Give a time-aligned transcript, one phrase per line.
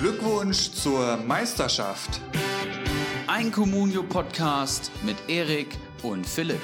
[0.00, 2.20] Glückwunsch zur Meisterschaft.
[3.26, 6.60] Ein Communio-Podcast mit Erik und Philipp.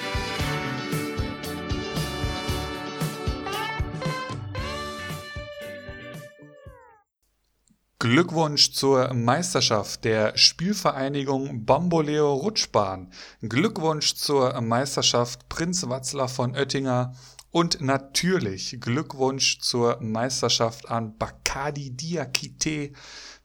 [7.98, 13.10] Glückwunsch zur Meisterschaft der Spielvereinigung Bamboleo Rutschbahn.
[13.40, 17.14] Glückwunsch zur Meisterschaft Prinz Watzler von Oettinger.
[17.54, 22.90] Und natürlich Glückwunsch zur Meisterschaft an Bakadi Diakite,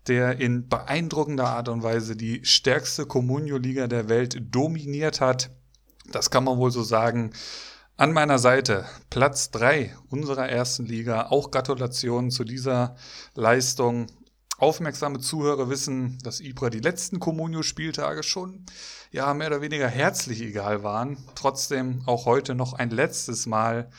[0.08, 5.52] der in beeindruckender Art und Weise die stärkste Comunio-Liga der Welt dominiert hat.
[6.12, 7.34] Das kann man wohl so sagen.
[7.98, 11.28] An meiner Seite Platz 3 unserer ersten Liga.
[11.28, 12.96] Auch Gratulation zu dieser
[13.36, 14.08] Leistung.
[14.60, 18.66] Aufmerksame Zuhörer wissen, dass Ibra die letzten Comunio-Spieltage schon
[19.12, 21.18] ja mehr oder weniger herzlich egal waren.
[21.36, 23.90] Trotzdem auch heute noch ein letztes Mal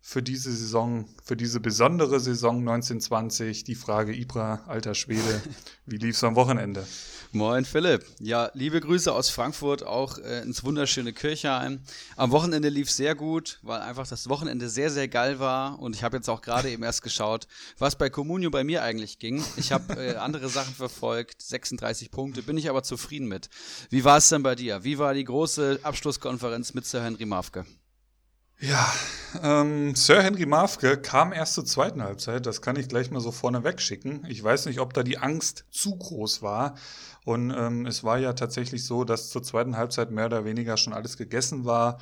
[0.00, 5.42] für diese Saison, für diese besondere Saison 1920 die Frage Ibra, alter Schwede,
[5.86, 6.86] wie lief's am Wochenende?
[7.36, 8.06] Moin Philipp.
[8.18, 11.80] Ja, liebe Grüße aus Frankfurt, auch äh, ins wunderschöne Kirchheim.
[12.16, 15.78] Am Wochenende lief sehr gut, weil einfach das Wochenende sehr, sehr geil war.
[15.78, 19.18] Und ich habe jetzt auch gerade eben erst geschaut, was bei Comunio bei mir eigentlich
[19.18, 19.44] ging.
[19.58, 23.50] Ich habe äh, andere Sachen verfolgt, 36 Punkte, bin ich aber zufrieden mit.
[23.90, 24.82] Wie war es denn bei dir?
[24.82, 27.66] Wie war die große Abschlusskonferenz mit Sir Henry Mafke?
[28.58, 28.90] Ja,
[29.42, 33.30] ähm, Sir Henry Mafke kam erst zur zweiten Halbzeit, das kann ich gleich mal so
[33.30, 34.24] vorne wegschicken.
[34.30, 36.74] Ich weiß nicht, ob da die Angst zu groß war.
[37.26, 40.92] Und ähm, es war ja tatsächlich so, dass zur zweiten Halbzeit mehr oder weniger schon
[40.92, 41.98] alles gegessen war,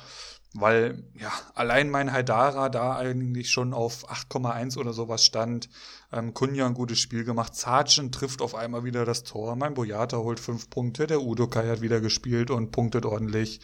[0.53, 5.67] weil ja allein mein Haidara da eigentlich schon auf 8,1 oder sowas stand.
[6.13, 7.55] Ähm, Kunja ein gutes Spiel gemacht.
[7.55, 9.55] Sargent trifft auf einmal wieder das Tor.
[9.55, 11.07] Mein Boyata holt fünf Punkte.
[11.07, 13.61] Der Udo Kai hat wieder gespielt und punktet ordentlich.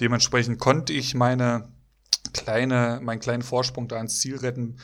[0.00, 1.68] Dementsprechend konnte ich meine
[2.32, 4.80] kleine, meinen kleinen Vorsprung da ins Ziel retten.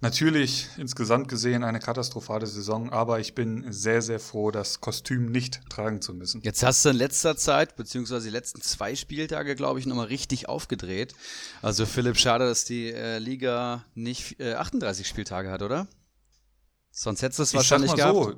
[0.00, 5.62] Natürlich insgesamt gesehen eine katastrophale Saison, aber ich bin sehr, sehr froh, das Kostüm nicht
[5.70, 6.42] tragen zu müssen.
[6.42, 10.50] Jetzt hast du in letzter Zeit, beziehungsweise die letzten zwei Spieltage, glaube ich, nochmal richtig
[10.50, 11.14] aufgedreht.
[11.62, 15.88] Also Philipp, schade, dass die äh, Liga nicht äh, 38 Spieltage hat, oder?
[16.90, 18.14] Sonst hättest du es wahrscheinlich gehabt.
[18.14, 18.34] So,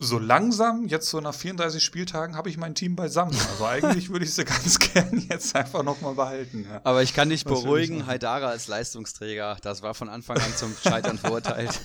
[0.00, 3.36] so langsam, jetzt so nach 34 Spieltagen, habe ich mein Team beisammen.
[3.50, 6.66] Also eigentlich würde ich sie ganz gern jetzt einfach nochmal behalten.
[6.68, 6.80] Ja.
[6.84, 11.18] Aber ich kann dich beruhigen, Haidara als Leistungsträger, das war von Anfang an zum Scheitern
[11.18, 11.80] verurteilt.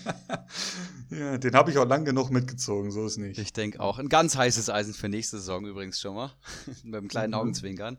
[1.10, 3.38] ja, den habe ich auch lang genug mitgezogen, so ist nicht.
[3.38, 3.98] Ich denke auch.
[3.98, 6.32] Ein ganz heißes Eisen für nächste Saison übrigens schon mal.
[6.84, 7.38] Mit einem kleinen mhm.
[7.38, 7.98] Augenzwinkern.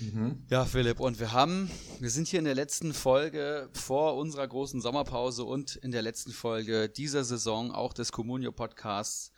[0.00, 0.42] Mhm.
[0.48, 1.70] Ja, Philipp, und wir haben,
[2.00, 6.32] wir sind hier in der letzten Folge vor unserer großen Sommerpause und in der letzten
[6.32, 9.32] Folge dieser Saison auch des Communio Podcasts.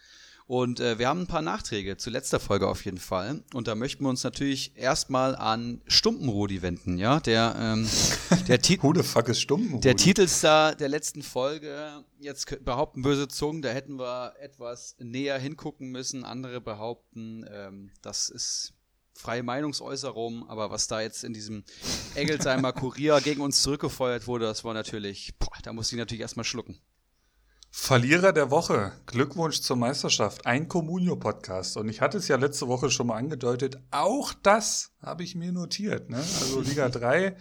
[0.50, 3.44] Und äh, wir haben ein paar Nachträge zu letzter Folge auf jeden Fall.
[3.54, 7.20] Und da möchten wir uns natürlich erstmal an Stumpenrudi wenden, ja?
[7.20, 7.88] Der, ähm,
[8.48, 12.04] der, Ti der Titelstar der letzten Folge.
[12.18, 16.24] Jetzt behaupten böse Zungen, da hätten wir etwas näher hingucken müssen.
[16.24, 18.72] Andere behaupten, ähm, das ist
[19.20, 21.62] freie Meinungsäußerung, aber was da jetzt in diesem
[22.14, 26.44] Engelsheimer Kurier gegen uns zurückgefeuert wurde, das war natürlich, boah, da musste ich natürlich erstmal
[26.44, 26.80] schlucken.
[27.70, 28.92] Verlierer der Woche.
[29.06, 30.44] Glückwunsch zur Meisterschaft.
[30.44, 31.76] Ein Communio-Podcast.
[31.76, 33.78] Und ich hatte es ja letzte Woche schon mal angedeutet.
[33.92, 36.10] Auch das habe ich mir notiert.
[36.10, 36.16] Ne?
[36.16, 37.36] Also Liga 3,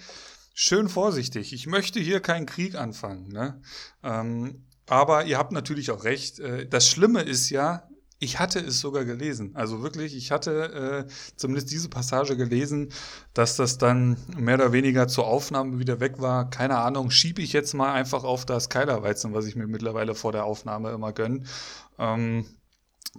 [0.54, 1.52] schön vorsichtig.
[1.52, 3.30] Ich möchte hier keinen Krieg anfangen.
[3.30, 3.60] Ne?
[4.04, 6.40] Ähm, aber ihr habt natürlich auch recht.
[6.40, 7.89] Äh, das Schlimme ist ja,
[8.20, 9.56] ich hatte es sogar gelesen.
[9.56, 12.92] Also wirklich, ich hatte äh, zumindest diese Passage gelesen,
[13.34, 16.50] dass das dann mehr oder weniger zur Aufnahme wieder weg war.
[16.50, 20.34] Keine Ahnung, schiebe ich jetzt mal einfach auf das Keilerweizen, was ich mir mittlerweile vor
[20.34, 21.46] der Aufnahme immer gönn.
[21.98, 22.46] Ähm,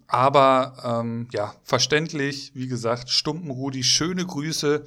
[0.06, 4.84] aber ähm, ja, verständlich, wie gesagt, Stumpenrudi, schöne Grüße.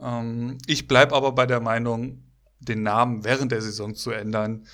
[0.00, 2.24] Ähm, ich bleibe aber bei der Meinung,
[2.58, 4.66] den Namen während der Saison zu ändern.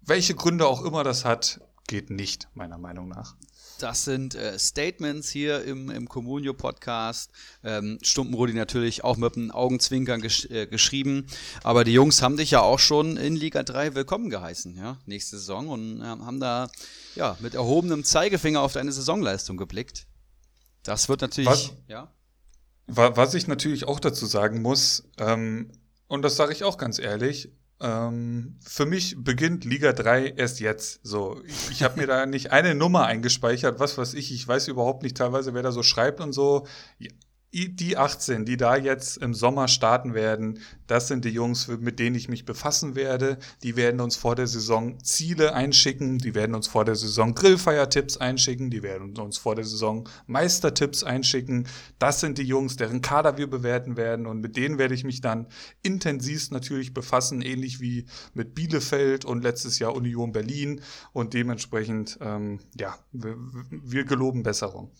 [0.00, 3.36] Welche Gründe auch immer das hat, geht nicht, meiner Meinung nach.
[3.78, 7.30] Das sind äh, Statements hier im, im Communio-Podcast.
[7.62, 11.26] Ähm, Stumpenrudi natürlich auch mit einem Augenzwinkern gesch äh, geschrieben.
[11.62, 15.38] Aber die Jungs haben dich ja auch schon in Liga 3 willkommen geheißen, ja, nächste
[15.38, 16.70] Saison und äh, haben da
[17.14, 20.06] ja mit erhobenem Zeigefinger auf deine Saisonleistung geblickt.
[20.82, 22.12] Das wird natürlich, was, ja.
[22.86, 25.70] Was ich natürlich auch dazu sagen muss, ähm,
[26.08, 27.50] und das sage ich auch ganz ehrlich,
[27.80, 31.00] ähm, für mich beginnt Liga 3 erst jetzt.
[31.02, 34.32] So, ich, ich habe mir da nicht eine Nummer eingespeichert, was weiß ich.
[34.32, 36.66] Ich weiß überhaupt nicht teilweise, wer da so schreibt und so.
[37.52, 42.14] Die 18, die da jetzt im Sommer starten werden, das sind die Jungs, mit denen
[42.14, 43.38] ich mich befassen werde.
[43.62, 48.18] Die werden uns vor der Saison Ziele einschicken, die werden uns vor der Saison Grillfeiertipps
[48.18, 51.66] einschicken, die werden uns vor der Saison Meistertipps einschicken.
[51.98, 55.20] Das sind die Jungs, deren Kader wir bewerten werden und mit denen werde ich mich
[55.20, 55.46] dann
[55.82, 60.82] intensivst natürlich befassen, ähnlich wie mit Bielefeld und letztes Jahr Union Berlin
[61.12, 63.36] und dementsprechend, ähm, ja, wir,
[63.70, 64.92] wir geloben Besserung.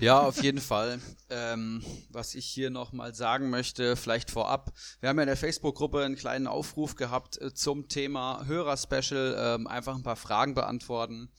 [0.00, 1.00] Ja, auf jeden Fall.
[1.30, 4.72] Ähm, was ich hier nochmal sagen möchte, vielleicht vorab.
[5.00, 9.36] Wir haben ja in der Facebook-Gruppe einen kleinen Aufruf gehabt äh, zum Thema Hörer-Special.
[9.38, 11.30] Ähm, einfach ein paar Fragen beantworten.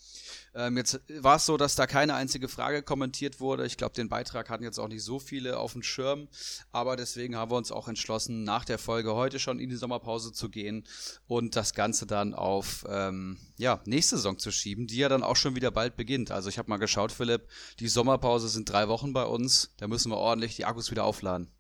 [0.56, 3.66] Ähm, jetzt war es so, dass da keine einzige Frage kommentiert wurde.
[3.66, 6.30] Ich glaube, den Beitrag hatten jetzt auch nicht so viele auf dem Schirm.
[6.72, 10.32] Aber deswegen haben wir uns auch entschlossen, nach der Folge heute schon in die Sommerpause
[10.32, 10.86] zu gehen
[11.28, 15.36] und das Ganze dann auf ähm, ja, nächste Saison zu schieben, die ja dann auch
[15.36, 16.32] schon wieder bald beginnt.
[16.32, 17.50] Also ich habe mal geschaut, Philipp,
[17.80, 19.74] die Sommerpause sind drei Wochen bei uns.
[19.78, 21.52] Da müssen wir ordentlich die Akkus wieder aufladen.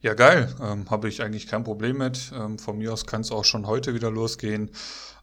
[0.00, 0.54] Ja, geil.
[0.60, 2.30] Ähm, Habe ich eigentlich kein Problem mit.
[2.34, 4.70] Ähm, von mir aus kann es auch schon heute wieder losgehen.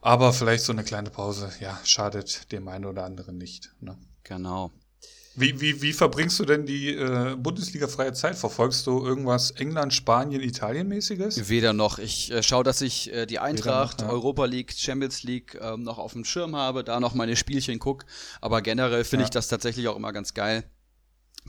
[0.04, 3.70] Aber vielleicht so eine kleine Pause, ja, schadet dem einen oder anderen nicht.
[3.80, 3.96] Ne?
[4.22, 4.70] Genau.
[5.34, 8.36] Wie, wie, wie verbringst du denn die äh, Bundesliga-freie Zeit?
[8.36, 11.48] Verfolgst du irgendwas England, Spanien, Italien-mäßiges?
[11.48, 11.98] Weder noch.
[11.98, 14.12] Ich äh, schaue, dass ich äh, die Eintracht, noch, ja.
[14.12, 18.04] Europa League, Champions League ähm, noch auf dem Schirm habe, da noch meine Spielchen gucke.
[18.42, 19.28] Aber generell finde ja.
[19.28, 20.64] ich das tatsächlich auch immer ganz geil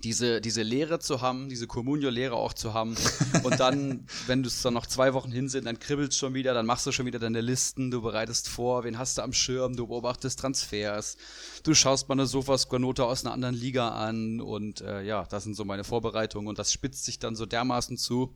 [0.06, 2.96] diese, diese Lehre zu haben, diese Communio-Lehre auch zu haben.
[3.42, 6.54] Und dann, wenn du es dann noch zwei Wochen hin sind, dann kribbelst schon wieder,
[6.54, 9.76] dann machst du schon wieder deine Listen, du bereitest vor, wen hast du am Schirm,
[9.76, 11.18] du beobachtest Transfers,
[11.64, 15.56] du schaust mal eine Sofa-Squanote aus einer anderen Liga an und äh, ja, das sind
[15.56, 18.36] so meine Vorbereitungen und das spitzt sich dann so dermaßen zu,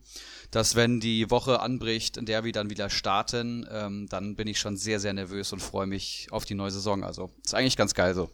[0.50, 4.58] dass wenn die Woche anbricht, in der wir dann wieder starten, ähm, dann bin ich
[4.58, 7.04] schon sehr, sehr nervös und freue mich auf die neue Saison.
[7.04, 8.28] Also ist eigentlich ganz geil so.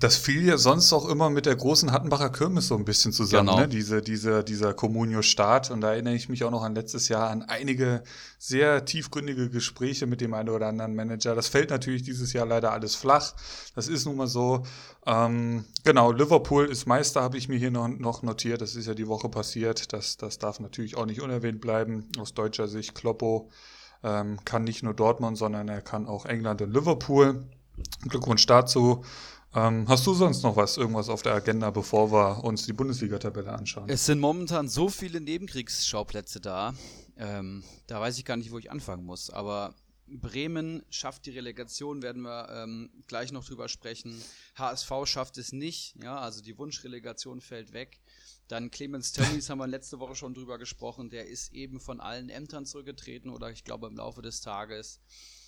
[0.00, 3.48] Das fiel ja sonst auch immer mit der großen Hattenbacher Kirmes so ein bisschen zusammen,
[3.48, 3.60] genau.
[3.60, 3.68] ne?
[3.68, 5.70] Diese, diese, dieser Communio-Start.
[5.70, 8.02] Und da erinnere ich mich auch noch an letztes Jahr an einige
[8.38, 11.34] sehr tiefgründige Gespräche mit dem einen oder anderen Manager.
[11.34, 13.34] Das fällt natürlich dieses Jahr leider alles flach.
[13.74, 14.64] Das ist nun mal so.
[15.06, 18.62] Ähm, genau, Liverpool ist Meister, habe ich mir hier noch, noch notiert.
[18.62, 19.92] Das ist ja die Woche passiert.
[19.92, 22.08] Das, das darf natürlich auch nicht unerwähnt bleiben.
[22.18, 23.50] Aus deutscher Sicht, Kloppo
[24.02, 27.44] ähm, kann nicht nur Dortmund, sondern er kann auch England und Liverpool.
[28.08, 29.04] Glückwunsch dazu.
[29.54, 33.52] Ähm, hast du sonst noch was, irgendwas auf der Agenda, bevor wir uns die Bundesliga-Tabelle
[33.52, 33.88] anschauen?
[33.88, 36.74] Es sind momentan so viele Nebenkriegsschauplätze da.
[37.16, 39.30] Ähm, da weiß ich gar nicht, wo ich anfangen muss.
[39.30, 44.20] Aber Bremen schafft die Relegation, werden wir ähm, gleich noch drüber sprechen.
[44.56, 48.00] HSV schafft es nicht, ja, also die Wunschrelegation fällt weg.
[48.48, 52.28] Dann Clemens Tönnies haben wir letzte Woche schon drüber gesprochen, der ist eben von allen
[52.28, 55.00] Ämtern zurückgetreten oder ich glaube im Laufe des Tages.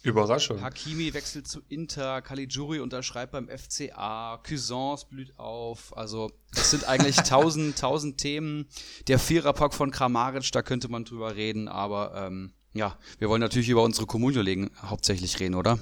[0.07, 0.61] Überraschung.
[0.61, 5.97] Hakimi wechselt zu Inter, Caligiuri unterschreibt beim FCA, Cuisance blüht auf.
[5.97, 8.67] Also es sind eigentlich tausend, tausend Themen.
[9.09, 13.69] Der Viererpack von Kramaric, da könnte man drüber reden, aber ähm, ja, wir wollen natürlich
[13.69, 15.79] über unsere Kommunio-Legen hauptsächlich reden, oder?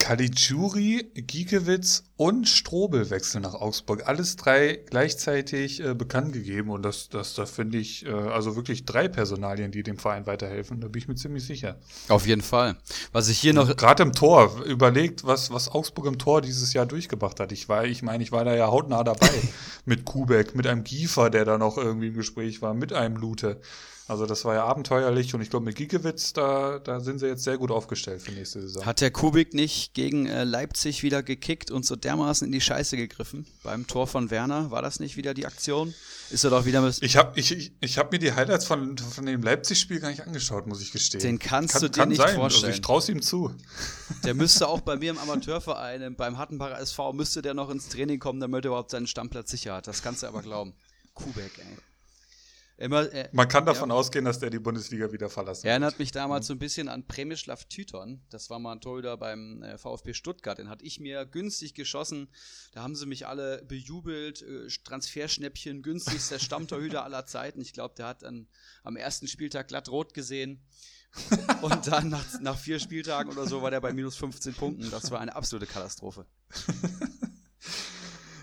[0.00, 4.08] Caligiuri, Giekewitz und Strobel wechseln nach Augsburg.
[4.08, 6.70] Alles drei gleichzeitig äh, bekannt gegeben.
[6.70, 10.80] Und das, das da finde ich, äh, also wirklich drei Personalien, die dem Verein weiterhelfen.
[10.80, 11.78] Da bin ich mir ziemlich sicher.
[12.08, 12.76] Auf jeden Fall.
[13.12, 13.76] Was ich hier noch.
[13.76, 17.52] Gerade im Tor, überlegt, was, was Augsburg im Tor dieses Jahr durchgebracht hat.
[17.52, 19.30] Ich war, ich meine, ich war da ja hautnah dabei.
[19.84, 23.60] mit Kubek, mit einem Giefer, der da noch irgendwie im Gespräch war, mit einem Lute.
[24.10, 27.44] Also das war ja abenteuerlich und ich glaube mit Giekewitz, da, da sind sie jetzt
[27.44, 28.84] sehr gut aufgestellt für nächste Saison.
[28.84, 32.96] Hat der Kubik nicht gegen äh, Leipzig wieder gekickt und so dermaßen in die Scheiße
[32.96, 34.72] gegriffen beim Tor von Werner?
[34.72, 35.94] War das nicht wieder die Aktion?
[36.30, 38.98] Ist er doch wieder mit Ich habe ich, ich, ich hab mir die Highlights von,
[38.98, 41.20] von dem Leipzig-Spiel gar nicht angeschaut, muss ich gestehen.
[41.20, 42.34] Den kannst kann, du dir nicht sein.
[42.34, 42.72] vorstellen.
[42.72, 43.54] Also ich traue ihm zu.
[44.24, 48.18] Der müsste auch bei mir im Amateurverein, beim Hattenbacher SV, müsste der noch ins Training
[48.18, 49.86] kommen, damit er überhaupt seinen Stammplatz sicher hat.
[49.86, 50.72] Das kannst du aber glauben.
[51.14, 51.89] Kubek, ey.
[52.80, 53.94] Immer, äh, Man kann davon ja.
[53.94, 57.06] ausgehen, dass der die Bundesliga wieder verlassen Er erinnert mich damals so ein bisschen an
[57.06, 58.22] Premislav Tyton.
[58.30, 60.56] Das war mal ein Torhüter beim äh, VfB Stuttgart.
[60.56, 62.30] Den hatte ich mir günstig geschossen.
[62.72, 64.40] Da haben sie mich alle bejubelt.
[64.40, 67.60] Äh, Transferschnäppchen, günstigster Stammtorhüter aller Zeiten.
[67.60, 68.48] Ich glaube, der hat dann
[68.82, 70.64] am ersten Spieltag glatt rot gesehen.
[71.60, 74.90] Und dann nach, nach vier Spieltagen oder so war der bei minus 15 Punkten.
[74.90, 76.24] Das war eine absolute Katastrophe.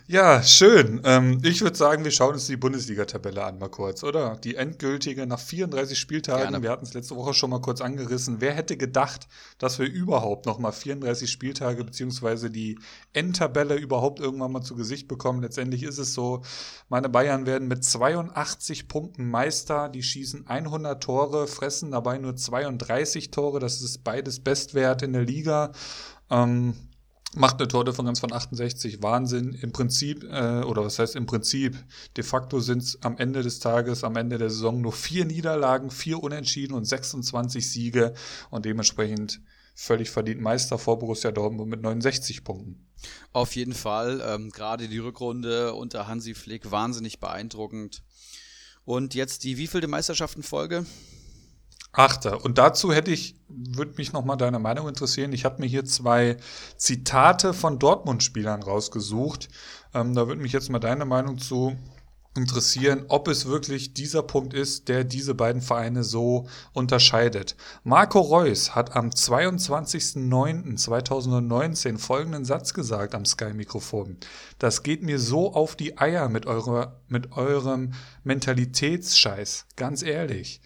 [0.09, 1.01] Ja, schön.
[1.03, 4.37] Ähm, ich würde sagen, wir schauen uns die Bundesliga-Tabelle an, mal kurz, oder?
[4.37, 6.43] Die endgültige nach 34 Spieltagen.
[6.43, 6.63] Gerne.
[6.63, 8.39] Wir hatten es letzte Woche schon mal kurz angerissen.
[8.39, 12.79] Wer hätte gedacht, dass wir überhaupt noch mal 34 Spieltage beziehungsweise die
[13.11, 15.41] Endtabelle überhaupt irgendwann mal zu Gesicht bekommen?
[15.41, 16.41] Letztendlich ist es so,
[16.87, 19.89] meine Bayern werden mit 82 Punkten Meister.
[19.89, 23.59] Die schießen 100 Tore, fressen dabei nur 32 Tore.
[23.59, 25.73] Das ist beides Bestwert in der Liga.
[26.29, 26.75] Ähm,
[27.37, 29.53] macht eine Tordifferenz von 68, Wahnsinn.
[29.53, 31.75] Im Prinzip, äh, oder was heißt im Prinzip,
[32.15, 35.89] de facto sind es am Ende des Tages, am Ende der Saison nur vier Niederlagen,
[35.89, 38.13] vier Unentschieden und 26 Siege
[38.49, 39.41] und dementsprechend
[39.75, 42.87] völlig verdient Meister vor Borussia Dortmund mit 69 Punkten.
[43.31, 48.03] Auf jeden Fall, ähm, gerade die Rückrunde unter Hansi Flick wahnsinnig beeindruckend.
[48.85, 50.85] Und jetzt die wievielte Meisterschaftenfolge?
[51.97, 52.45] Achter.
[52.45, 55.33] Und dazu hätte ich, würde mich nochmal deine Meinung interessieren.
[55.33, 56.37] Ich habe mir hier zwei
[56.77, 59.49] Zitate von Dortmund-Spielern rausgesucht.
[59.95, 61.75] Ähm, da würde mich jetzt mal deine Meinung zu
[62.35, 67.55] interessieren, ob es wirklich dieser Punkt ist, der diese beiden Vereine so unterscheidet.
[67.83, 74.17] Marco Reus hat am 22.09.2019 folgenden Satz gesagt am Sky-Mikrofon.
[74.59, 79.65] Das geht mir so auf die Eier mit, eurer, mit eurem Mentalitätsscheiß.
[79.75, 80.61] Ganz ehrlich.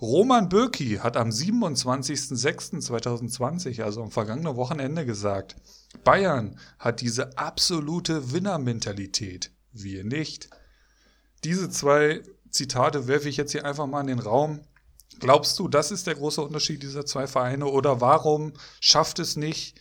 [0.00, 5.56] Roman Bürki hat am 27.06.2020, also am vergangenen Wochenende, gesagt,
[6.04, 9.52] Bayern hat diese absolute Winnermentalität.
[9.72, 10.50] Wir nicht.
[11.44, 14.60] Diese zwei Zitate werfe ich jetzt hier einfach mal in den Raum.
[15.18, 17.64] Glaubst du, das ist der große Unterschied dieser zwei Vereine?
[17.66, 19.80] Oder warum schafft es nicht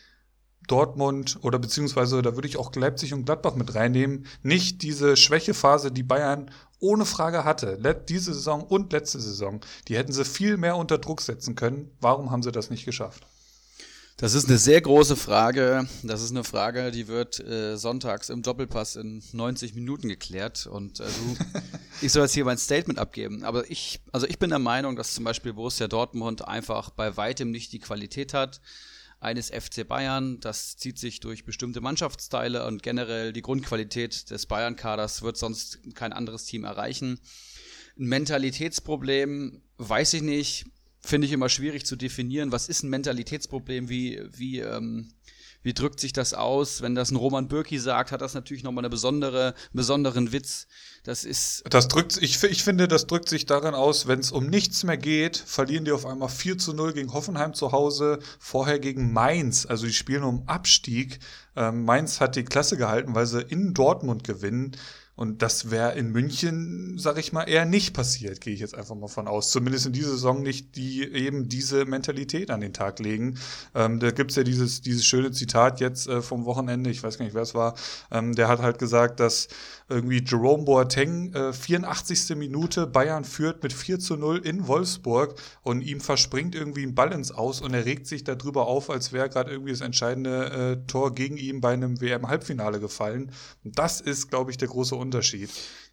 [0.67, 5.91] Dortmund oder beziehungsweise da würde ich auch Leipzig und Gladbach mit reinnehmen, nicht diese Schwächephase,
[5.91, 10.75] die Bayern ohne Frage hatte, diese Saison und letzte Saison, die hätten sie viel mehr
[10.75, 11.91] unter Druck setzen können.
[12.01, 13.25] Warum haben sie das nicht geschafft?
[14.17, 15.89] Das ist eine sehr große Frage.
[16.03, 20.67] Das ist eine Frage, die wird äh, sonntags im Doppelpass in 90 Minuten geklärt.
[20.67, 21.59] Und äh, du,
[22.01, 23.43] ich soll jetzt hier mein Statement abgeben.
[23.43, 27.51] Aber ich, also ich bin der Meinung, dass zum Beispiel Borussia Dortmund einfach bei weitem
[27.51, 28.61] nicht die Qualität hat
[29.25, 30.39] eines FC Bayern.
[30.39, 36.13] Das zieht sich durch bestimmte Mannschaftsteile und generell die Grundqualität des Bayern-Kaders wird sonst kein
[36.13, 37.19] anderes Team erreichen.
[37.97, 40.65] Ein Mentalitätsproblem, weiß ich nicht,
[41.01, 42.51] finde ich immer schwierig zu definieren.
[42.51, 43.89] Was ist ein Mentalitätsproblem?
[43.89, 45.13] Wie, wie, ähm,
[45.63, 46.81] wie drückt sich das aus?
[46.81, 50.67] Wenn das ein Roman Bürki sagt, hat das natürlich nochmal eine besondere, besonderen Witz.
[51.05, 51.63] Das ist.
[51.69, 54.97] Das drückt, ich, ich finde, das drückt sich darin aus, wenn es um nichts mehr
[54.97, 59.67] geht, verlieren die auf einmal 4 zu 0 gegen Hoffenheim zu Hause, vorher gegen Mainz.
[59.67, 61.19] Also die spielen um Abstieg.
[61.55, 64.75] Ähm, Mainz hat die Klasse gehalten, weil sie in Dortmund gewinnen.
[65.15, 68.95] Und das wäre in München, sag ich mal, eher nicht passiert, gehe ich jetzt einfach
[68.95, 69.51] mal von aus.
[69.51, 73.37] Zumindest in dieser Saison nicht, die eben diese Mentalität an den Tag legen.
[73.73, 77.25] Ähm, da gibt's ja dieses, dieses schöne Zitat jetzt äh, vom Wochenende, ich weiß gar
[77.25, 77.75] nicht, wer es war,
[78.11, 79.47] ähm, der hat halt gesagt, dass
[79.87, 82.35] irgendwie Jerome Boateng, äh, 84.
[82.35, 87.31] Minute, Bayern führt mit 4 zu 0 in Wolfsburg und ihm verspringt irgendwie ein ins
[87.31, 91.13] Aus und er regt sich darüber auf, als wäre gerade irgendwie das entscheidende äh, Tor
[91.13, 93.31] gegen ihn bei einem WM-Halbfinale gefallen.
[93.63, 95.04] Und das ist, glaube ich, der große Unterschied.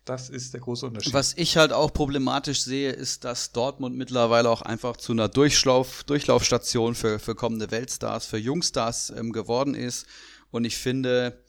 [0.04, 1.14] Das ist der große Unterschied.
[1.14, 6.02] Was ich halt auch problematisch sehe, ist, dass Dortmund mittlerweile auch einfach zu einer Durchlauf,
[6.04, 10.07] Durchlaufstation für, für kommende Weltstars, für Jungstars ähm, geworden ist.
[10.50, 11.41] Und ich finde,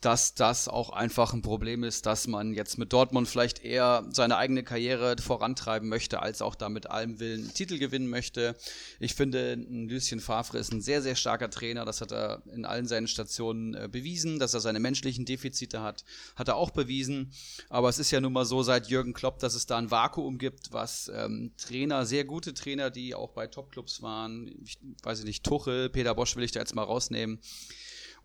[0.00, 4.36] dass das auch einfach ein Problem ist, dass man jetzt mit Dortmund vielleicht eher seine
[4.36, 8.56] eigene Karriere vorantreiben möchte, als auch da mit allem Willen Titel gewinnen möchte.
[9.00, 11.84] Ich finde, Lucien Favre ist ein sehr, sehr starker Trainer.
[11.84, 14.38] Das hat er in allen seinen Stationen äh, bewiesen.
[14.38, 16.04] Dass er seine menschlichen Defizite hat,
[16.36, 17.32] hat er auch bewiesen.
[17.70, 20.38] Aber es ist ja nun mal so seit Jürgen Klopp, dass es da ein Vakuum
[20.38, 25.44] gibt, was ähm, Trainer, sehr gute Trainer, die auch bei Topclubs waren, ich weiß nicht,
[25.44, 27.40] Tuchel, Peter Bosch will ich da jetzt mal rausnehmen,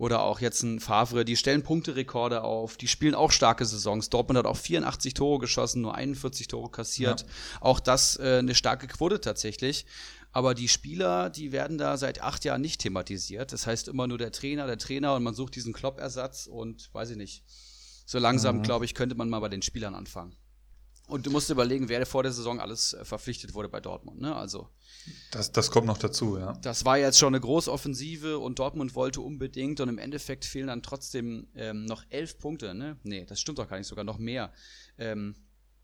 [0.02, 4.10] oder auch jetzt ein Favre, die stellen Punkterekorde auf, die spielen auch starke Saisons.
[4.10, 7.22] Dortmund hat auch 84 Tore geschossen, nur 41 Tore kassiert.
[7.22, 7.28] Ja.
[7.60, 9.86] Auch das äh, eine starke Quote tatsächlich.
[10.32, 13.54] Aber die Spieler, die werden da seit acht Jahren nicht thematisiert.
[13.54, 17.12] Das heißt immer nur der Trainer, der Trainer und man sucht diesen Klopp-Ersatz und weiß
[17.12, 17.44] ich nicht.
[18.08, 18.64] So langsam, mhm.
[18.64, 20.36] glaube ich, könnte man mal bei den Spielern anfangen.
[21.12, 24.22] Und du musst überlegen, wer vor der Saison alles äh, verpflichtet wurde bei Dortmund.
[24.22, 24.34] Ne?
[24.34, 24.70] Also
[25.32, 26.54] das, das kommt noch dazu, ja.
[26.62, 30.82] Das war jetzt schon eine Großoffensive und Dortmund wollte unbedingt und im Endeffekt fehlen dann
[30.82, 32.74] trotzdem ähm, noch elf Punkte.
[32.74, 32.98] Ne?
[33.04, 34.54] Nee, das stimmt doch gar nicht, sogar noch mehr.
[34.98, 35.36] Ähm,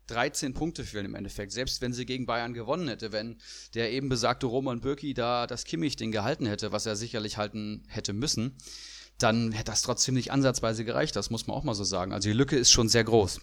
[0.06, 3.36] 13 Punkte fehlen im Endeffekt, selbst wenn sie gegen Bayern gewonnen hätte, wenn
[3.74, 8.14] der eben besagte Roman Bürki da das Kimmich-Ding gehalten hätte, was er sicherlich halten hätte
[8.14, 8.56] müssen,
[9.18, 12.14] dann hätte das trotzdem nicht ansatzweise gereicht, das muss man auch mal so sagen.
[12.14, 13.40] Also die Lücke ist schon sehr groß.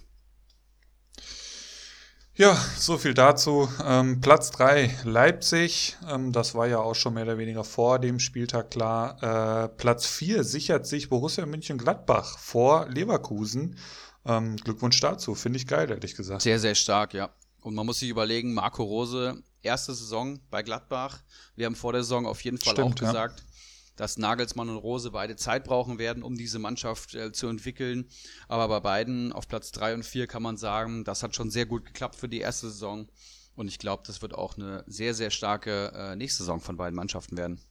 [2.38, 3.70] Ja, so viel dazu.
[3.82, 8.20] Ähm, Platz 3 Leipzig, ähm, das war ja auch schon mehr oder weniger vor dem
[8.20, 9.64] Spieltag klar.
[9.64, 13.78] Äh, Platz 4 sichert sich Borussia München-Gladbach vor Leverkusen.
[14.26, 16.42] Ähm, Glückwunsch dazu, finde ich geil, ehrlich gesagt.
[16.42, 17.30] Sehr, sehr stark, ja.
[17.62, 21.20] Und man muss sich überlegen, Marco Rose, erste Saison bei Gladbach.
[21.56, 23.55] Wir haben vor der Saison auf jeden Fall Stimmt, auch gesagt, ja
[23.96, 28.08] dass Nagelsmann und Rose beide Zeit brauchen werden, um diese Mannschaft äh, zu entwickeln.
[28.48, 31.66] Aber bei beiden auf Platz 3 und 4 kann man sagen, das hat schon sehr
[31.66, 33.08] gut geklappt für die erste Saison.
[33.56, 36.96] Und ich glaube, das wird auch eine sehr, sehr starke äh, nächste Saison von beiden
[36.96, 37.62] Mannschaften werden.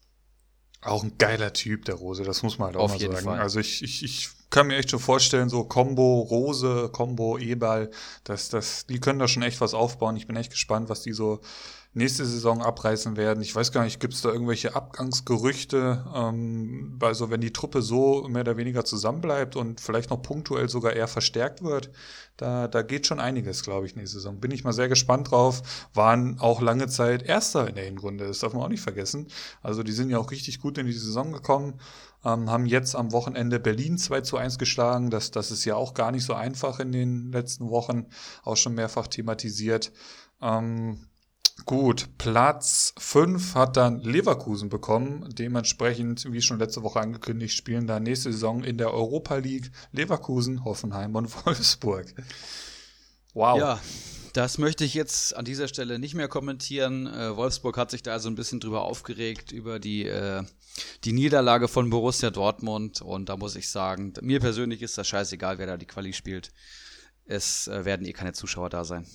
[0.80, 3.24] Auch ein geiler Typ, der Rose, das muss man halt auch Auf mal jeden sagen.
[3.24, 3.40] Fall.
[3.40, 7.90] Also ich, ich, ich kann mir echt schon vorstellen, so Combo Rose, Combo E-Ball,
[8.24, 10.16] das, das, die können da schon echt was aufbauen.
[10.16, 11.40] Ich bin echt gespannt, was die so
[11.94, 13.40] nächste Saison abreißen werden.
[13.42, 16.04] Ich weiß gar nicht, gibt es da irgendwelche Abgangsgerüchte?
[16.14, 20.92] Ähm, also wenn die Truppe so mehr oder weniger zusammenbleibt und vielleicht noch punktuell sogar
[20.92, 21.90] eher verstärkt wird,
[22.36, 24.40] da, da geht schon einiges, glaube ich, nächste Saison.
[24.40, 25.88] Bin ich mal sehr gespannt drauf.
[25.94, 29.28] Waren auch lange Zeit Erster in der Hinrunde, das darf man auch nicht vergessen.
[29.62, 31.74] Also die sind ja auch richtig gut in die Saison gekommen.
[32.24, 35.10] Ähm, haben jetzt am Wochenende Berlin 2 zu 1 geschlagen.
[35.10, 38.06] Das, das ist ja auch gar nicht so einfach in den letzten Wochen,
[38.42, 39.92] auch schon mehrfach thematisiert.
[40.42, 41.06] Ähm,
[41.66, 45.26] Gut, Platz 5 hat dann Leverkusen bekommen.
[45.32, 50.64] Dementsprechend, wie schon letzte Woche angekündigt, spielen da nächste Saison in der Europa League Leverkusen,
[50.64, 52.14] Hoffenheim und Wolfsburg.
[53.32, 53.58] Wow.
[53.58, 53.80] Ja,
[54.34, 57.06] das möchte ich jetzt an dieser Stelle nicht mehr kommentieren.
[57.06, 60.42] Äh, Wolfsburg hat sich da also ein bisschen drüber aufgeregt, über die, äh,
[61.04, 63.00] die Niederlage von Borussia Dortmund.
[63.00, 66.52] Und da muss ich sagen, mir persönlich ist das scheißegal, wer da die Quali spielt.
[67.24, 69.06] Es äh, werden eh keine Zuschauer da sein.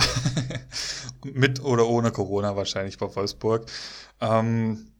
[1.24, 3.66] Mit oder ohne Corona wahrscheinlich bei Wolfsburg.
[4.20, 4.90] Ähm,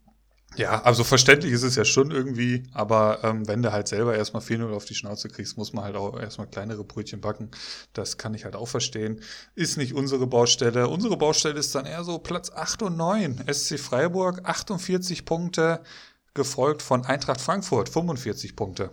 [0.56, 4.42] ja, also verständlich ist es ja schon irgendwie, aber ähm, wenn du halt selber erstmal
[4.42, 7.50] 4-0 auf die Schnauze kriegst, muss man halt auch erstmal kleinere Brötchen backen.
[7.92, 9.22] Das kann ich halt auch verstehen.
[9.54, 10.88] Ist nicht unsere Baustelle.
[10.88, 13.44] Unsere Baustelle ist dann eher so Platz 8 und 9.
[13.52, 15.82] SC Freiburg 48 Punkte,
[16.34, 18.90] gefolgt von Eintracht Frankfurt 45 Punkte.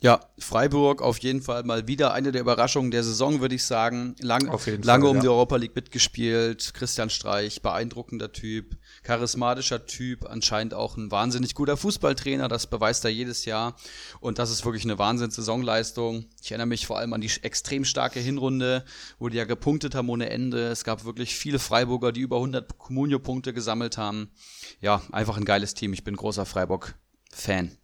[0.00, 4.14] Ja, Freiburg auf jeden Fall mal wieder eine der Überraschungen der Saison, würde ich sagen.
[4.20, 4.46] Lang,
[4.82, 5.22] lange Fall, um ja.
[5.22, 6.72] die Europa League mitgespielt.
[6.72, 12.46] Christian Streich, beeindruckender Typ, charismatischer Typ, anscheinend auch ein wahnsinnig guter Fußballtrainer.
[12.46, 13.74] Das beweist er jedes Jahr.
[14.20, 16.26] Und das ist wirklich eine Wahnsinns-Saisonleistung.
[16.40, 18.84] Ich erinnere mich vor allem an die extrem starke Hinrunde,
[19.18, 20.68] wo die ja gepunktet haben ohne Ende.
[20.68, 24.30] Es gab wirklich viele Freiburger, die über 100 Comunio-Punkte gesammelt haben.
[24.80, 25.92] Ja, einfach ein geiles Team.
[25.92, 27.76] Ich bin großer Freiburg-Fan.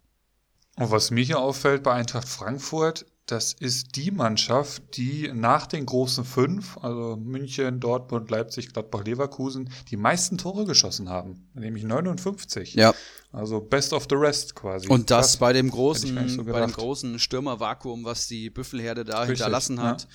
[0.77, 5.85] Und was mir hier auffällt bei Eintracht Frankfurt, das ist die Mannschaft, die nach den
[5.85, 12.75] großen fünf, also München, Dortmund, Leipzig, Gladbach, Leverkusen, die meisten Tore geschossen haben, nämlich 59.
[12.75, 12.93] Ja.
[13.31, 14.87] Also best of the rest quasi.
[14.87, 15.37] Und das Krass.
[15.37, 20.03] bei dem großen, so bei dem großen Stürmervakuum, was die Büffelherde da Richtig, hinterlassen hat.
[20.03, 20.07] ja.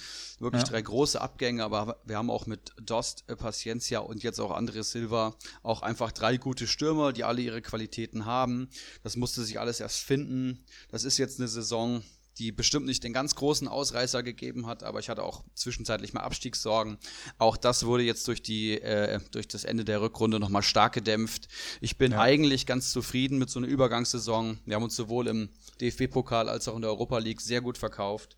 [0.43, 0.69] Wirklich Ja.
[0.69, 4.83] drei große Abgänge, aber wir haben auch mit Dost, äh, Paciencia und jetzt auch André
[4.83, 8.71] Silva auch einfach drei gute Stürmer, die alle ihre Qualitäten haben.
[9.03, 10.65] Das musste sich alles erst finden.
[10.91, 12.03] Das ist jetzt eine Saison,
[12.39, 16.21] die bestimmt nicht den ganz großen Ausreißer gegeben hat, aber ich hatte auch zwischenzeitlich mal
[16.23, 16.99] Abstiegssorgen.
[17.39, 21.49] Auch das wurde jetzt durch die äh, durch das Ende der Rückrunde nochmal stark gedämpft.
[21.81, 22.21] Ich bin Ja.
[22.21, 24.59] eigentlich ganz zufrieden mit so einer Übergangssaison.
[24.65, 28.37] Wir haben uns sowohl im DFB-Pokal als auch in der Europa League sehr gut verkauft.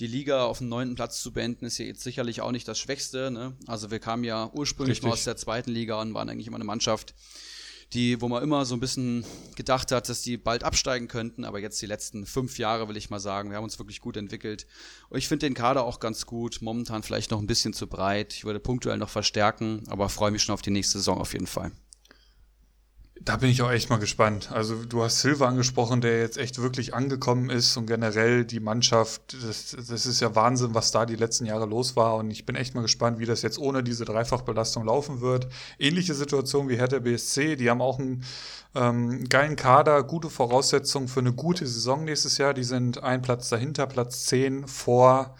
[0.00, 2.80] Die Liga auf dem neunten Platz zu beenden, ist ja jetzt sicherlich auch nicht das
[2.80, 3.30] Schwächste.
[3.30, 3.56] Ne?
[3.68, 5.20] Also wir kamen ja ursprünglich mal Richtig.
[5.20, 7.14] aus der zweiten Liga und waren eigentlich immer eine Mannschaft,
[7.94, 9.24] die, wo man immer so ein bisschen
[9.56, 13.10] gedacht hat, dass die bald absteigen könnten, aber jetzt die letzten fünf Jahre, will ich
[13.10, 14.66] mal sagen, wir haben uns wirklich gut entwickelt.
[15.08, 18.34] Und ich finde den Kader auch ganz gut, momentan vielleicht noch ein bisschen zu breit.
[18.34, 21.46] Ich würde punktuell noch verstärken, aber freue mich schon auf die nächste Saison auf jeden
[21.46, 21.72] Fall.
[23.20, 24.50] Da bin ich auch echt mal gespannt.
[24.50, 29.36] Also du hast Silva angesprochen, der jetzt echt wirklich angekommen ist und generell die Mannschaft,
[29.40, 32.56] das, das ist ja Wahnsinn, was da die letzten Jahre los war und ich bin
[32.56, 35.46] echt mal gespannt, wie das jetzt ohne diese Dreifachbelastung laufen wird.
[35.78, 38.24] Ähnliche Situation wie Hertha BSC, die haben auch einen
[38.74, 42.52] ähm, geilen Kader, gute Voraussetzungen für eine gute Saison nächstes Jahr.
[42.52, 45.36] Die sind ein Platz dahinter, Platz 10 vor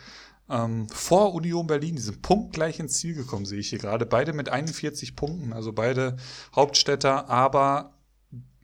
[0.51, 4.05] ähm, vor Union Berlin, die sind punktgleich ins Ziel gekommen, sehe ich hier gerade.
[4.05, 6.17] Beide mit 41 Punkten, also beide
[6.55, 7.95] Hauptstädter, aber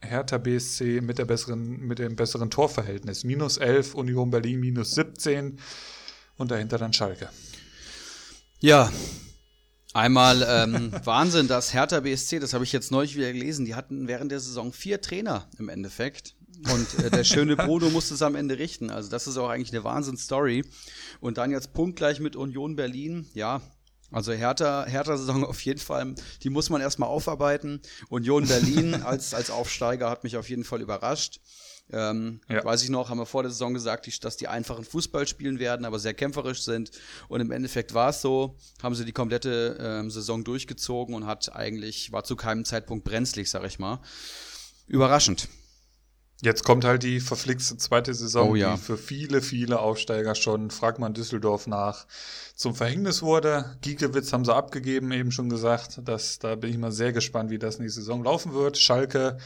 [0.03, 3.25] Hertha BSC mit, der besseren, mit dem besseren Torverhältnis.
[3.25, 5.59] Minus 11, Union Berlin minus 17
[6.37, 7.29] und dahinter dann Schalke.
[8.61, 8.91] Ja,
[9.95, 14.07] einmal ähm, Wahnsinn, dass Hertha BSC, das habe ich jetzt neulich wieder gelesen, die hatten
[14.07, 16.35] während der Saison vier Trainer im Endeffekt.
[16.73, 18.91] Und äh, der schöne Bruno musste es am Ende richten.
[18.91, 20.65] Also das ist auch eigentlich eine Wahnsinn-Story.
[21.21, 23.29] Und dann jetzt punktgleich mit Union Berlin.
[23.35, 23.61] Ja,
[24.11, 27.81] also Hertha, Hertha-Saison auf jeden Fall, die muss man erstmal aufarbeiten.
[28.09, 31.41] Union Berlin als, als Aufsteiger hat mich auf jeden Fall überrascht.
[31.93, 32.65] Ähm, Ja.
[32.65, 35.59] Weiß ich noch, haben wir vor der Saison gesagt, die- dass die einfachen Fußball spielen
[35.59, 36.91] werden, aber sehr kämpferisch sind.
[37.29, 41.55] Und im Endeffekt war es so, haben sie die komplette ähm, Saison durchgezogen und hat
[41.55, 44.01] eigentlich, war zu keinem Zeitpunkt brenzlig, sag ich mal.
[44.87, 45.49] Überraschend.
[46.43, 48.75] Jetzt kommt halt die verflixte zweite Saison, Oh ja.
[48.75, 52.07] die für viele, viele Aufsteiger schon, fragt man Düsseldorf nach,
[52.55, 53.77] zum Verhängnis wurde.
[53.83, 56.01] Giekewitz haben sie abgegeben, eben schon gesagt.
[56.05, 58.79] Das, da bin ich mal sehr gespannt, wie das nächste Saison laufen wird.
[58.79, 59.37] Schalke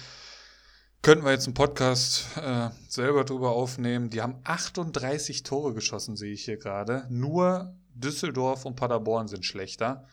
[1.03, 4.09] könnten wir jetzt einen Podcast äh, selber drüber aufnehmen.
[4.09, 7.07] Die haben 38 Tore geschossen, sehe ich hier gerade.
[7.11, 10.05] Nur Düsseldorf und Paderborn sind schlechter.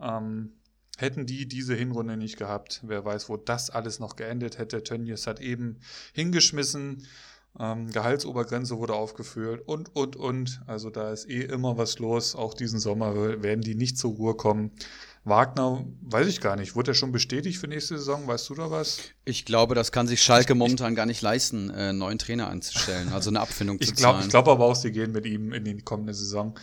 [0.00, 0.59] Ähm,
[1.00, 4.82] Hätten die diese Hinrunde nicht gehabt, wer weiß, wo das alles noch geendet hätte.
[4.82, 5.78] Tönnies hat eben
[6.12, 7.06] hingeschmissen,
[7.58, 10.60] ähm, Gehaltsobergrenze wurde aufgeführt und, und, und.
[10.66, 12.36] Also da ist eh immer was los.
[12.36, 14.72] Auch diesen Sommer werden die nicht zur Ruhe kommen.
[15.24, 16.76] Wagner, weiß ich gar nicht.
[16.76, 18.26] Wurde er schon bestätigt für nächste Saison?
[18.26, 19.00] Weißt du da was?
[19.24, 23.08] Ich glaube, das kann sich Schalke momentan gar nicht leisten, einen äh, neuen Trainer anzustellen,
[23.10, 24.24] also eine Abfindung zu glaub, zahlen.
[24.24, 26.58] Ich glaube aber auch, sie gehen mit ihm in die kommende Saison.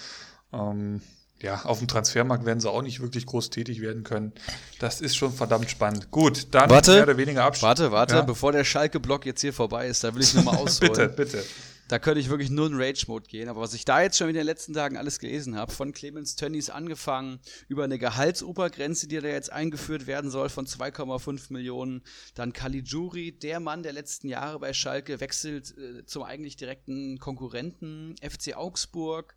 [0.53, 1.01] Ähm,
[1.41, 4.33] ja, auf dem Transfermarkt werden sie auch nicht wirklich groß tätig werden können.
[4.79, 6.09] Das ist schon verdammt spannend.
[6.11, 7.63] Gut, dann warte, mehr oder weniger Abschluss.
[7.63, 8.21] Warte, warte, ja?
[8.21, 10.93] bevor der Schalke-Block jetzt hier vorbei ist, da will ich nochmal ausholen.
[10.93, 11.43] bitte, bitte.
[11.87, 13.47] Da könnte ich wirklich nur in Rage-Mode gehen.
[13.47, 16.35] Aber was ich da jetzt schon in den letzten Tagen alles gelesen habe, von Clemens
[16.35, 22.03] Tönnies angefangen, über eine Gehaltsobergrenze, die da jetzt eingeführt werden soll von 2,5 Millionen,
[22.35, 28.15] dann Caligiuri, der Mann der letzten Jahre bei Schalke, wechselt äh, zum eigentlich direkten Konkurrenten
[28.21, 29.35] FC Augsburg.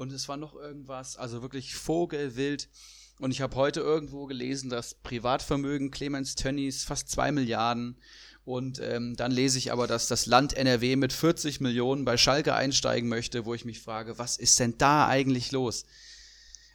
[0.00, 2.70] Und es war noch irgendwas, also wirklich vogelwild.
[3.18, 7.98] Und ich habe heute irgendwo gelesen, dass Privatvermögen Clemens Tönnies fast 2 Milliarden
[8.46, 12.54] und ähm, dann lese ich aber, dass das Land NRW mit 40 Millionen bei Schalke
[12.54, 15.84] einsteigen möchte, wo ich mich frage, was ist denn da eigentlich los?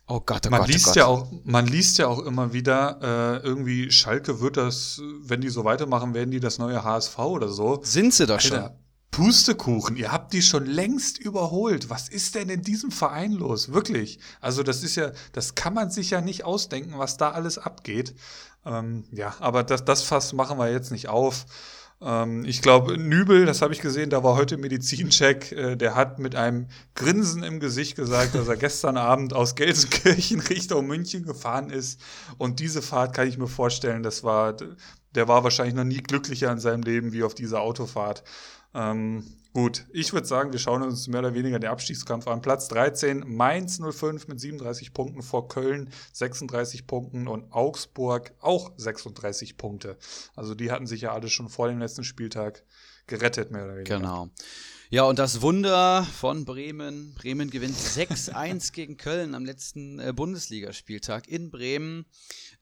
[0.07, 0.95] Oh Gott, oh man Gott, oh liest oh Gott.
[0.95, 2.99] Ja auch, man liest ja auch immer wieder,
[3.41, 7.49] äh, irgendwie Schalke wird das, wenn die so weitermachen, werden die das neue HSV oder
[7.49, 7.79] so.
[7.81, 8.69] Sind sie doch schon.
[9.11, 11.89] Pustekuchen, ihr habt die schon längst überholt.
[11.89, 13.71] Was ist denn in diesem Verein los?
[13.71, 14.19] Wirklich.
[14.41, 18.15] Also das ist ja, das kann man sich ja nicht ausdenken, was da alles abgeht.
[18.65, 21.45] Ähm, ja, aber das, das Fass machen wir jetzt nicht auf.
[22.01, 26.19] Ähm, ich glaube, Nübel, das habe ich gesehen, da war heute Medizincheck, äh, der hat
[26.19, 31.69] mit einem Grinsen im Gesicht gesagt, dass er gestern Abend aus Gelsenkirchen Richtung München gefahren
[31.69, 32.01] ist.
[32.37, 34.55] Und diese Fahrt kann ich mir vorstellen, das war,
[35.15, 38.23] der war wahrscheinlich noch nie glücklicher in seinem Leben wie auf dieser Autofahrt.
[38.75, 39.23] Ähm,
[39.55, 42.41] Gut, ich würde sagen, wir schauen uns mehr oder weniger den Abstiegskampf an.
[42.41, 49.55] Platz 13, Mainz 05 mit 37 Punkten vor Köln 36 Punkten und Augsburg auch 36
[49.55, 49.95] Punkte.
[50.35, 52.65] Also die hatten sich ja alle schon vor dem letzten Spieltag
[53.07, 53.95] gerettet, mehr oder weniger.
[53.95, 54.29] Genau.
[54.89, 57.13] Ja, und das Wunder von Bremen.
[57.15, 62.05] Bremen gewinnt 6-1 gegen Köln am letzten äh, Bundesligaspieltag in Bremen.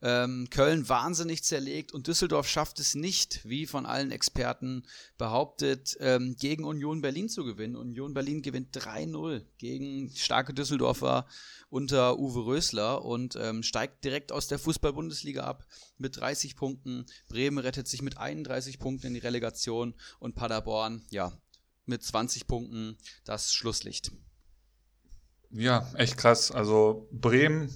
[0.05, 4.83] Ähm, Köln wahnsinnig zerlegt und Düsseldorf schafft es nicht, wie von allen Experten
[5.17, 7.77] behauptet, ähm, gegen Union Berlin zu gewinnen.
[7.77, 11.25] Union Berlin gewinnt 3-0 gegen starke Düsseldorfer
[11.69, 15.65] unter Uwe Rösler und ähm, steigt direkt aus der Fußball-Bundesliga ab
[15.97, 17.05] mit 30 Punkten.
[17.29, 21.31] Bremen rettet sich mit 31 Punkten in die Relegation und Paderborn, ja,
[21.85, 24.11] mit 20 Punkten das Schlusslicht.
[25.49, 26.51] Ja, echt krass.
[26.51, 27.69] Also Bremen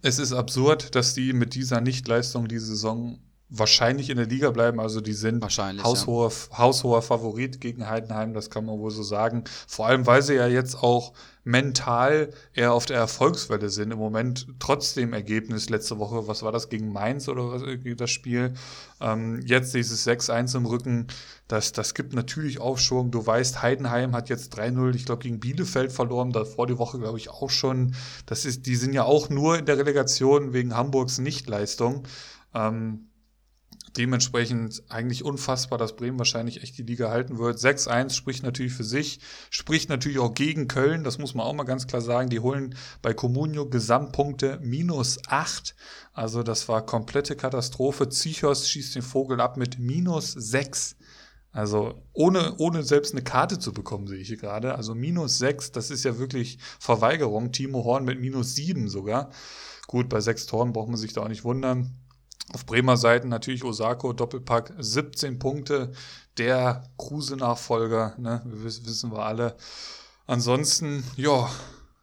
[0.00, 3.18] es ist absurd, dass die mit dieser Nichtleistung die Saison
[3.52, 4.80] wahrscheinlich in der Liga bleiben.
[4.80, 6.58] Also die sind haushoher, ja.
[6.58, 9.44] haushoher Favorit gegen Heidenheim, das kann man wohl so sagen.
[9.66, 11.12] Vor allem, weil sie ja jetzt auch
[11.44, 13.90] mental eher auf der Erfolgswelle sind.
[13.90, 17.62] Im Moment trotz dem Ergebnis letzte Woche, was war das, gegen Mainz oder was,
[17.96, 18.54] das Spiel?
[19.00, 21.08] Ähm, jetzt dieses 6-1 im Rücken,
[21.48, 23.10] das, das gibt natürlich Aufschwung.
[23.10, 27.18] Du weißt, Heidenheim hat jetzt 3-0, ich glaube, gegen Bielefeld verloren, davor die Woche, glaube
[27.18, 27.94] ich, auch schon.
[28.24, 32.04] Das ist, die sind ja auch nur in der Relegation wegen Hamburgs Nichtleistung.
[32.54, 33.08] Ähm,
[33.96, 37.58] Dementsprechend eigentlich unfassbar, dass Bremen wahrscheinlich echt die Liga halten wird.
[37.58, 41.64] 6-1 spricht natürlich für sich, spricht natürlich auch gegen Köln, das muss man auch mal
[41.64, 42.30] ganz klar sagen.
[42.30, 45.74] Die holen bei Comunio Gesamtpunkte minus 8.
[46.14, 48.08] Also das war komplette Katastrophe.
[48.08, 50.96] Zichos schießt den Vogel ab mit minus 6.
[51.52, 54.74] Also ohne, ohne selbst eine Karte zu bekommen, sehe ich hier gerade.
[54.74, 57.52] Also minus 6, das ist ja wirklich Verweigerung.
[57.52, 59.30] Timo Horn mit minus 7 sogar.
[59.86, 61.98] Gut, bei sechs Toren braucht man sich da auch nicht wundern.
[62.52, 65.92] Auf Bremer Seiten natürlich Osako, Doppelpack, 17 Punkte,
[66.36, 69.56] der Kruse-Nachfolger, ne, wissen wir alle.
[70.26, 71.50] Ansonsten, ja,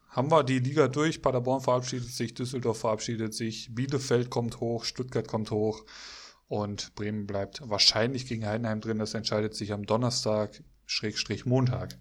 [0.09, 1.21] haben wir die Liga durch.
[1.21, 5.85] Paderborn verabschiedet sich, Düsseldorf verabschiedet sich, Bielefeld kommt hoch, Stuttgart kommt hoch
[6.47, 8.99] und Bremen bleibt wahrscheinlich gegen Heidenheim drin.
[8.99, 11.97] Das entscheidet sich am Donnerstag, Schrägstrich Montag.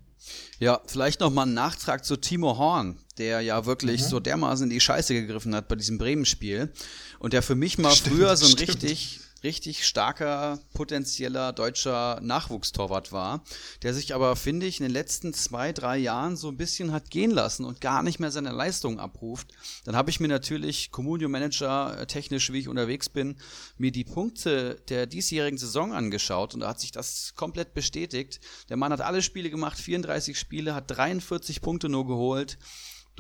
[0.59, 4.07] Ja, vielleicht nochmal ein Nachtrag zu Timo Horn, der ja wirklich mhm.
[4.07, 6.72] so dermaßen in die Scheiße gegriffen hat bei diesem Bremen-Spiel
[7.18, 8.83] und der für mich mal stimmt, früher so ein stimmt.
[8.83, 13.44] richtig richtig starker potenzieller deutscher Nachwuchstorwart war,
[13.83, 17.11] der sich aber, finde ich, in den letzten zwei, drei Jahren so ein bisschen hat
[17.11, 19.48] gehen lassen und gar nicht mehr seine Leistung abruft.
[19.85, 23.37] Dann habe ich mir natürlich Communio Manager äh, technisch, wie ich unterwegs bin,
[23.77, 28.40] mir die Punkte der diesjährigen Saison angeschaut und da hat sich das komplett bestätigt.
[28.68, 32.59] Der Mann hat alle Spiele gemacht, 34 Spiele, hat 43 Punkte nur geholt.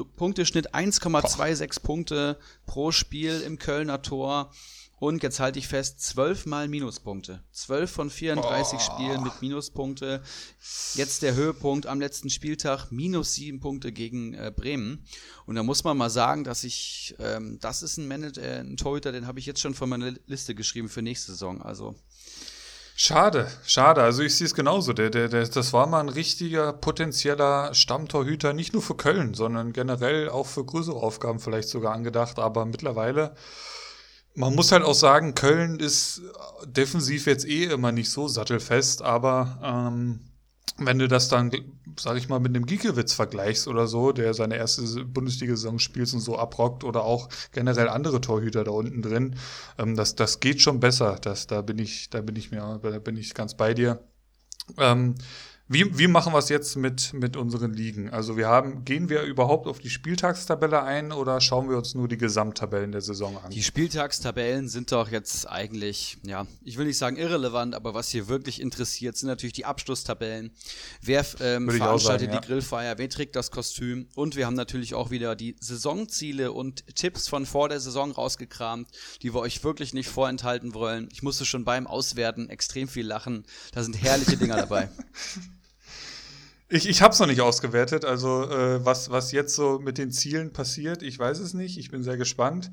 [0.04, 4.52] Punkteschnitt 1,26 Punkte pro Spiel im Kölner Tor
[4.98, 7.42] und jetzt halte ich fest, 12 mal Minuspunkte.
[7.52, 8.82] 12 von 34 oh.
[8.82, 10.22] Spielen mit Minuspunkte.
[10.94, 15.04] Jetzt der Höhepunkt am letzten Spieltag, minus 7 Punkte gegen äh, Bremen.
[15.46, 18.76] Und da muss man mal sagen, dass ich, ähm, das ist ein, Manager, äh, ein
[18.76, 21.62] Torhüter, den habe ich jetzt schon von meiner Liste geschrieben für nächste Saison.
[21.62, 21.94] Also
[23.00, 24.02] Schade, schade.
[24.02, 24.92] Also ich sehe es genauso.
[24.92, 29.72] Der, der, der, das war mal ein richtiger potenzieller Stammtorhüter, nicht nur für Köln, sondern
[29.72, 32.40] generell auch für größere Aufgaben vielleicht sogar angedacht.
[32.40, 33.36] Aber mittlerweile,
[34.38, 36.22] man muss halt auch sagen, Köln ist
[36.64, 40.20] defensiv jetzt eh immer nicht so sattelfest, aber ähm,
[40.76, 41.50] wenn du das dann,
[41.98, 46.20] sag ich mal, mit dem Giekewitz vergleichst oder so, der seine erste Bundesliga-Saison spielt und
[46.20, 49.34] so abrockt oder auch generell andere Torhüter da unten drin,
[49.76, 51.18] ähm, das, das geht schon besser.
[51.20, 54.00] Das, da bin ich, da bin ich mir, da bin ich ganz bei dir.
[54.76, 55.16] Ähm,
[55.70, 58.08] wie, wie machen wir es jetzt mit, mit unseren Ligen?
[58.08, 62.08] Also wir haben, gehen wir überhaupt auf die Spieltagstabelle ein oder schauen wir uns nur
[62.08, 63.50] die Gesamttabellen der Saison an?
[63.50, 68.28] Die Spieltagstabellen sind doch jetzt eigentlich, ja, ich will nicht sagen irrelevant, aber was hier
[68.28, 70.52] wirklich interessiert, sind natürlich die Abschlusstabellen.
[71.02, 74.08] Wer ähm, veranstaltet sagen, die Grillfeier, wer trägt das Kostüm?
[74.14, 78.88] Und wir haben natürlich auch wieder die Saisonziele und Tipps von vor der Saison rausgekramt,
[79.20, 81.10] die wir euch wirklich nicht vorenthalten wollen.
[81.12, 83.44] Ich musste schon beim Auswerten extrem viel lachen.
[83.72, 84.88] Da sind herrliche Dinger dabei.
[86.70, 90.10] Ich, ich habe es noch nicht ausgewertet, also äh, was, was jetzt so mit den
[90.10, 91.78] Zielen passiert, ich weiß es nicht.
[91.78, 92.70] Ich bin sehr gespannt.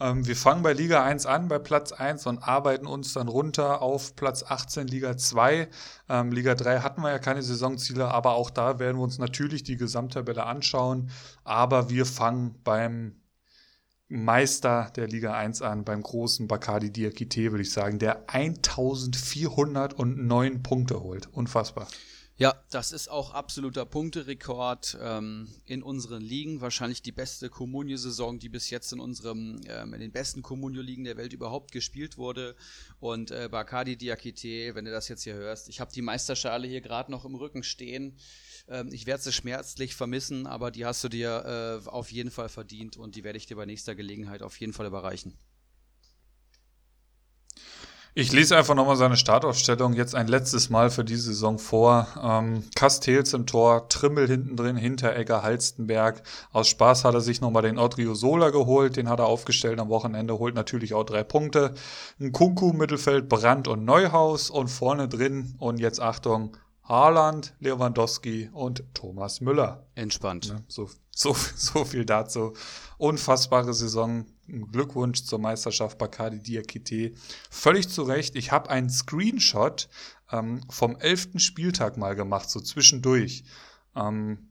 [0.00, 3.82] Ähm, wir fangen bei Liga 1 an, bei Platz 1 und arbeiten uns dann runter
[3.82, 5.68] auf Platz 18, Liga 2.
[6.08, 9.62] Ähm, Liga 3 hatten wir ja keine Saisonziele, aber auch da werden wir uns natürlich
[9.62, 11.10] die Gesamttabelle anschauen.
[11.44, 13.20] Aber wir fangen beim
[14.08, 21.02] Meister der Liga 1 an, beim großen Bacardi Diakite, würde ich sagen, der 1409 Punkte
[21.02, 21.28] holt.
[21.30, 21.88] Unfassbar.
[22.36, 26.60] Ja, das ist auch absoluter Punkterekord ähm, in unseren Ligen.
[26.60, 31.16] Wahrscheinlich die beste Comunio-Saison, die bis jetzt in unserem, ähm, in den besten Comunio-Ligen der
[31.16, 32.56] Welt überhaupt gespielt wurde.
[32.98, 36.80] Und äh, Bacardi Diakite, wenn du das jetzt hier hörst, ich habe die Meisterschale hier
[36.80, 38.18] gerade noch im Rücken stehen.
[38.66, 42.48] Ähm, ich werde sie schmerzlich vermissen, aber die hast du dir äh, auf jeden Fall
[42.48, 45.38] verdient und die werde ich dir bei nächster Gelegenheit auf jeden Fall überreichen.
[48.16, 52.06] Ich lese einfach nochmal seine Startaufstellung jetzt ein letztes Mal für diese Saison vor.
[52.22, 56.22] Ähm, Castells im Tor, Trimmel hinten drin, Hinteregger, Halstenberg.
[56.52, 59.88] Aus Spaß hat er sich nochmal den Audrio Sola geholt, den hat er aufgestellt am
[59.88, 61.74] Wochenende, holt natürlich auch drei Punkte.
[62.20, 68.84] Ein Kunku, Mittelfeld, Brandt und Neuhaus und vorne drin und jetzt Achtung, Haaland, Lewandowski und
[68.94, 69.88] Thomas Müller.
[69.96, 70.50] Entspannt.
[70.50, 72.54] Ne, so, so, so viel dazu.
[72.98, 77.12] Unfassbare Saison Glückwunsch zur Meisterschaft Bacardi Diakite.
[77.50, 78.36] Völlig zu Recht.
[78.36, 79.88] Ich habe einen Screenshot
[80.30, 83.44] ähm, vom elften Spieltag mal gemacht, so zwischendurch.
[83.96, 84.50] Ähm,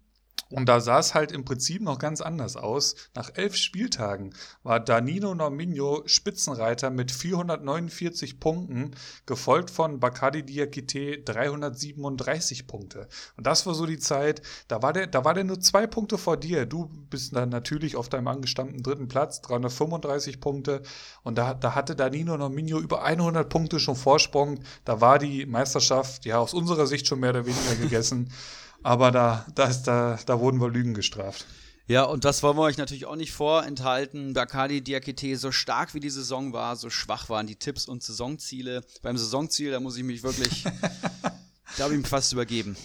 [0.54, 2.96] und da sah es halt im Prinzip noch ganz anders aus.
[3.16, 8.92] Nach elf Spieltagen war Danilo Norminho Spitzenreiter mit 449 Punkten,
[9.26, 13.08] gefolgt von Bacardi Diakite 337 Punkte.
[13.36, 16.20] Und das war so die Zeit, da war der, da war der nur zwei Punkte
[16.20, 16.68] vor dir.
[16.68, 20.84] Du bist dann natürlich auf deinem angestammten dritten Platz, 335 Punkte.
[21.24, 24.60] Und da, da hatte Danilo Norminho über 100 Punkte schon Vorsprung.
[24.86, 28.32] Da war die Meisterschaft, ja, aus unserer Sicht schon mehr oder weniger gegessen.
[28.84, 31.46] Aber da, da, ist, da, da wurden wir Lügen gestraft.
[31.86, 34.34] Ja, und das wollen wir euch natürlich auch nicht vorenthalten.
[34.34, 38.86] Bacardi Diakite, so stark wie die Saison war, so schwach waren die Tipps und Saisonziele.
[39.02, 40.64] Beim Saisonziel, da muss ich mich wirklich,
[41.78, 42.78] da habe ich mich fast übergeben.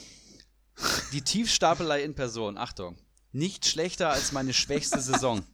[1.12, 2.96] Die Tiefstapelei in Person, Achtung,
[3.30, 5.44] nicht schlechter als meine schwächste Saison,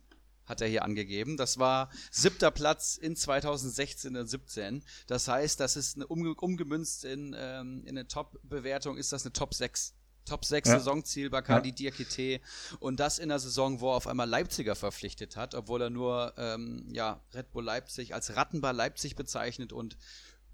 [0.47, 1.37] hat er hier angegeben.
[1.37, 4.83] Das war siebter Platz in 2016 und 17.
[5.07, 9.53] Das heißt, das ist eine, umgemünzt in, ähm, in eine Top-Bewertung, ist das eine Top
[9.53, 9.95] 6.
[10.25, 10.79] Top 6 ja.
[10.79, 11.75] Saisonziel Bacardi ja.
[11.75, 12.41] Diakite
[12.81, 16.33] und das in der Saison, wo er auf einmal Leipziger verpflichtet hat, obwohl er nur
[16.37, 19.97] ähm, ja, Red Bull Leipzig als Rattenbar Leipzig bezeichnet und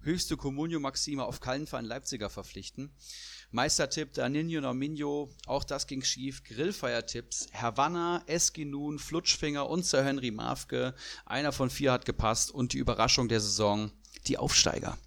[0.03, 2.91] höchste Comunio Maxima auf keinen Fall einen Leipziger verpflichten.
[3.51, 6.43] Meistertipp Danino Norminho, auch das ging schief.
[6.43, 10.95] Grillfeiertipps, Havanna, Eskinun, Flutschfinger und Sir Henry Mafke.
[11.25, 13.91] Einer von vier hat gepasst und die Überraschung der Saison,
[14.27, 14.97] die Aufsteiger.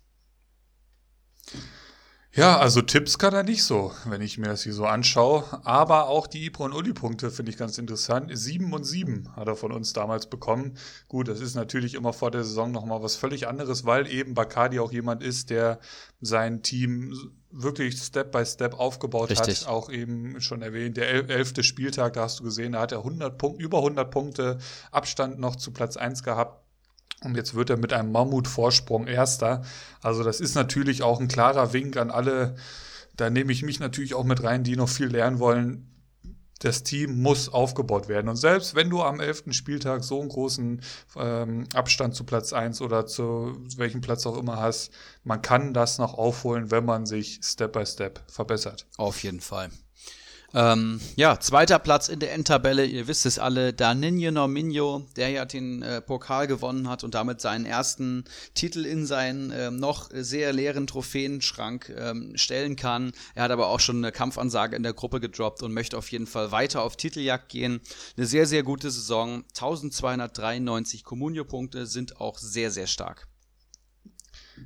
[2.36, 5.44] Ja, also Tipps kann er nicht so, wenn ich mir das hier so anschaue.
[5.62, 8.36] Aber auch die Ibro und Uli-Punkte finde ich ganz interessant.
[8.36, 10.76] Sieben und sieben hat er von uns damals bekommen.
[11.06, 14.80] Gut, das ist natürlich immer vor der Saison nochmal was völlig anderes, weil eben Bacardi
[14.80, 15.78] auch jemand ist, der
[16.20, 17.14] sein Team
[17.52, 19.60] wirklich Step by Step aufgebaut Richtig.
[19.60, 19.68] hat.
[19.68, 23.38] Auch eben schon erwähnt, der elfte Spieltag, da hast du gesehen, da hat er 100
[23.38, 24.58] Punkte, über 100 Punkte
[24.90, 26.63] Abstand noch zu Platz 1 gehabt.
[27.24, 29.62] Und jetzt wird er mit einem Mammutvorsprung Erster.
[30.02, 32.54] Also das ist natürlich auch ein klarer Wink an alle.
[33.16, 35.90] Da nehme ich mich natürlich auch mit rein, die noch viel lernen wollen.
[36.60, 38.28] das Team muss aufgebaut werden.
[38.28, 39.44] Und selbst wenn du am 11.
[39.50, 40.80] Spieltag so einen großen
[41.16, 44.90] ähm, Abstand zu Platz 1 oder zu welchem Platz auch immer hast,
[45.24, 48.86] man kann das noch aufholen, wenn man sich Step by Step verbessert.
[48.96, 49.70] Auf jeden Fall.
[50.56, 55.44] Ähm, ja, zweiter Platz in der Endtabelle, ihr wisst es alle, Daninho Norminho, der ja
[55.44, 60.52] den äh, Pokal gewonnen hat und damit seinen ersten Titel in seinen äh, noch sehr
[60.52, 63.10] leeren Trophäenschrank ähm, stellen kann.
[63.34, 66.28] Er hat aber auch schon eine Kampfansage in der Gruppe gedroppt und möchte auf jeden
[66.28, 67.80] Fall weiter auf Titeljagd gehen.
[68.16, 69.42] Eine sehr, sehr gute Saison.
[69.54, 73.26] 1293 Comunio-Punkte sind auch sehr, sehr stark.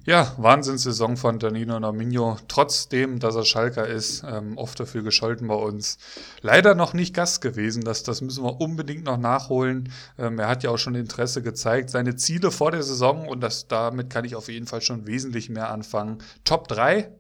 [0.05, 2.37] Ja, Wahnsinnssaison von Danilo Nominho.
[2.47, 5.99] Trotzdem, dass er Schalker ist, ähm, oft dafür gescholten bei uns.
[6.43, 7.85] Leider noch nicht Gast gewesen.
[7.85, 9.91] Das, das müssen wir unbedingt noch nachholen.
[10.19, 11.89] Ähm, er hat ja auch schon Interesse gezeigt.
[11.89, 15.49] Seine Ziele vor der Saison, und das, damit kann ich auf jeden Fall schon wesentlich
[15.49, 16.19] mehr anfangen.
[16.45, 17.11] Top 3,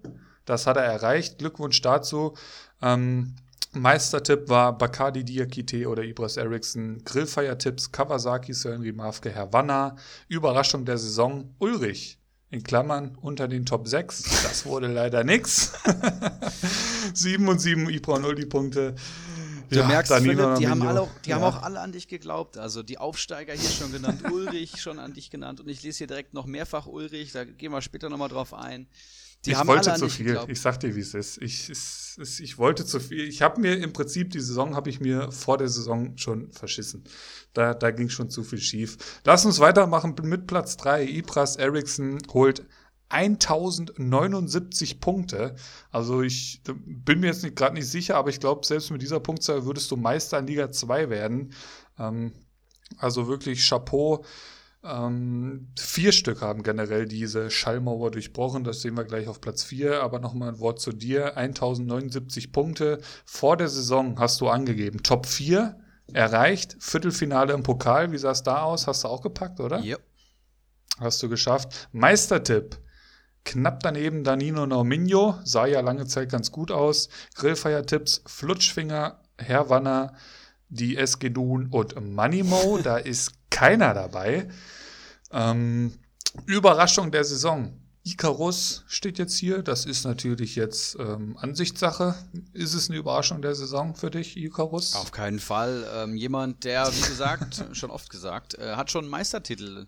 [0.45, 1.39] das hat er erreicht.
[1.39, 2.35] Glückwunsch dazu.
[2.83, 3.35] Ähm,
[3.73, 7.03] Meistertipp war Bacardi Diakite oder Ibras Eriksson.
[7.05, 9.97] Grillfeiertipps Kawasaki, Sören Rimavke, Herr Wanner.
[10.29, 12.18] Überraschung der Saison Ulrich
[12.51, 14.43] in Klammern unter den Top 6.
[14.43, 15.73] Das wurde leider nix.
[17.15, 18.95] 7 und 7 Ibra 0 die Punkte.
[19.71, 21.37] Du ja, merkst, Philipp, die, haben, alle auch, die ja.
[21.37, 22.57] haben auch alle an dich geglaubt.
[22.57, 25.61] Also die Aufsteiger hier schon genannt, Ulrich schon an dich genannt.
[25.61, 28.87] Und ich lese hier direkt noch mehrfach Ulrich, da gehen wir später nochmal drauf ein.
[29.45, 30.27] Die ich wollte zu viel.
[30.27, 30.51] Geglaubt.
[30.51, 31.41] Ich sag dir, wie es ist.
[31.41, 33.29] Ich, es, es, ich wollte zu viel.
[33.29, 37.05] Ich habe mir im Prinzip die Saison habe ich mir vor der Saison schon verschissen.
[37.53, 39.21] Da, da ging schon zu viel schief.
[39.25, 41.05] Lass uns weitermachen mit Platz 3.
[41.05, 42.67] Ibras Eriksson holt
[43.11, 45.55] 1079 Punkte.
[45.91, 49.65] Also ich bin mir jetzt gerade nicht sicher, aber ich glaube, selbst mit dieser Punktzahl
[49.65, 51.55] würdest du Meister in Liga 2 werden.
[51.99, 52.33] Ähm,
[52.97, 54.25] also wirklich Chapeau.
[54.89, 58.65] Ähm, vier Stück haben generell diese Schallmauer durchbrochen.
[58.65, 60.03] Das sehen wir gleich auf Platz vier.
[60.03, 61.37] Aber nochmal ein Wort zu dir.
[61.37, 63.01] 1079 Punkte.
[63.25, 65.03] Vor der Saison hast du angegeben.
[65.03, 65.79] Top 4
[66.13, 66.77] erreicht.
[66.81, 68.13] Viertelfinale im Pokal.
[68.13, 68.87] Wie sah es da aus?
[68.87, 69.81] Hast du auch gepackt, oder?
[69.81, 69.99] Ja.
[70.99, 71.89] Hast du geschafft.
[71.93, 72.79] Meistertipp.
[73.45, 75.37] Knapp daneben Danino Norminho.
[75.45, 77.09] Sah ja lange Zeit ganz gut aus.
[77.35, 78.23] Grillfeiertipps.
[78.27, 79.21] Flutschfinger.
[79.37, 80.15] Herr Wanner
[80.69, 82.79] die SG Dun und Moneymo.
[82.83, 84.49] Da ist keiner dabei.
[85.31, 85.93] Ähm,
[86.47, 87.81] Überraschung der Saison.
[88.05, 89.63] Icarus steht jetzt hier.
[89.63, 92.15] Das ist natürlich jetzt ähm, Ansichtssache.
[92.53, 94.95] Ist es eine Überraschung der Saison für dich, Icarus?
[94.95, 95.87] Auf keinen Fall.
[95.95, 99.87] Ähm, jemand, der, wie gesagt, schon oft gesagt, äh, hat schon einen Meistertitel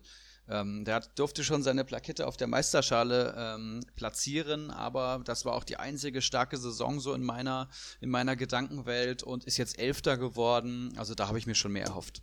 [0.51, 5.53] ähm, der hat, durfte schon seine Plakette auf der Meisterschale ähm, platzieren, aber das war
[5.53, 7.69] auch die einzige starke Saison so in meiner,
[8.01, 10.93] in meiner Gedankenwelt und ist jetzt Elfter geworden.
[10.97, 12.21] Also da habe ich mir schon mehr erhofft.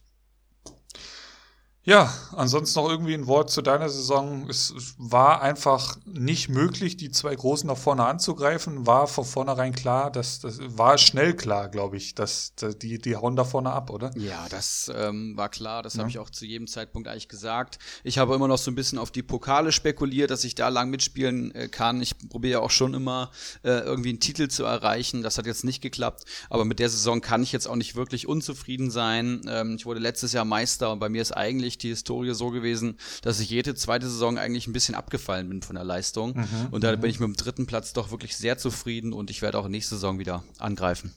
[1.88, 4.46] Ja, ansonsten noch irgendwie ein Wort zu deiner Saison.
[4.50, 8.86] Es war einfach nicht möglich, die zwei Großen nach vorne anzugreifen.
[8.86, 13.36] War von vornherein klar, dass das war schnell klar, glaube ich, dass, die, die hauen
[13.36, 14.10] da vorne ab, oder?
[14.18, 15.82] Ja, das ähm, war klar.
[15.82, 16.00] Das ja.
[16.00, 17.78] habe ich auch zu jedem Zeitpunkt eigentlich gesagt.
[18.04, 20.90] Ich habe immer noch so ein bisschen auf die Pokale spekuliert, dass ich da lang
[20.90, 22.02] mitspielen äh, kann.
[22.02, 23.30] Ich probiere ja auch schon immer
[23.62, 25.22] äh, irgendwie einen Titel zu erreichen.
[25.22, 26.26] Das hat jetzt nicht geklappt.
[26.50, 29.40] Aber mit der Saison kann ich jetzt auch nicht wirklich unzufrieden sein.
[29.48, 32.98] Ähm, ich wurde letztes Jahr Meister und bei mir ist eigentlich die Historie so gewesen,
[33.22, 36.36] dass ich jede zweite Saison eigentlich ein bisschen abgefallen bin von der Leistung.
[36.36, 37.06] Mhm, und da bin mhm.
[37.06, 40.18] ich mit dem dritten Platz doch wirklich sehr zufrieden und ich werde auch nächste Saison
[40.18, 41.14] wieder angreifen.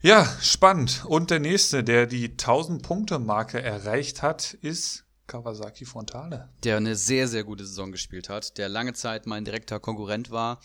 [0.00, 1.04] Ja, spannend.
[1.06, 6.48] Und der nächste, der die 1000-Punkte-Marke erreicht hat, ist Kawasaki Frontale.
[6.64, 10.58] Der eine sehr, sehr gute Saison gespielt hat, der lange Zeit mein direkter Konkurrent war,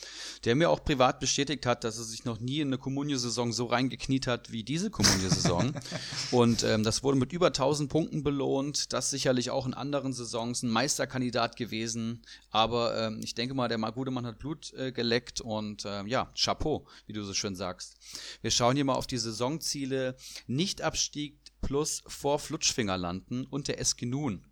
[0.46, 3.66] der mir auch privat bestätigt hat, dass er sich noch nie in eine Comunio-Saison so
[3.66, 5.74] reingekniet hat wie diese Comunio-Saison.
[6.32, 8.94] und ähm, das wurde mit über 1000 Punkten belohnt.
[8.94, 12.24] Das sicherlich auch in anderen Saisons ein Meisterkandidat gewesen.
[12.50, 16.32] Aber ähm, ich denke mal, der gute Mann hat Blut äh, geleckt und ähm, ja,
[16.36, 17.98] Chapeau, wie du so schön sagst.
[18.42, 20.16] Wir schauen hier mal auf die Saisonziele.
[20.48, 24.46] Nicht-Abstieg plus vor Flutschfinger landen und der Eskinun.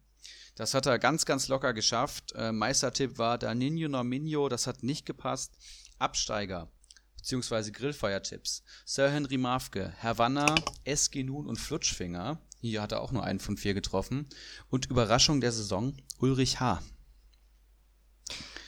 [0.62, 2.34] Das hat er ganz, ganz locker geschafft.
[2.36, 5.58] Äh, Meistertipp war Danino Norminho, das hat nicht gepasst.
[5.98, 6.70] Absteiger
[7.18, 8.62] beziehungsweise Grillfeiertipps.
[8.86, 12.40] Sir Henry Mafke, Havanna, Eskinun und Flutschfinger.
[12.60, 14.28] Hier hat er auch nur einen von vier getroffen.
[14.70, 16.84] Und Überraschung der Saison, Ulrich H.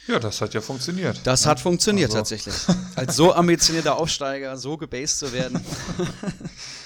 [0.08, 1.20] Ja, das hat ja funktioniert.
[1.22, 1.50] Das ne?
[1.52, 2.18] hat funktioniert also.
[2.18, 2.56] tatsächlich.
[2.96, 5.64] Als so ambitionierter Aufsteiger, so gebased zu werden.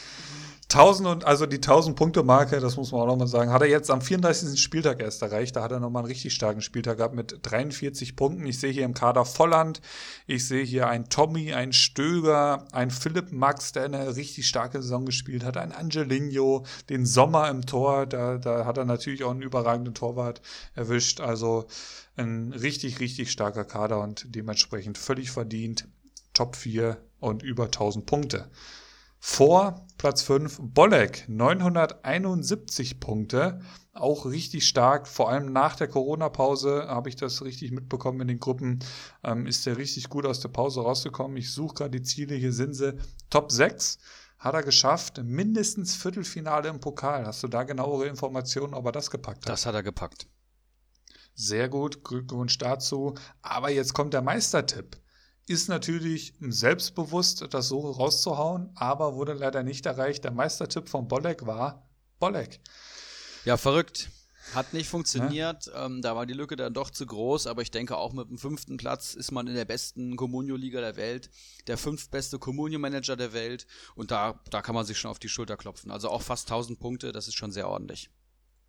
[0.71, 3.69] 1000 und also die 1000 Punkte Marke, das muss man auch nochmal sagen, hat er
[3.69, 4.61] jetzt am 34.
[4.61, 5.57] Spieltag erst erreicht.
[5.57, 8.45] Da hat er nochmal einen richtig starken Spieltag gehabt mit 43 Punkten.
[8.45, 9.81] Ich sehe hier im Kader Volland,
[10.27, 15.07] ich sehe hier einen Tommy, einen Stöger, einen Philipp Max, der eine richtig starke Saison
[15.07, 19.41] gespielt hat, ein Angelino, den Sommer im Tor, da, da hat er natürlich auch einen
[19.41, 20.43] überragenden Torwart
[20.75, 21.23] erwischt.
[21.23, 21.67] Also
[22.17, 25.89] ein richtig, richtig starker Kader und dementsprechend völlig verdient
[26.35, 28.51] Top 4 und über 1000 Punkte.
[29.21, 33.61] Vor Platz 5 Bolek, 971 Punkte.
[33.93, 38.39] Auch richtig stark, vor allem nach der Corona-Pause habe ich das richtig mitbekommen in den
[38.39, 38.79] Gruppen.
[39.25, 41.37] Ähm, ist er richtig gut aus der Pause rausgekommen.
[41.37, 42.97] Ich suche gerade die Ziele, hier sind sie.
[43.29, 43.99] Top 6
[44.39, 47.27] hat er geschafft, mindestens Viertelfinale im Pokal.
[47.27, 49.49] Hast du da genauere Informationen, ob er das gepackt hat?
[49.49, 50.29] Das hat er gepackt.
[51.35, 53.15] Sehr gut, Glückwunsch dazu.
[53.43, 54.97] Aber jetzt kommt der Meistertipp
[55.49, 60.25] ist natürlich selbstbewusst, das so rauszuhauen, aber wurde leider nicht erreicht.
[60.25, 61.89] Der Meistertipp von Bolek war
[62.19, 62.61] Bolek.
[63.45, 64.11] Ja, verrückt.
[64.55, 65.67] Hat nicht funktioniert.
[65.67, 65.87] Ja.
[65.87, 68.39] Ähm, da war die Lücke dann doch zu groß, aber ich denke auch mit dem
[68.39, 71.31] fünften Platz ist man in der besten Comunio-Liga der Welt,
[71.67, 75.57] der fünftbeste Comunio-Manager der Welt und da, da kann man sich schon auf die Schulter
[75.57, 75.91] klopfen.
[75.91, 78.11] Also auch fast 1000 Punkte, das ist schon sehr ordentlich.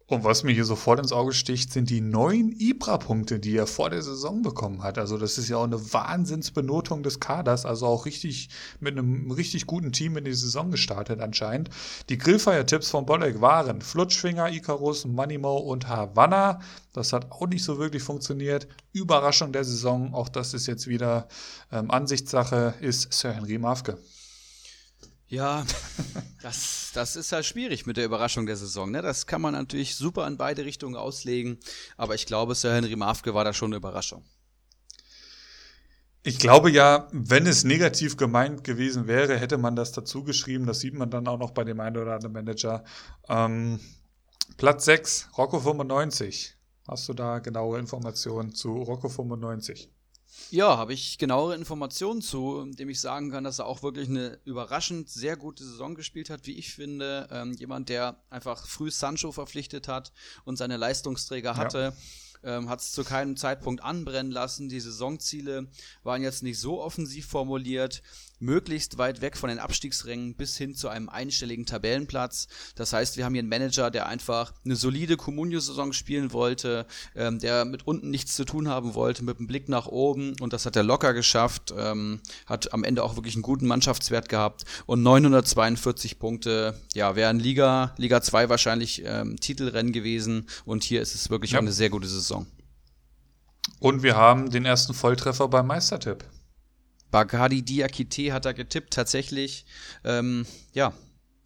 [0.10, 3.91] Und was mir hier sofort ins Auge sticht, sind die neun Ibra-Punkte, die er vor
[3.91, 4.97] der Saison bekommen hat.
[4.97, 8.49] Also das ist ja auch eine Wahnsinnsbenotung des Kaders, also auch richtig
[8.80, 11.70] mit einem richtig guten Team in die Saison gestartet anscheinend.
[12.10, 16.60] Die Grillfire-Tipps von Bolek waren Flutschfinger, Icarus, Manimo und Havanna.
[16.91, 18.68] Das hat auch nicht so wirklich funktioniert.
[18.93, 21.28] Überraschung der Saison, auch das ist jetzt wieder
[21.72, 23.99] ähm, Ansichtssache, ist Sir Henry Mafke.
[25.30, 25.63] Ja,
[26.41, 28.89] das, das ist halt schwierig mit der Überraschung der Saison.
[28.89, 29.01] Ne?
[29.01, 31.59] Das kann man natürlich super in beide Richtungen auslegen,
[31.97, 34.23] aber ich glaube, Sir Henry Mafke war da schon eine Überraschung.
[36.23, 40.65] Ich glaube ja, wenn es negativ gemeint gewesen wäre, hätte man das dazu geschrieben.
[40.65, 42.84] Das sieht man dann auch noch bei dem einen oder anderen Manager.
[43.30, 43.80] Ähm,
[44.57, 46.57] Platz 6, Rocco 95.
[46.88, 49.89] Hast du da genaue Informationen zu Rocco 95?
[50.51, 54.39] Ja, habe ich genauere Informationen zu, indem ich sagen kann, dass er auch wirklich eine
[54.45, 57.27] überraschend sehr gute Saison gespielt hat, wie ich finde.
[57.31, 60.11] Ähm, jemand, der einfach früh Sancho verpflichtet hat
[60.45, 61.77] und seine Leistungsträger hatte.
[61.77, 61.93] Ja
[62.43, 64.69] ähm, hat es zu keinem Zeitpunkt anbrennen lassen.
[64.69, 65.67] Die Saisonziele
[66.03, 68.01] waren jetzt nicht so offensiv formuliert
[68.39, 72.47] möglichst weit weg von den Abstiegsrängen bis hin zu einem einstelligen Tabellenplatz.
[72.75, 76.85] Das heißt, wir haben hier einen Manager, der einfach eine solide Comunio-Saison spielen wollte,
[77.15, 80.53] ähm, der mit unten nichts zu tun haben wollte, mit einem Blick nach oben und
[80.53, 84.63] das hat er locker geschafft, ähm, hat am Ende auch wirklich einen guten Mannschaftswert gehabt
[84.85, 91.15] und 942 Punkte, ja, wären Liga, Liga 2 wahrscheinlich ähm, Titelrennen gewesen und hier ist
[91.15, 91.59] es wirklich ja.
[91.59, 92.28] eine sehr gute Saison.
[93.80, 96.25] Und wir haben den ersten Volltreffer beim Meistertipp.
[97.11, 99.65] Bagadi Diakite hat er getippt, tatsächlich.
[100.03, 100.93] Ähm, ja,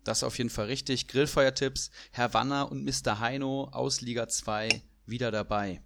[0.03, 1.07] das auf jeden Fall richtig.
[1.07, 3.19] Grillfeuertipps, Herr Wanner und Mr.
[3.19, 5.81] Heino aus Liga 2 wieder dabei.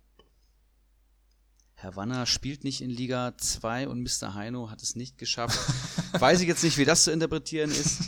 [1.75, 4.33] Herr Wanner spielt nicht in Liga 2 und Mr.
[4.33, 5.59] Heino hat es nicht geschafft.
[6.19, 8.01] Weiß ich jetzt nicht, wie das zu interpretieren ist.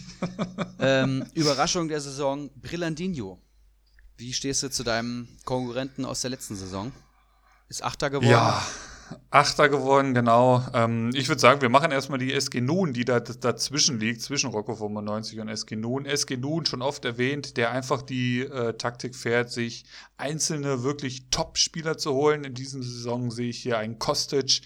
[0.80, 3.40] Ähm, Überraschung der Saison, Brillandinho.
[4.20, 6.92] Wie stehst du zu deinem Konkurrenten aus der letzten Saison?
[7.70, 8.30] Ist Achter geworden?
[8.30, 8.62] Ja,
[9.32, 10.62] Achter geworden, genau.
[10.74, 14.50] Ähm, ich würde sagen, wir machen erstmal die SG Nun, die da dazwischen liegt, zwischen
[14.50, 16.06] Rocco 95 und SG Nun.
[16.06, 19.86] SG Nun, schon oft erwähnt, der einfach die äh, Taktik fährt, sich
[20.18, 22.44] einzelne wirklich Top-Spieler zu holen.
[22.44, 24.64] In diesem Saison sehe ich hier einen Kostic,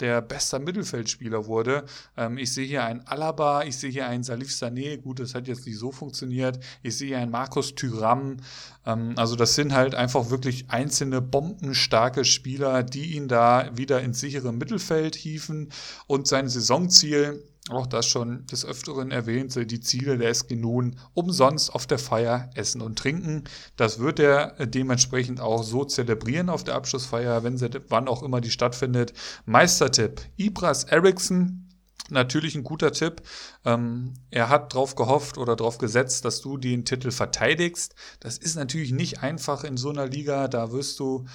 [0.00, 1.84] der bester Mittelfeldspieler wurde.
[2.16, 5.48] Ähm, ich sehe hier einen Alaba, ich sehe hier einen Salif Sané, gut, das hat
[5.48, 6.58] jetzt nicht so funktioniert.
[6.82, 8.38] Ich sehe hier einen Markus Thüram.
[8.86, 14.20] Ähm, also das sind halt einfach wirklich einzelne bombenstarke Spieler, die ihn da wieder ins
[14.20, 15.70] sichere Mittelfeld hieven.
[16.06, 17.42] Und sein Saisonziel
[17.72, 22.82] auch das schon des Öfteren erwähnte, die Ziele der Nun umsonst auf der Feier essen
[22.82, 23.44] und trinken.
[23.76, 28.22] Das wird er äh, dementsprechend auch so zelebrieren auf der Abschlussfeier, wenn sie, wann auch
[28.22, 29.12] immer die stattfindet.
[29.44, 31.68] Meistertipp, Ibras Eriksson,
[32.10, 33.22] natürlich ein guter Tipp.
[33.64, 37.94] Ähm, er hat darauf gehofft oder darauf gesetzt, dass du den Titel verteidigst.
[38.20, 40.48] Das ist natürlich nicht einfach in so einer Liga.
[40.48, 41.26] Da wirst du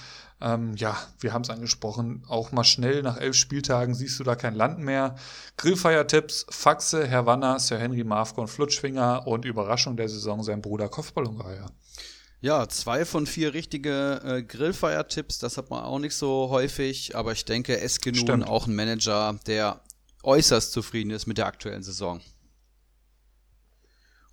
[0.42, 4.36] ähm, ja, wir haben es angesprochen, auch mal schnell nach elf Spieltagen siehst du da
[4.36, 5.16] kein Land mehr.
[5.58, 10.90] Grillfeiertipps, Faxe, Herr Wanner, Sir Henry Marfko und Flutschfinger und Überraschung der Saison sein Bruder
[10.90, 11.72] Kopfballungeheuer.
[12.42, 17.32] Ja, zwei von vier richtige äh, Grillfeiertipps, das hat man auch nicht so häufig, aber
[17.32, 19.82] ich denke, Eskenun auch ein Manager, der
[20.22, 22.22] äußerst zufrieden ist mit der aktuellen Saison.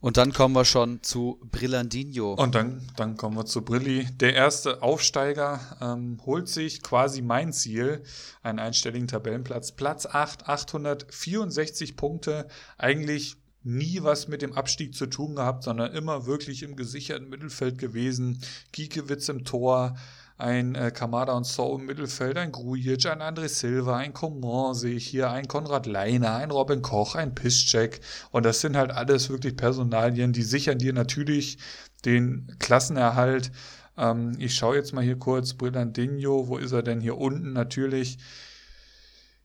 [0.03, 2.35] Und dann kommen wir schon zu Brillandinho.
[2.35, 4.09] Und dann, dann kommen wir zu Brilli.
[4.17, 8.03] Der erste Aufsteiger ähm, holt sich quasi mein Ziel,
[8.43, 9.71] einen einstelligen Tabellenplatz.
[9.71, 12.49] Platz 8, 864 Punkte.
[12.79, 17.79] Eigentlich nie was mit dem Abstieg zu tun gehabt, sondern immer wirklich im gesicherten Mittelfeld
[17.79, 18.43] gewesen.
[18.73, 19.97] Giekewitz im Tor,
[20.43, 24.97] ein äh, Kamada und So im Mittelfeld, ein Grujic, ein André Silva, ein Coman sehe
[24.97, 28.01] ich hier, ein Konrad Leiner, ein Robin Koch, ein Piszczek
[28.33, 31.59] und das sind halt alles wirklich Personalien, die sichern dir natürlich
[32.05, 33.53] den Klassenerhalt.
[33.97, 37.53] Ähm, ich schaue jetzt mal hier kurz, Brillandinho, wo ist er denn hier unten?
[37.53, 38.19] Natürlich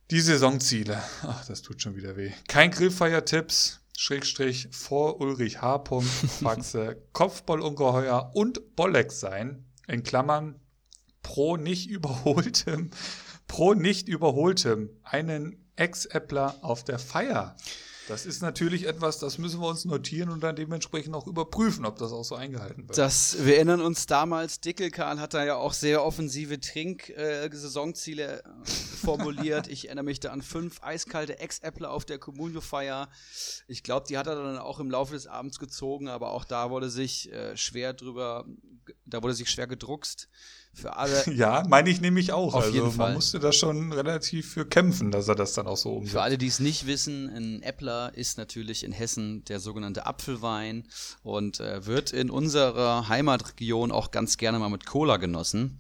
[0.10, 0.98] Die Saisonziele.
[1.24, 2.32] Ach, das tut schon wieder weh.
[2.48, 3.82] Kein Grillfeier-Tipps.
[3.96, 5.84] Schrägstrich vor Ulrich H.
[6.42, 9.66] Faxe Kopfballungeheuer und Bolleck sein.
[9.88, 10.60] In Klammern
[11.28, 12.90] pro nicht überholtem,
[13.48, 17.58] pro nicht überholtem einen Ex-Äppler auf der Feier.
[18.08, 21.98] Das ist natürlich etwas, das müssen wir uns notieren und dann dementsprechend auch überprüfen, ob
[21.98, 22.98] das auch so eingehalten wird.
[22.98, 29.68] Das, wir erinnern uns damals, Dickelkahn hat da ja auch sehr offensive Trink-Saisonziele äh, formuliert.
[29.68, 33.10] ich erinnere mich da an fünf eiskalte Ex-Äppler auf der Communio-Feier.
[33.68, 36.70] Ich glaube, die hat er dann auch im Laufe des Abends gezogen, aber auch da
[36.70, 38.46] wurde sich äh, schwer drüber,
[39.06, 40.30] da wurde sich schwer gedruckst
[40.78, 41.24] für alle.
[41.38, 42.54] Ja, meine ich nämlich auch.
[42.54, 43.08] Auf also jeden Fall.
[43.08, 46.14] man musste da schon relativ für kämpfen, dass er das dann auch so umsetzt.
[46.14, 50.88] Für alle, die es nicht wissen, ein Äppler ist natürlich in Hessen der sogenannte Apfelwein
[51.24, 55.80] und äh, wird in unserer Heimatregion auch ganz gerne mal mit Cola genossen,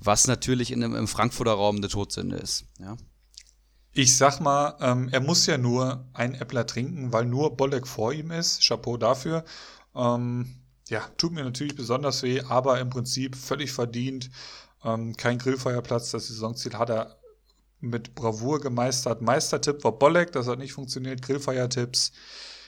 [0.00, 2.64] was natürlich in, im Frankfurter Raum eine Todsünde ist.
[2.80, 2.96] Ja.
[3.92, 8.12] Ich sag mal, ähm, er muss ja nur ein Äppler trinken, weil nur Bolleck vor
[8.12, 8.62] ihm ist.
[8.62, 9.44] Chapeau dafür.
[9.94, 14.30] Ähm, ja, tut mir natürlich besonders weh, aber im Prinzip völlig verdient.
[14.84, 17.16] Ähm, kein Grillfeuerplatz, das Saisonziel hat er
[17.80, 19.20] mit Bravour gemeistert.
[19.20, 21.22] Meistertipp war Bolleck, das hat nicht funktioniert.
[21.22, 22.12] Grillfeiertipps.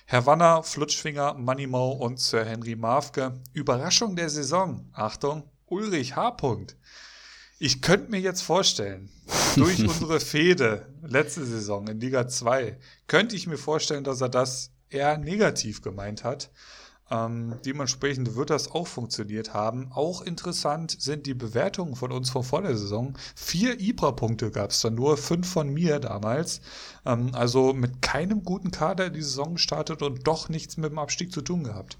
[0.04, 3.40] Herr Wanner, Flutschfinger, Moneymo und Sir Henry Mafke.
[3.52, 4.88] Überraschung der Saison.
[4.92, 6.36] Achtung, Ulrich H.
[7.58, 9.10] Ich könnte mir jetzt vorstellen,
[9.56, 14.70] durch unsere Fehde letzte Saison in Liga 2, könnte ich mir vorstellen, dass er das
[14.88, 16.50] eher negativ gemeint hat.
[17.10, 19.90] Ähm, dementsprechend wird das auch funktioniert haben.
[19.92, 23.16] Auch interessant sind die Bewertungen von uns von vor der Saison.
[23.34, 26.60] Vier Ibra-Punkte gab es dann nur, fünf von mir damals.
[27.06, 31.32] Ähm, also mit keinem guten Kader die Saison gestartet und doch nichts mit dem Abstieg
[31.32, 31.96] zu tun gehabt.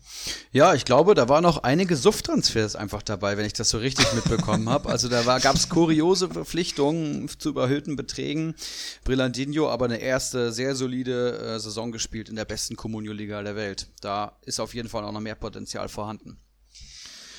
[0.52, 4.12] Ja, ich glaube, da waren auch einige Suft-Transfers einfach dabei, wenn ich das so richtig
[4.12, 4.88] mitbekommen habe.
[4.88, 8.54] Also da gab es kuriose Verpflichtungen zu überhöhten Beträgen.
[9.04, 13.88] Brillandinho aber eine erste sehr solide äh, Saison gespielt in der besten Comunio-Liga der Welt.
[14.00, 16.40] Da ist auf jeden Fall auch noch mehr Potenzial vorhanden.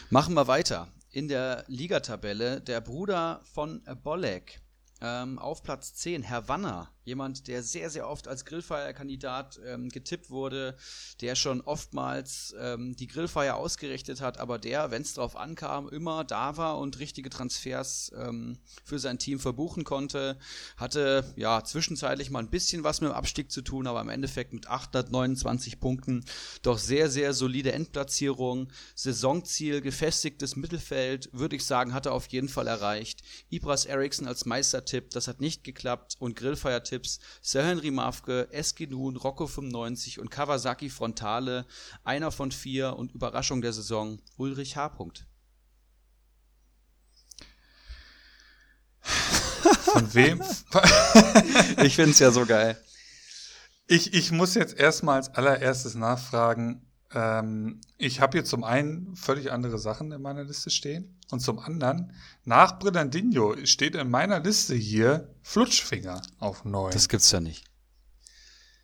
[0.10, 0.88] Machen wir weiter.
[1.12, 4.62] In der Ligatabelle der Bruder von Bolek
[5.02, 10.30] ähm, auf Platz 10, Herr Wanner, jemand, der sehr, sehr oft als Grillfeierkandidat ähm, getippt
[10.30, 10.78] wurde,
[11.22, 16.24] der schon oftmals ähm, die Grillfeier ausgerichtet hat, aber der, wenn es darauf ankam, immer
[16.24, 20.38] da war und richtige Transfers ähm, für sein Team verbuchen konnte,
[20.78, 24.54] hatte ja zwischenzeitlich mal ein bisschen was mit dem Abstieg zu tun, aber im Endeffekt
[24.54, 26.24] mit 829 Punkten
[26.62, 32.50] doch sehr, sehr solide Endplatzierung, Saisonziel, gefestigtes Mittelfeld, würde ich sagen, hat er auf jeden
[32.50, 33.24] Fall erreicht.
[33.50, 39.16] Ibras Eriksson als Meistertipp, das hat nicht geklappt und Grillfeiertipp Tipps Sir Henry Mafke, Eskidun,
[39.16, 41.66] Rocco 95 und Kawasaki Frontale,
[42.04, 44.90] einer von vier und Überraschung der Saison Ulrich H.
[49.00, 50.42] Von wem?
[51.84, 52.78] ich finde es ja so geil.
[53.88, 56.86] Ich, ich muss jetzt erstmal als allererstes nachfragen.
[57.14, 61.18] Ähm, ich habe hier zum einen völlig andere Sachen in meiner Liste stehen.
[61.32, 62.14] Und zum anderen,
[62.46, 66.92] nach Brillandinho steht in meiner Liste hier Flutschfinger auf 9.
[66.92, 67.66] Das gibt's ja nicht.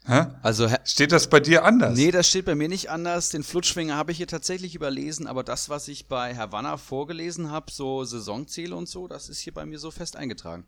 [0.08, 0.28] Hä?
[0.44, 1.98] Also steht das bei dir anders?
[1.98, 3.30] Nee, das steht bei mir nicht anders.
[3.30, 7.72] Den Flutschfinger habe ich hier tatsächlich überlesen, aber das, was ich bei Havanna vorgelesen habe,
[7.72, 10.68] so Saisonziele und so, das ist hier bei mir so fest eingetragen.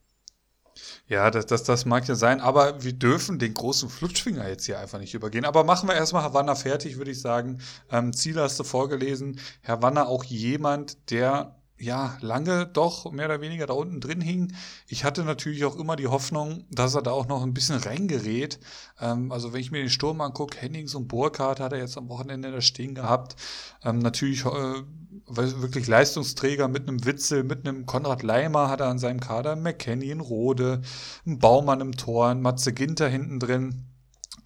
[1.07, 4.79] Ja, das, das, das mag ja sein, aber wir dürfen den großen Flutschfinger jetzt hier
[4.79, 5.45] einfach nicht übergehen.
[5.45, 7.59] Aber machen wir erstmal Havanna fertig, würde ich sagen.
[7.91, 9.39] Ähm, Ziele hast du vorgelesen.
[9.63, 14.53] Havanna auch jemand, der ja, lange doch mehr oder weniger da unten drin hing.
[14.87, 18.59] Ich hatte natürlich auch immer die Hoffnung, dass er da auch noch ein bisschen reingerät.
[18.99, 22.09] Ähm, also wenn ich mir den Sturm angucke, Hennings und Burkhardt hat er jetzt am
[22.09, 23.35] Wochenende da stehen gehabt.
[23.83, 24.83] Ähm, natürlich äh,
[25.27, 30.09] wirklich Leistungsträger mit einem Witzel, mit einem Konrad Leimer hat er an seinem Kader, McKenny
[30.09, 30.81] in Rode,
[31.25, 33.87] ein Baumann im Tor, ein Matze Ginter hinten drin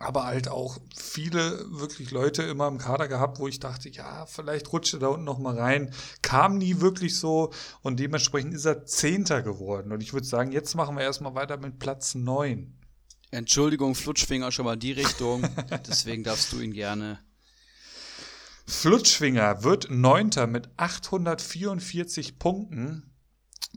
[0.01, 4.71] aber halt auch viele wirklich Leute immer im Kader gehabt, wo ich dachte, ja, vielleicht
[4.73, 5.93] rutscht er da unten noch mal rein.
[6.21, 7.51] Kam nie wirklich so
[7.82, 9.91] und dementsprechend ist er Zehnter geworden.
[9.91, 12.73] Und ich würde sagen, jetzt machen wir erstmal weiter mit Platz neun.
[13.29, 15.47] Entschuldigung, Flutschfinger schon mal die Richtung.
[15.88, 17.19] Deswegen darfst du ihn gerne.
[18.72, 23.11] Flutschfinger wird Neunter mit 844 Punkten.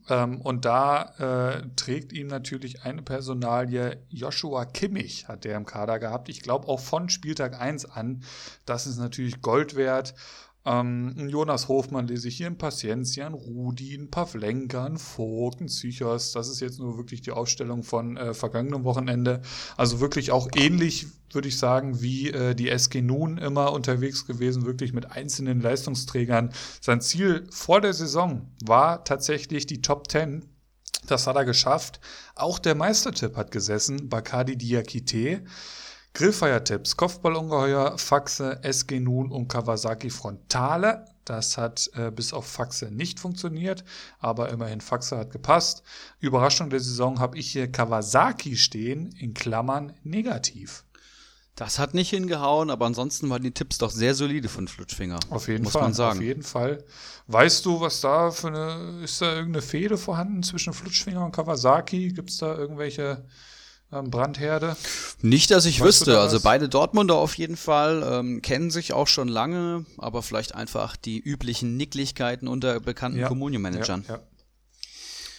[0.08, 5.98] Ähm, und da äh, trägt ihm natürlich eine Personalie, Joshua Kimmich hat der im Kader
[5.98, 6.28] gehabt.
[6.28, 8.22] Ich glaube auch von Spieltag 1 an.
[8.66, 10.14] Das ist natürlich Gold wert.
[10.66, 15.66] Ähm, Jonas Hofmann lese ich hier in Paciencia, ein Rudi, ein Pavlenka, ein Vogt, ein
[15.66, 16.32] Psychos.
[16.32, 19.42] Das ist jetzt nur wirklich die Aufstellung von äh, vergangenem Wochenende.
[19.76, 24.64] Also wirklich auch ähnlich, würde ich sagen, wie äh, die SG Nun immer unterwegs gewesen,
[24.64, 26.50] wirklich mit einzelnen Leistungsträgern.
[26.80, 30.46] Sein Ziel vor der Saison war tatsächlich die Top 10
[31.06, 32.00] Das hat er geschafft.
[32.34, 35.42] Auch der Meistertipp hat gesessen, Bacardi Diakite.
[36.14, 41.06] Grillfeiertipps, Kopfballungeheuer, Faxe, SG Nun und Kawasaki Frontale.
[41.24, 43.84] Das hat äh, bis auf Faxe nicht funktioniert,
[44.20, 45.82] aber immerhin Faxe hat gepasst.
[46.20, 50.84] Überraschung der Saison habe ich hier Kawasaki stehen, in Klammern negativ.
[51.56, 55.18] Das hat nicht hingehauen, aber ansonsten waren die Tipps doch sehr solide von Flutschfinger.
[55.30, 56.18] Auf jeden muss Fall, man sagen.
[56.18, 56.84] Auf jeden Fall.
[57.26, 62.08] Weißt du, was da für eine, ist da irgendeine Fehde vorhanden zwischen Flutschfinger und Kawasaki?
[62.08, 63.24] Gibt es da irgendwelche
[64.02, 64.76] Brandherde?
[65.22, 66.20] Nicht, dass ich weißt wüsste.
[66.20, 70.96] Also beide Dortmunder auf jeden Fall ähm, kennen sich auch schon lange, aber vielleicht einfach
[70.96, 74.04] die üblichen Nicklichkeiten unter bekannten ja, Communio-Managern.
[74.08, 74.22] Ja, ja.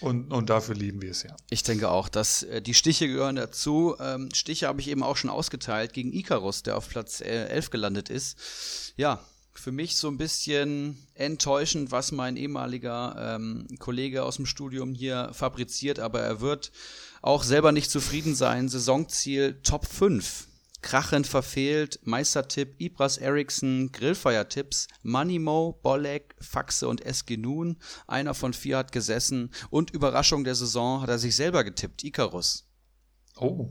[0.02, 1.36] Und, und dafür lieben wir es ja.
[1.50, 3.96] Ich denke auch, dass äh, die Stiche gehören dazu.
[4.00, 7.70] Ähm, Stiche habe ich eben auch schon ausgeteilt gegen Icarus, der auf Platz äh, 11
[7.70, 8.94] gelandet ist.
[8.98, 9.20] Ja,
[9.54, 15.32] für mich so ein bisschen enttäuschend, was mein ehemaliger ähm, Kollege aus dem Studium hier
[15.34, 16.72] fabriziert, aber er wird
[17.26, 18.70] auch selber nicht zufrieden sein.
[18.70, 20.48] Saisonziel Top 5.
[20.84, 27.78] Krachend verfehlt, Meistertipp, Ibras Eriksson, Grillfeiertipps, Moneymo, Bolek, Faxe und Esgenun.
[28.06, 32.70] Einer von vier hat gesessen und Überraschung der Saison hat er sich selber getippt, Icarus.
[33.38, 33.70] Oh,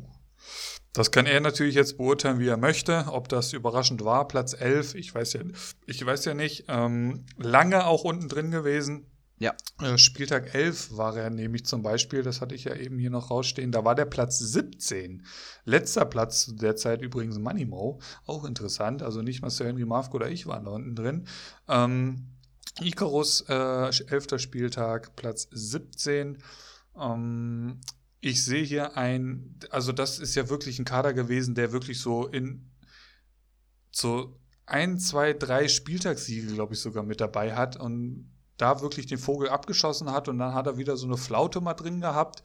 [0.92, 3.06] das kann er natürlich jetzt beurteilen, wie er möchte.
[3.06, 5.40] Ob das überraschend war, Platz 11, ich weiß ja,
[5.86, 6.64] ich weiß ja nicht.
[6.66, 9.06] Ähm, lange auch unten drin gewesen.
[9.38, 9.54] Ja.
[9.80, 13.30] Äh, Spieltag 11 war er nämlich zum Beispiel, das hatte ich ja eben hier noch
[13.30, 15.26] rausstehen, da war der Platz 17.
[15.64, 19.02] Letzter Platz derzeit übrigens Moneymo, auch interessant.
[19.02, 21.26] Also nicht mal Sir Henry Mavko oder ich waren da unten drin.
[21.68, 22.28] Ähm,
[22.80, 24.38] Icarus, äh, 11.
[24.38, 26.38] Spieltag, Platz 17.
[26.96, 27.80] Ähm,
[28.20, 32.26] ich sehe hier ein, also das ist ja wirklich ein Kader gewesen, der wirklich so
[32.26, 32.70] in
[33.90, 39.18] so ein, zwei, drei Spieltagssiege, glaube ich, sogar mit dabei hat und da wirklich den
[39.18, 42.42] Vogel abgeschossen hat und dann hat er wieder so eine Flaute mal drin gehabt.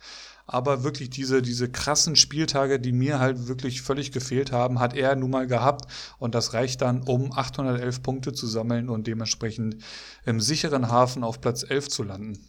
[0.48, 5.16] Aber wirklich diese, diese krassen Spieltage, die mir halt wirklich völlig gefehlt haben, hat er
[5.16, 5.86] nun mal gehabt.
[6.18, 9.78] Und das reicht dann, um 811 Punkte zu sammeln und dementsprechend
[10.26, 12.40] im sicheren Hafen auf Platz 11 zu landen.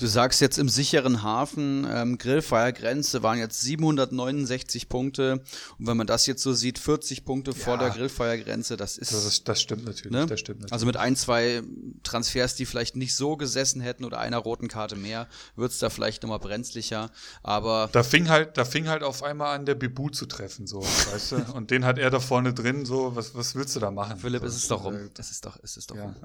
[0.00, 5.42] Du sagst jetzt im sicheren Hafen, ähm, Grillfeiergrenze waren jetzt 769 Punkte.
[5.78, 7.56] Und wenn man das jetzt so sieht, 40 Punkte ja.
[7.58, 9.12] vor der Grillfeiergrenze, das ist.
[9.12, 10.10] Das, das stimmt natürlich.
[10.10, 10.24] Ne?
[10.24, 10.72] Das stimmt natürlich.
[10.72, 11.62] Also mit ein, zwei
[12.02, 15.90] Transfers, die vielleicht nicht so gesessen hätten oder einer roten Karte mehr, wird es da
[15.90, 17.10] vielleicht nochmal brenzlicher.
[17.42, 17.90] Aber.
[17.92, 21.32] Da fing halt, da fing halt auf einmal an, der Bibu zu treffen, so, weißt
[21.32, 21.36] du?
[21.54, 24.16] Und den hat er da vorne drin, so, was, was willst du da machen?
[24.16, 25.10] Philipp, so, ist es doch rum.
[25.18, 26.04] Es ist doch, es ist doch ja.
[26.04, 26.14] rum.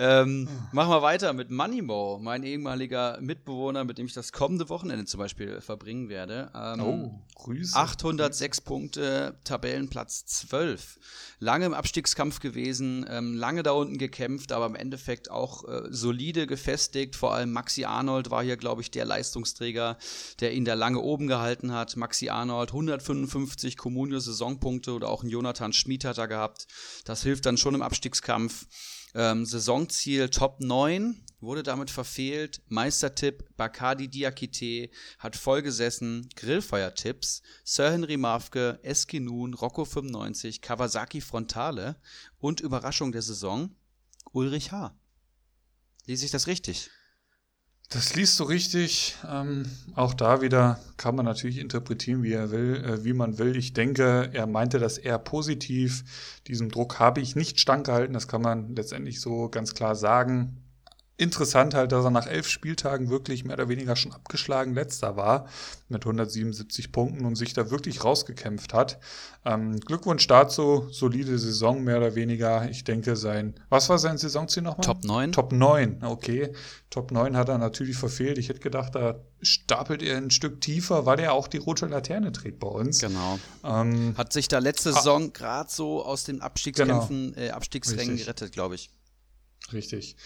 [0.00, 0.68] Ähm, ah.
[0.72, 5.18] machen wir weiter mit Moneymo, mein ehemaliger Mitbewohner, mit dem ich das kommende Wochenende zum
[5.18, 6.50] Beispiel verbringen werde.
[6.54, 7.76] Ähm, oh, Grüße.
[7.76, 10.98] 806 Punkte, Tabellenplatz 12.
[11.38, 16.46] Lange im Abstiegskampf gewesen, ähm, lange da unten gekämpft, aber im Endeffekt auch äh, solide
[16.46, 17.14] gefestigt.
[17.14, 19.98] Vor allem Maxi Arnold war hier, glaube ich, der Leistungsträger,
[20.40, 21.96] der ihn da lange oben gehalten hat.
[21.96, 26.66] Maxi Arnold, 155 Comunio-Saisonpunkte oder auch ein Jonathan Schmid hat er gehabt.
[27.04, 28.66] Das hilft dann schon im Abstiegskampf.
[29.14, 32.62] Ähm, Saisonziel Top 9 wurde damit verfehlt.
[32.68, 36.28] Meistertipp Bacardi Diakite hat vollgesessen.
[36.36, 41.96] Grillfeiertipps Sir Henry Mafke, Eskinun, Rocco 95, Kawasaki Frontale
[42.38, 43.74] und Überraschung der Saison
[44.32, 44.94] Ulrich H.
[46.06, 46.90] Lese ich das richtig?
[47.92, 49.16] Das liest du richtig.
[49.28, 49.66] Ähm,
[49.96, 53.56] auch da wieder kann man natürlich interpretieren, wie er will, äh, wie man will.
[53.56, 56.04] Ich denke, er meinte das eher positiv.
[56.46, 58.14] Diesem Druck habe ich nicht standgehalten.
[58.14, 60.69] Das kann man letztendlich so ganz klar sagen
[61.20, 65.46] interessant halt, dass er nach elf Spieltagen wirklich mehr oder weniger schon abgeschlagen letzter war
[65.88, 68.98] mit 177 Punkten und sich da wirklich rausgekämpft hat.
[69.44, 72.68] Ähm, Glückwunsch dazu, solide Saison mehr oder weniger.
[72.70, 74.86] Ich denke sein, was war sein Saisonziel nochmal?
[74.86, 75.32] Top 9.
[75.32, 76.52] Top 9, okay.
[76.88, 78.38] Top 9 hat er natürlich verfehlt.
[78.38, 82.32] Ich hätte gedacht, da stapelt er ein Stück tiefer, weil er auch die rote Laterne
[82.32, 82.98] trägt bei uns.
[83.00, 83.38] Genau.
[83.62, 87.46] Ähm, hat sich da letzte Saison gerade so aus den Abstiegskämpfen, genau.
[87.46, 88.24] äh, Abstiegsrängen Richtig.
[88.24, 88.90] gerettet, glaube ich.
[89.72, 90.16] Richtig.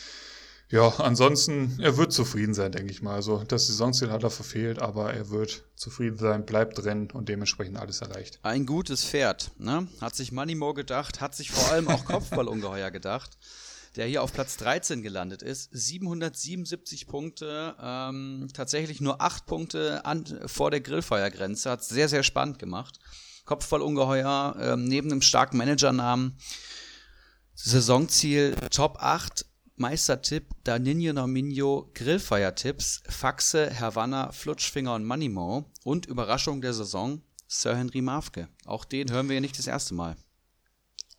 [0.70, 3.14] Ja, ansonsten, er wird zufrieden sein, denke ich mal.
[3.14, 7.76] Also das Saisonziel hat er verfehlt, aber er wird zufrieden sein, bleibt drin und dementsprechend
[7.76, 8.38] alles erreicht.
[8.42, 9.86] Ein gutes Pferd, ne?
[10.00, 13.36] Hat sich Moneymo gedacht, hat sich vor allem auch Kopfballungeheuer gedacht,
[13.96, 15.68] der hier auf Platz 13 gelandet ist.
[15.72, 21.70] 777 Punkte, ähm, tatsächlich nur 8 Punkte an, vor der Grillfeiergrenze.
[21.70, 22.98] Hat sehr, sehr spannend gemacht.
[23.44, 26.38] Kopfballungeheuer, ähm, neben einem starken Managernamen.
[27.54, 29.44] Saisonziel Top 8
[29.76, 38.00] Meistertipp Daninho Nominio Grillfeiertipps, Faxe, Havanna, Flutschfinger und Moneymo und Überraschung der Saison Sir Henry
[38.00, 38.48] Mafke.
[38.66, 40.16] Auch den hören wir ja nicht das erste Mal.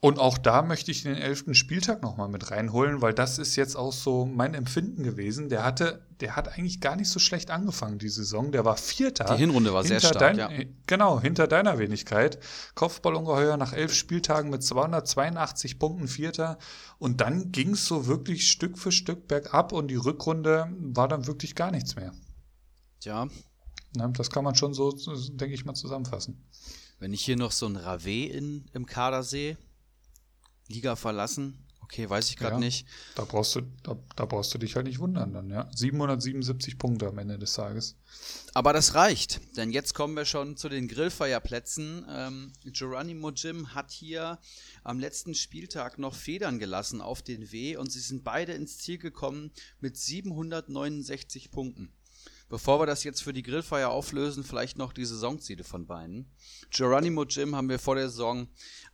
[0.05, 3.75] Und auch da möchte ich den elften Spieltag nochmal mit reinholen, weil das ist jetzt
[3.75, 5.49] auch so mein Empfinden gewesen.
[5.49, 8.51] Der hatte, der hat eigentlich gar nicht so schlecht angefangen, die Saison.
[8.51, 9.23] Der war Vierter.
[9.33, 10.49] Die Hinrunde war sehr stark, dein, ja.
[10.85, 12.37] Genau, hinter deiner Wenigkeit.
[12.75, 16.59] Kopfballungeheuer nach elf Spieltagen mit 282 Punkten Vierter.
[16.99, 21.25] Und dann ging es so wirklich Stück für Stück bergab und die Rückrunde war dann
[21.25, 22.13] wirklich gar nichts mehr.
[23.01, 23.27] Ja.
[23.95, 24.91] das kann man schon so,
[25.31, 26.45] denke ich mal, zusammenfassen.
[26.99, 29.57] Wenn ich hier noch so ein Rave in, im Kader sehe,
[30.67, 31.65] Liga verlassen.
[31.85, 32.87] Okay, weiß ich gerade ja, nicht.
[33.13, 35.69] Da brauchst, du, da, da, brauchst du dich halt nicht wundern dann, ja.
[35.75, 37.95] 777 Punkte am Ende des Tages.
[38.55, 42.03] Aber das reicht, denn jetzt kommen wir schon zu den Grillfeierplätzen.
[42.09, 44.39] Ähm, Geronimo Jim hat hier
[44.83, 48.97] am letzten Spieltag noch Federn gelassen auf den W und sie sind beide ins Ziel
[48.97, 51.93] gekommen mit 769 Punkten.
[52.47, 56.31] Bevor wir das jetzt für die Grillfeier auflösen, vielleicht noch die Saisonziele von beiden.
[56.69, 58.47] Geronimo Jim haben wir vor der Saison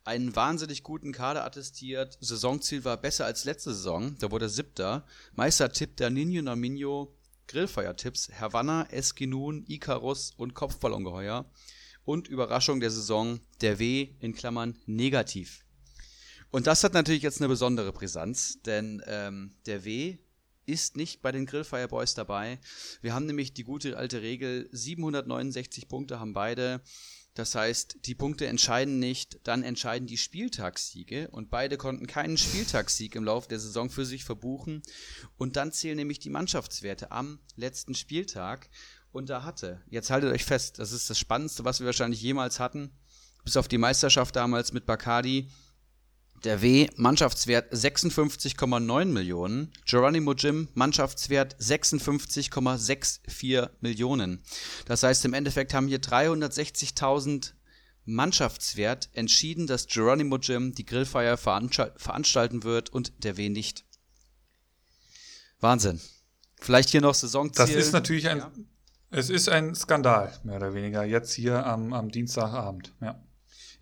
[0.05, 2.17] einen wahnsinnig guten Kader attestiert.
[2.21, 4.15] Saisonziel war besser als letzte Saison.
[4.19, 5.05] Da wurde er siebter.
[5.33, 7.13] Meistertipp der Nino Naminho.
[7.47, 11.51] Grillfeiertipps Havanna, Eskinun, Icarus und Kopfballongeheuer.
[12.05, 15.65] Und Überraschung der Saison der W in Klammern negativ.
[16.51, 20.17] Und das hat natürlich jetzt eine besondere Brisanz, denn ähm, der W
[20.65, 22.59] ist nicht bei den Grillfire Boys dabei.
[23.01, 26.81] Wir haben nämlich die gute alte Regel, 769 Punkte haben beide.
[27.33, 31.29] Das heißt, die Punkte entscheiden nicht, dann entscheiden die Spieltagssiege.
[31.29, 34.81] Und beide konnten keinen Spieltagssieg im Laufe der Saison für sich verbuchen.
[35.37, 38.69] Und dann zählen nämlich die Mannschaftswerte am letzten Spieltag.
[39.11, 42.59] Und da hatte, jetzt haltet euch fest, das ist das Spannendste, was wir wahrscheinlich jemals
[42.59, 42.91] hatten,
[43.43, 45.49] bis auf die Meisterschaft damals mit Bacardi,
[46.43, 49.71] der W Mannschaftswert 56,9 Millionen.
[49.85, 54.43] Geronimo Jim Mannschaftswert 56,64 Millionen.
[54.85, 57.53] Das heißt, im Endeffekt haben hier 360.000
[58.05, 63.85] Mannschaftswert entschieden, dass Geronimo Jim die Grillfeier veranstalten wird und der W nicht.
[65.59, 66.01] Wahnsinn.
[66.59, 67.65] Vielleicht hier noch Saisonziel.
[67.65, 68.51] Das ist natürlich ein, ja.
[69.11, 73.21] es ist ein Skandal, mehr oder weniger, jetzt hier am, am Dienstagabend, ja.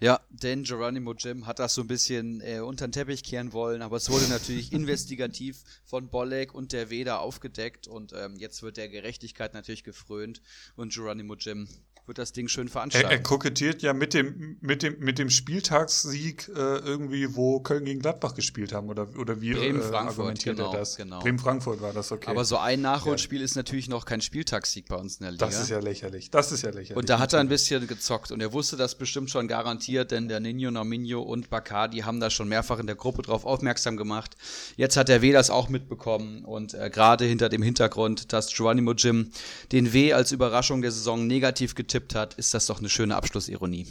[0.01, 3.81] Ja, denn Geronimo Jim hat das so ein bisschen äh, unter den Teppich kehren wollen,
[3.81, 8.77] aber es wurde natürlich investigativ von Bolek und der Weda aufgedeckt und ähm, jetzt wird
[8.77, 10.41] der Gerechtigkeit natürlich gefrönt
[10.77, 11.67] und Geronimo Jim
[12.09, 13.07] wird das Ding schön veranstalten.
[13.07, 17.85] Er, er kokettiert ja mit dem, mit dem, mit dem Spieltagssieg äh, irgendwie, wo Köln
[17.85, 20.97] gegen Gladbach gespielt haben oder, oder wie Bremen, äh, argumentiert genau, er das?
[20.97, 21.19] Genau.
[21.19, 22.29] Bremen-Frankfurt war das, okay.
[22.31, 23.45] Aber so ein Nachholspiel ja.
[23.45, 25.45] ist natürlich noch kein Spieltagssieg bei uns in der Liga.
[25.45, 26.31] Das ist ja lächerlich.
[26.31, 26.97] Das ist ja lächerlich.
[26.97, 30.27] Und da hat er ein bisschen gezockt und er wusste das bestimmt schon garantiert, denn
[30.27, 34.35] der Nino Nominio und Bacardi haben da schon mehrfach in der Gruppe drauf aufmerksam gemacht.
[34.75, 38.93] Jetzt hat der W das auch mitbekommen und äh, gerade hinter dem Hintergrund, dass Geronimo
[38.93, 39.29] Jim
[39.71, 43.15] den W als Überraschung der Saison negativ getippt getippt hat, ist das doch eine schöne
[43.15, 43.87] Abschlussironie.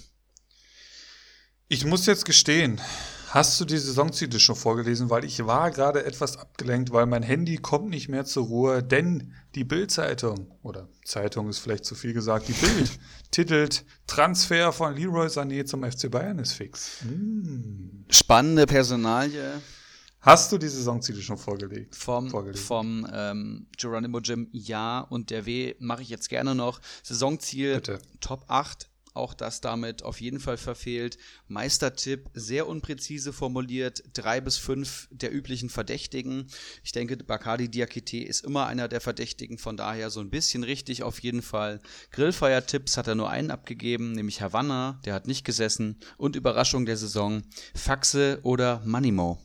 [1.68, 2.80] Ich muss jetzt gestehen,
[3.28, 5.10] hast du die Saisonziele schon vorgelesen?
[5.10, 9.34] Weil ich war gerade etwas abgelenkt, weil mein Handy kommt nicht mehr zur Ruhe, denn
[9.54, 12.90] die Bild-Zeitung, oder Zeitung ist vielleicht zu viel gesagt, die Bild
[13.30, 17.02] titelt Transfer von Leroy Sané zum FC Bayern ist fix.
[17.02, 18.06] Hm.
[18.08, 19.60] Spannende Personalie.
[20.28, 21.96] Hast du die Saisonziele schon vorgelegt?
[21.96, 26.82] Vom, vom ähm, Geronimo Jim ja und der W mache ich jetzt gerne noch.
[27.02, 27.98] Saisonziel Bitte.
[28.20, 31.16] Top 8, auch das damit auf jeden Fall verfehlt.
[31.46, 36.48] Meistertipp sehr unpräzise formuliert, drei bis fünf der üblichen Verdächtigen.
[36.84, 41.02] Ich denke, Bacardi Diakite ist immer einer der Verdächtigen, von daher so ein bisschen richtig
[41.02, 41.80] auf jeden Fall.
[42.10, 45.98] Grillfeiertipps hat er nur einen abgegeben, nämlich Havanna, der hat nicht gesessen.
[46.18, 49.38] Und Überraschung der Saison, Faxe oder Manimo.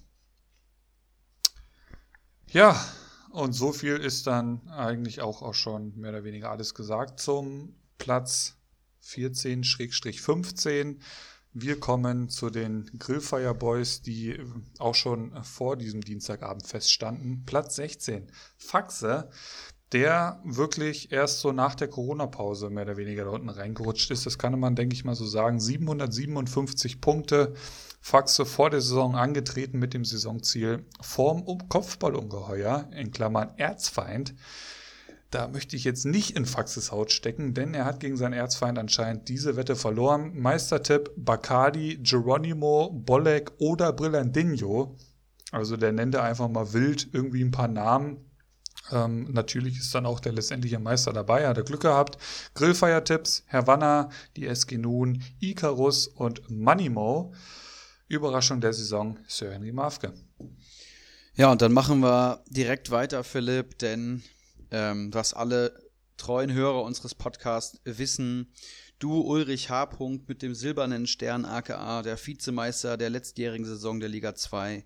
[2.53, 2.79] Ja,
[3.31, 7.73] und so viel ist dann eigentlich auch, auch schon mehr oder weniger alles gesagt zum
[7.97, 8.57] Platz
[9.03, 10.99] 14-15.
[11.51, 14.39] Wir kommen zu den Grillfire Boys, die
[14.77, 17.43] auch schon vor diesem Dienstagabend feststanden.
[17.47, 18.31] Platz 16.
[18.55, 19.31] Faxe,
[19.91, 24.27] der wirklich erst so nach der Corona-Pause mehr oder weniger da unten reingerutscht ist.
[24.27, 25.59] Das kann man, denke ich mal so sagen.
[25.59, 27.55] 757 Punkte,
[28.05, 34.35] Faxe vor der Saison angetreten mit dem Saisonziel vorm Kopfballungeheuer, in Klammern Erzfeind.
[35.31, 38.77] Da möchte ich jetzt nicht in Faxes Haut stecken, denn er hat gegen seinen Erzfeind
[38.77, 40.37] anscheinend diese Wette verloren.
[40.37, 44.97] Meistertipp Bacardi, Geronimo, Bolek oder Brillandinho.
[45.53, 48.17] Also der nennt er einfach mal wild irgendwie ein paar Namen.
[48.91, 52.17] Ähm, natürlich ist dann auch der letztendliche Meister dabei, hat er Glück gehabt.
[52.53, 57.33] Grillfeiertipps, Havanna, die SG Nun, Icarus und Manimo.
[58.07, 60.13] Überraschung der Saison, Sir Henry Mafke.
[61.35, 64.23] Ja, und dann machen wir direkt weiter, Philipp, denn
[64.71, 65.73] ähm, was alle
[66.17, 68.53] treuen Hörer unseres Podcasts wissen,
[68.99, 69.89] Du, Ulrich H.
[70.27, 74.85] mit dem silbernen Stern aka der Vizemeister der letztjährigen Saison der Liga 2,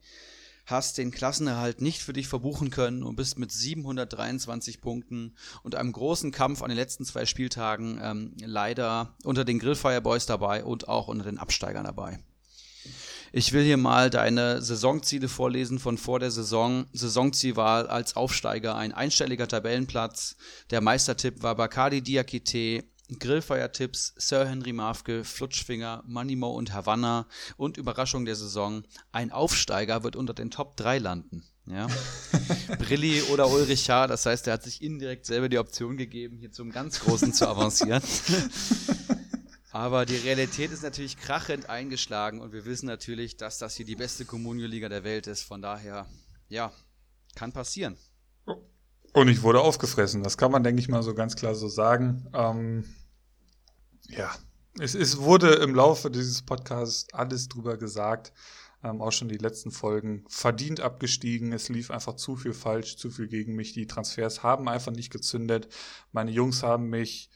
[0.65, 5.91] hast den Klassenerhalt nicht für dich verbuchen können und bist mit 723 Punkten und einem
[5.91, 10.87] großen Kampf an den letzten zwei Spieltagen ähm, leider unter den Grillfire Boys dabei und
[10.87, 12.19] auch unter den Absteigern dabei.
[13.31, 16.85] Ich will hier mal deine Saisonziele vorlesen von vor der Saison.
[16.93, 20.37] Saisonziel war als Aufsteiger ein einstelliger Tabellenplatz.
[20.69, 22.85] Der Meistertipp war Bacardi Diakite,
[23.19, 30.15] Grillfeiertipps, Sir Henry Mafke, Flutschfinger, Moneymo und Havanna und Überraschung der Saison, ein Aufsteiger wird
[30.15, 31.43] unter den Top 3 landen.
[31.65, 31.87] Ja.
[32.79, 36.51] Brilli oder Ulrich H., das heißt, er hat sich indirekt selber die Option gegeben, hier
[36.51, 38.01] zum ganz Großen zu avancieren.
[39.77, 43.95] Aber die Realität ist natürlich krachend eingeschlagen und wir wissen natürlich, dass das hier die
[43.95, 45.43] beste Kommunio-Liga der Welt ist.
[45.43, 46.07] Von daher,
[46.49, 46.71] ja,
[47.35, 47.95] kann passieren.
[49.13, 50.23] Und ich wurde aufgefressen.
[50.23, 52.27] Das kann man, denke ich mal, so ganz klar so sagen.
[52.33, 52.85] Ähm,
[54.07, 54.35] ja,
[54.79, 58.33] es, es, wurde im Laufe dieses Podcasts alles drüber gesagt.
[58.83, 60.25] Ähm, auch schon die letzten Folgen.
[60.27, 61.53] Verdient abgestiegen.
[61.53, 63.73] Es lief einfach zu viel falsch, zu viel gegen mich.
[63.73, 65.67] Die Transfers haben einfach nicht gezündet.
[66.13, 67.29] Meine Jungs haben mich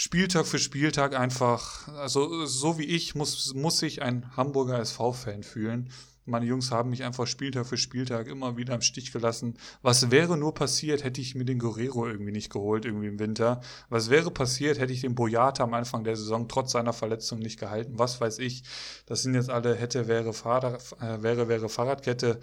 [0.00, 5.90] Spieltag für Spieltag einfach, also so wie ich, muss, muss sich ein Hamburger SV-Fan fühlen.
[6.24, 9.58] Meine Jungs haben mich einfach Spieltag für Spieltag immer wieder im Stich gelassen.
[9.82, 13.60] Was wäre nur passiert, hätte ich mir den Guerrero irgendwie nicht geholt, irgendwie im Winter?
[13.88, 17.58] Was wäre passiert, hätte ich den Boyata am Anfang der Saison trotz seiner Verletzung nicht
[17.58, 17.98] gehalten?
[17.98, 18.62] Was weiß ich?
[19.06, 22.38] Das sind jetzt alle hätte, wäre, Fahrrad, äh, wäre, wäre Fahrradkette.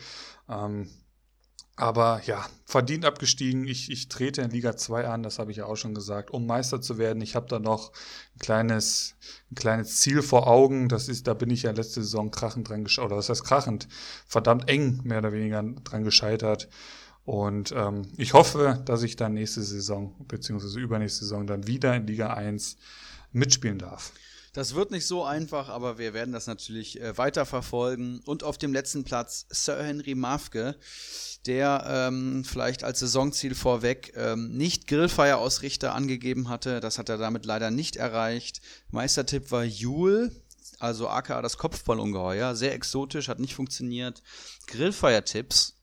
[0.49, 0.89] Ähm,
[1.75, 3.67] aber ja, verdient abgestiegen.
[3.67, 6.45] Ich, ich trete in Liga 2 an, das habe ich ja auch schon gesagt, um
[6.45, 7.21] Meister zu werden.
[7.21, 7.91] Ich habe da noch
[8.35, 9.15] ein kleines,
[9.51, 10.87] ein kleines Ziel vor Augen.
[10.87, 13.87] Das ist, da bin ich ja letzte Saison krachend dran gescheitert, oder was heißt krachend?
[14.25, 16.69] Verdammt eng mehr oder weniger dran gescheitert.
[17.25, 22.07] Und ähm, ich hoffe, dass ich dann nächste Saison, beziehungsweise übernächste Saison dann wieder in
[22.07, 22.77] Liga 1
[23.31, 24.13] mitspielen darf.
[24.55, 28.21] Das wird nicht so einfach, aber wir werden das natürlich äh, weiter verfolgen.
[28.25, 30.77] Und auf dem letzten Platz Sir Henry Mafke
[31.45, 36.79] der ähm, vielleicht als Saisonziel vorweg ähm, nicht Grillfeierausrichter angegeben hatte.
[36.79, 38.61] Das hat er damit leider nicht erreicht.
[38.89, 40.31] Meistertipp war Jule,
[40.79, 42.55] also aka das Kopfballungeheuer.
[42.55, 44.23] Sehr exotisch, hat nicht funktioniert.
[44.67, 45.75] Grillfeiertipps.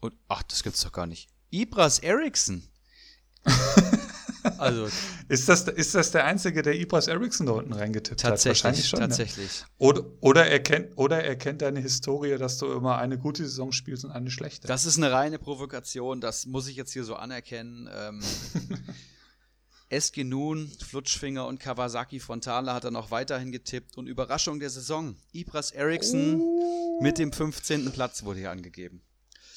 [0.00, 1.28] Und, ach, das gibt's doch gar nicht.
[1.50, 2.64] Ibras Eriksson.
[4.58, 4.88] Also,
[5.28, 8.44] ist, das, ist das der Einzige, der Ibras Eriksson da unten reingetippt hat?
[8.44, 9.00] Wahrscheinlich schon.
[9.00, 9.08] Ne?
[9.08, 9.60] Tatsächlich.
[9.60, 9.66] Ne?
[9.78, 13.72] Oder, oder, er kennt, oder er kennt deine Historie, dass du immer eine gute Saison
[13.72, 14.66] spielst und eine schlechte.
[14.66, 17.88] Das ist eine reine Provokation, das muss ich jetzt hier so anerkennen.
[17.94, 18.20] Ähm,
[19.92, 25.16] SG Nun, Flutschfinger und Kawasaki Frontale hat er noch weiterhin getippt und Überraschung der Saison.
[25.32, 26.98] Ibras Eriksson oh.
[27.02, 27.92] mit dem 15.
[27.92, 29.02] Platz wurde hier angegeben.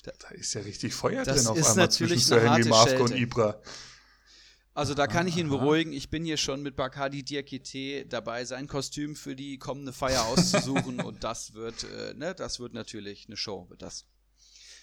[0.03, 3.59] Da, da ist ja richtig Feuer drin auf einmal zwischen Sir Henry Mavko und Ibra.
[4.75, 5.93] Also da kann ich ihn beruhigen.
[5.93, 10.99] Ich bin hier schon mit Bacardi Diakite dabei, sein Kostüm für die kommende Feier auszusuchen
[11.01, 14.05] und das wird, äh, ne, das wird natürlich eine Show, wird das.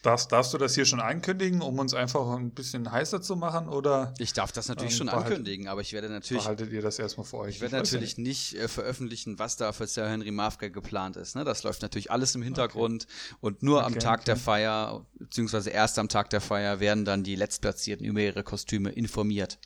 [0.02, 3.68] Darfst, darfst du das hier schon ankündigen, um uns einfach ein bisschen heißer zu machen?
[3.68, 6.42] Oder, ich darf das natürlich ähm, schon ankündigen, aber ich werde natürlich.
[6.42, 7.56] Behaltet ihr das erstmal für euch?
[7.56, 11.36] Ich werde natürlich ja nicht, äh, veröffentlichen, was da für Sir Henry Mafka geplant ist.
[11.36, 11.44] Ne?
[11.44, 13.36] Das läuft natürlich alles im Hintergrund okay.
[13.42, 14.24] und nur okay, am Tag okay.
[14.24, 18.90] der Feier, beziehungsweise erst am Tag der Feier, werden dann die Letztplatzierten über ihre Kostüme
[18.90, 19.60] informiert.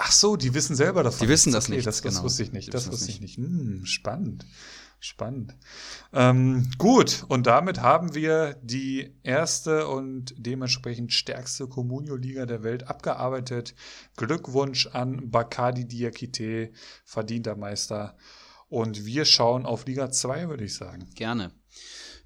[0.00, 1.26] Ach so, die wissen selber davon.
[1.26, 1.86] Die wissen das okay, nicht.
[1.86, 2.24] Das, das genau.
[2.24, 2.72] wusste ich nicht.
[2.72, 3.36] Das wusste ich nicht.
[3.36, 4.46] Hm, spannend.
[5.00, 5.56] Spannend.
[6.12, 13.74] Ähm, gut, und damit haben wir die erste und dementsprechend stärkste Comunio-Liga der Welt abgearbeitet.
[14.16, 16.72] Glückwunsch an Bacardi Diakite,
[17.04, 18.16] verdienter Meister.
[18.68, 21.08] Und wir schauen auf Liga 2, würde ich sagen.
[21.14, 21.52] Gerne.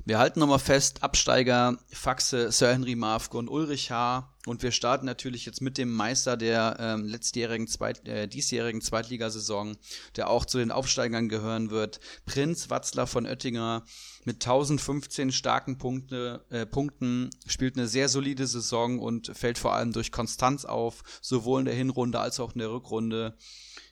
[0.05, 4.32] Wir halten nochmal fest, Absteiger Faxe, Sir Henry Mavke und Ulrich H.
[4.45, 9.77] Und wir starten natürlich jetzt mit dem Meister der ähm, letztjährigen, Zweit, äh, diesjährigen Zweitligasaison,
[10.17, 12.01] der auch zu den Aufsteigern gehören wird.
[12.27, 13.85] Prinz Watzler von Oettinger
[14.25, 19.93] mit 1015 starken Punkte, äh, Punkten spielt eine sehr solide Saison und fällt vor allem
[19.93, 23.37] durch Konstanz auf, sowohl in der Hinrunde als auch in der Rückrunde.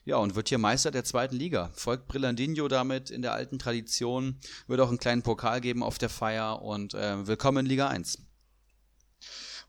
[0.03, 1.69] Ja, und wird hier Meister der zweiten Liga.
[1.75, 4.37] Folgt Brillandinho damit in der alten Tradition,
[4.67, 8.30] wird auch einen kleinen Pokal geben auf der Feier und äh, willkommen in Liga 1.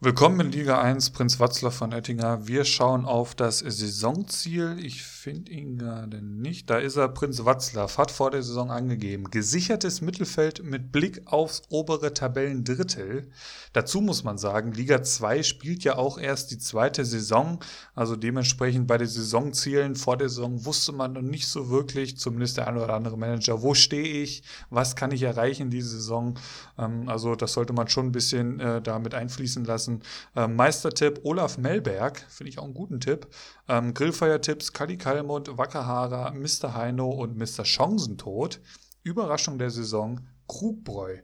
[0.05, 2.49] Willkommen in Liga 1, Prinz Watzler von Oettinger.
[2.49, 4.77] Wir schauen auf das Saisonziel.
[4.83, 6.69] Ich finde ihn gerade nicht.
[6.69, 9.31] Da ist er, Prinz Watzlaw, hat vor der Saison angegeben.
[9.31, 13.31] Gesichertes Mittelfeld mit Blick aufs obere Tabellendrittel.
[13.75, 17.61] Dazu muss man sagen, Liga 2 spielt ja auch erst die zweite Saison.
[17.95, 22.57] Also dementsprechend bei den Saisonzielen vor der Saison wusste man noch nicht so wirklich, zumindest
[22.57, 26.37] der eine oder andere Manager, wo stehe ich, was kann ich erreichen diese Saison.
[26.77, 30.03] Ähm, also das sollte man schon ein bisschen äh, damit einfließen lassen vergessen.
[30.37, 33.27] Ähm, Meistertipp Olaf Melberg, finde ich auch einen guten Tipp.
[33.69, 36.75] Ähm, Grillfeiertipps Kali Kalmund, Wackerhara, Mr.
[36.75, 37.65] Heino und Mr.
[37.65, 38.61] Chancentod.
[39.03, 41.19] Überraschung der Saison Krugbräu.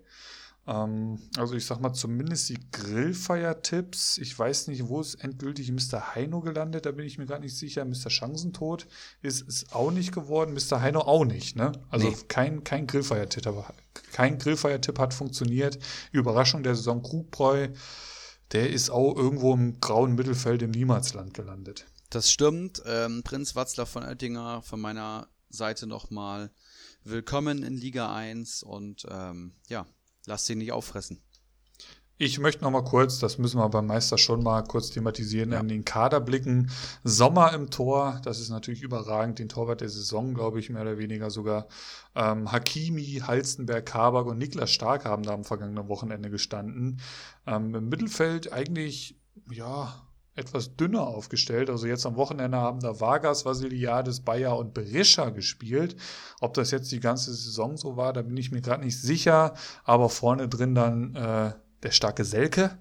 [0.67, 4.19] Ähm, also ich sag mal zumindest die Grillfeiertipps.
[4.19, 6.15] Ich weiß nicht, wo ist endgültig Mr.
[6.15, 7.85] Heino gelandet, da bin ich mir gar nicht sicher.
[7.85, 8.11] Mr.
[8.11, 8.87] Chancentod
[9.23, 10.83] ist es auch nicht geworden, Mr.
[10.83, 11.57] Heino auch nicht.
[11.57, 11.73] Ne?
[11.89, 12.17] Also nee.
[12.29, 13.73] kein, kein Grillfeiertipp, aber
[14.13, 15.79] kein Grillfeiertipp hat funktioniert.
[16.13, 17.69] Überraschung der Saison Krugbräu,
[18.53, 21.87] der ist auch irgendwo im grauen Mittelfeld im Niemalsland gelandet.
[22.11, 22.83] Das stimmt.
[22.87, 26.51] Ähm, Prinz Watzlaw von Oettinger von meiner Seite nochmal
[27.05, 29.87] willkommen in Liga 1 und ähm, ja,
[30.29, 31.23] Lass sie nicht auffressen.
[32.21, 35.61] Ich möchte noch mal kurz, das müssen wir beim Meister schon mal kurz thematisieren, ja.
[35.61, 36.69] an den Kader blicken.
[37.05, 40.99] Sommer im Tor, das ist natürlich überragend, den Torwart der Saison, glaube ich, mehr oder
[40.99, 41.69] weniger sogar.
[42.17, 47.01] Ähm, Hakimi, Halstenberg, Kabak und Niklas Stark haben da am vergangenen Wochenende gestanden.
[47.47, 49.17] Ähm, Im Mittelfeld eigentlich,
[49.53, 50.03] ja,
[50.35, 51.71] etwas dünner aufgestellt.
[51.71, 55.95] Also jetzt am Wochenende haben da Vargas, Vasiliades, Bayer und Berisha gespielt.
[56.41, 59.55] Ob das jetzt die ganze Saison so war, da bin ich mir gerade nicht sicher.
[59.85, 61.53] Aber vorne drin dann äh,
[61.83, 62.79] der starke Selke.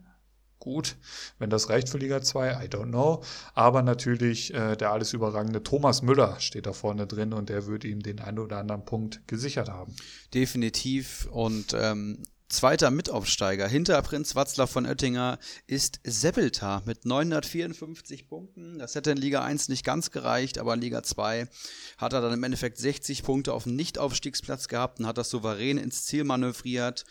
[0.59, 0.95] Gut,
[1.37, 3.23] wenn das reicht für Liga 2, I don't know.
[3.53, 7.83] Aber natürlich äh, der alles überragende Thomas Müller steht da vorne drin und der wird
[7.83, 9.95] ihm den einen oder anderen Punkt gesichert haben.
[10.33, 11.27] Definitiv.
[11.31, 15.37] Und ähm, Zweiter Mitaufsteiger hinter Prinz Watzlaw von Oettinger
[15.67, 18.79] ist Seppeltar mit 954 Punkten.
[18.79, 21.49] Das hätte in Liga 1 nicht ganz gereicht, aber in Liga 2
[21.97, 25.77] hat er dann im Endeffekt 60 Punkte auf dem Nichtaufstiegsplatz gehabt und hat das souverän
[25.77, 27.03] ins Ziel manövriert.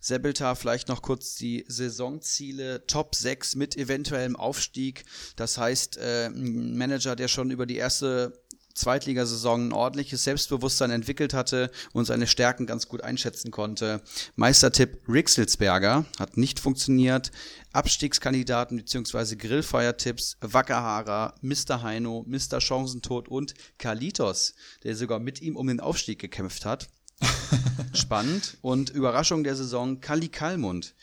[0.00, 5.04] Sebeltar vielleicht noch kurz die Saisonziele, Top 6 mit eventuellem Aufstieg.
[5.36, 8.32] Das heißt, äh, ein Manager, der schon über die erste
[8.74, 14.00] Zweitligasaison ein ordentliches Selbstbewusstsein entwickelt hatte und seine Stärken ganz gut einschätzen konnte.
[14.36, 17.30] Meistertipp Rixelsberger hat nicht funktioniert.
[17.72, 19.36] Abstiegskandidaten bzw.
[19.36, 21.82] Grillfeiertipps Wackerhara, Mr.
[21.82, 22.60] Heino, Mr.
[22.60, 26.88] Chancentod und Kalitos, der sogar mit ihm um den Aufstieg gekämpft hat.
[27.92, 28.56] Spannend.
[28.62, 30.94] Und Überraschung der Saison, Kali Kalmund,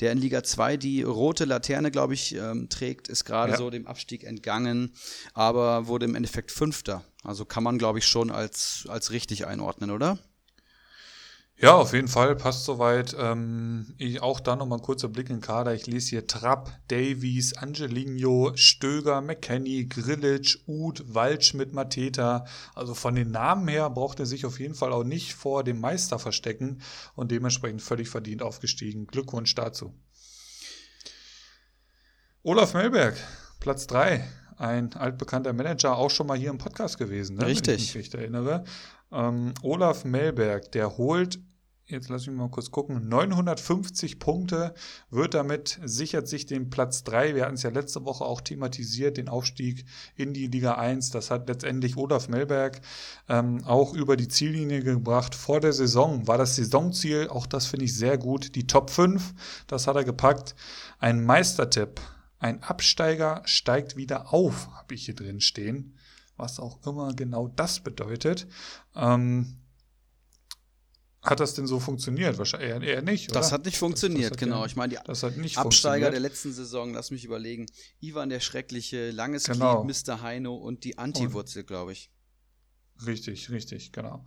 [0.00, 3.58] der in Liga 2 die rote Laterne, glaube ich, ähm, trägt, ist gerade ja.
[3.58, 4.92] so dem Abstieg entgangen,
[5.34, 7.04] aber wurde im Endeffekt Fünfter.
[7.22, 10.18] Also kann man, glaube ich, schon als, als richtig einordnen, oder?
[11.58, 13.16] Ja, auf jeden Fall, passt soweit.
[13.18, 15.72] Ähm, ich, auch da nochmal ein kurzer Blick in den Kader.
[15.72, 22.44] Ich lese hier Trapp, Davies, Angelino, Stöger, McKenny, Grillic, Uth, Waldschmidt, Mateta.
[22.74, 25.80] Also von den Namen her braucht er sich auf jeden Fall auch nicht vor dem
[25.80, 26.82] Meister verstecken
[27.14, 29.06] und dementsprechend völlig verdient aufgestiegen.
[29.06, 29.94] Glückwunsch dazu.
[32.42, 33.16] Olaf Melberg,
[33.60, 34.28] Platz 3
[34.58, 37.46] ein altbekannter Manager, auch schon mal hier im Podcast gewesen, ne?
[37.46, 37.66] Richtig.
[37.66, 38.64] Wenn ich mich recht erinnere.
[39.12, 41.38] Ähm, Olaf Melberg, der holt,
[41.86, 44.74] jetzt lass mich mal kurz gucken, 950 Punkte,
[45.10, 47.34] wird damit, sichert sich den Platz 3.
[47.34, 49.84] Wir hatten es ja letzte Woche auch thematisiert, den Aufstieg
[50.16, 51.10] in die Liga 1.
[51.10, 52.80] Das hat letztendlich Olaf Melberg
[53.28, 55.34] ähm, auch über die Ziellinie gebracht.
[55.34, 59.34] Vor der Saison war das Saisonziel, auch das finde ich sehr gut, die Top 5.
[59.66, 60.56] Das hat er gepackt.
[60.98, 62.00] Ein Meistertipp
[62.38, 65.94] ein Absteiger steigt wieder auf, habe ich hier drin stehen.
[66.36, 68.46] Was auch immer genau das bedeutet.
[68.96, 69.56] Ähm,
[71.26, 72.38] hat das denn so funktioniert?
[72.38, 73.30] Wahrscheinlich eher, eher nicht.
[73.30, 73.40] Oder?
[73.40, 74.64] Das hat nicht funktioniert, das, das genau.
[74.64, 77.66] Ich meine, die das hat nicht Absteiger der letzten Saison, lass mich überlegen.
[78.00, 79.82] Ivan der Schreckliche, Langes genau.
[79.82, 80.22] Glied, Mr.
[80.22, 82.10] Heino und die Anti-Wurzel, glaube ich.
[83.04, 84.24] Richtig, richtig, genau.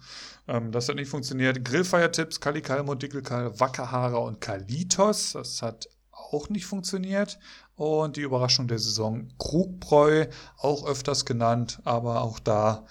[0.48, 1.64] Ähm, das hat nicht funktioniert.
[1.64, 5.32] Grillfeiertipps, Kali Kalmo, Dickelkal, Wackerhara und Kalitos.
[5.34, 7.40] Das hat auch nicht funktioniert.
[7.76, 12.86] Und die Überraschung der Saison Krugbräu, auch öfters genannt, aber auch da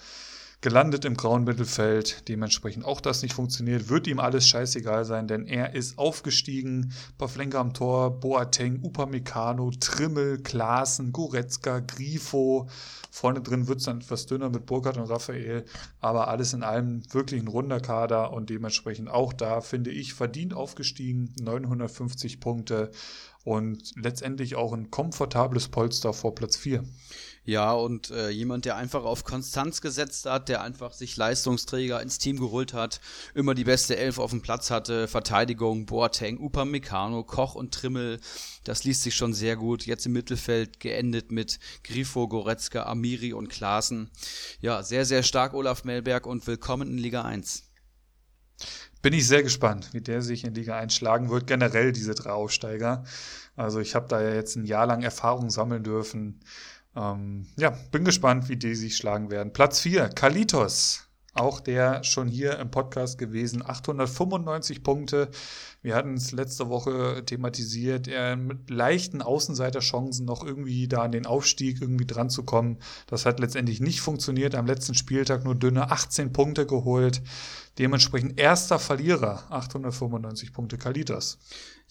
[0.61, 2.27] gelandet im grauen Mittelfeld.
[2.27, 3.87] Dementsprechend auch das nicht funktioniert.
[3.89, 6.91] Wird ihm alles scheißegal sein, denn er ist aufgestiegen.
[7.17, 12.67] Pavlenka am Tor, Boateng, Upamecano, Trimmel, Klaassen, Goretzka, Grifo.
[13.09, 15.63] Vorne drin wird es dann etwas dünner mit Burkhardt und Raphael.
[16.01, 20.53] Aber alles in allem wirklich ein runder Kader und dementsprechend auch da, finde ich, verdient
[20.53, 21.33] aufgestiegen.
[21.39, 22.91] 950 Punkte
[23.45, 26.83] und letztendlich auch ein komfortables Polster vor Platz 4.
[27.49, 32.19] Ja, und äh, jemand, der einfach auf Konstanz gesetzt hat, der einfach sich Leistungsträger ins
[32.19, 33.01] Team geholt hat,
[33.33, 38.19] immer die beste Elf auf dem Platz hatte, Verteidigung, Boateng, Upamecano, Koch und Trimmel,
[38.65, 39.87] das liest sich schon sehr gut.
[39.87, 44.11] Jetzt im Mittelfeld geendet mit Grifo, Goretzka, Amiri und Klaassen.
[44.61, 47.63] Ja, sehr, sehr stark Olaf Melberg und willkommen in Liga 1.
[49.01, 51.47] Bin ich sehr gespannt, wie der sich in Liga 1 schlagen wird.
[51.47, 53.05] Generell diese drei Aufsteiger.
[53.55, 56.41] Also ich habe da ja jetzt ein Jahr lang Erfahrung sammeln dürfen.
[56.95, 59.53] Ähm, ja, bin gespannt, wie die sich schlagen werden.
[59.53, 61.05] Platz 4, Kalitos.
[61.35, 63.63] auch der schon hier im Podcast gewesen.
[63.65, 65.29] 895 Punkte.
[65.81, 71.25] Wir hatten es letzte Woche thematisiert, er mit leichten Außenseiterchancen noch irgendwie da an den
[71.25, 72.79] Aufstieg irgendwie dran zu kommen.
[73.07, 74.55] Das hat letztendlich nicht funktioniert.
[74.55, 77.21] Am letzten Spieltag nur dünne 18 Punkte geholt.
[77.79, 81.37] Dementsprechend erster Verlierer, 895 Punkte Kalitas.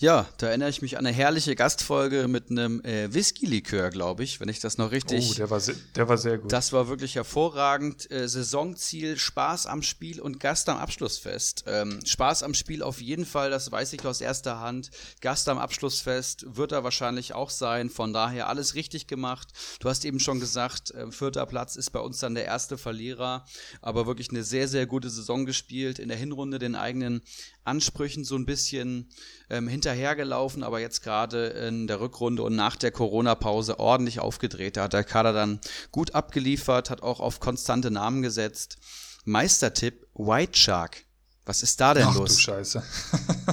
[0.00, 4.38] Ja, da erinnere ich mich an eine herrliche Gastfolge mit einem äh, Whisky-Likör, glaube ich,
[4.38, 5.28] wenn ich das noch richtig.
[5.32, 6.52] Oh, der war, sehr, der war sehr gut.
[6.52, 8.08] Das war wirklich hervorragend.
[8.08, 11.64] Äh, Saisonziel, Spaß am Spiel und Gast am Abschlussfest.
[11.66, 14.92] Ähm, Spaß am Spiel auf jeden Fall, das weiß ich aus erster Hand.
[15.20, 17.90] Gast am Abschlussfest wird er wahrscheinlich auch sein.
[17.90, 19.48] Von daher alles richtig gemacht.
[19.80, 23.44] Du hast eben schon gesagt, äh, vierter Platz ist bei uns dann der erste Verlierer.
[23.82, 25.77] Aber wirklich eine sehr, sehr gute Saison gespielt.
[25.84, 27.22] In der Hinrunde den eigenen
[27.64, 29.10] Ansprüchen so ein bisschen
[29.50, 34.76] ähm, hinterhergelaufen, aber jetzt gerade in der Rückrunde und nach der Corona-Pause ordentlich aufgedreht.
[34.76, 35.60] Da hat der Kader dann
[35.90, 38.78] gut abgeliefert, hat auch auf konstante Namen gesetzt.
[39.24, 41.07] Meistertipp White Shark.
[41.48, 42.36] Was ist da denn Ach, los?
[42.36, 42.82] Du Scheiße.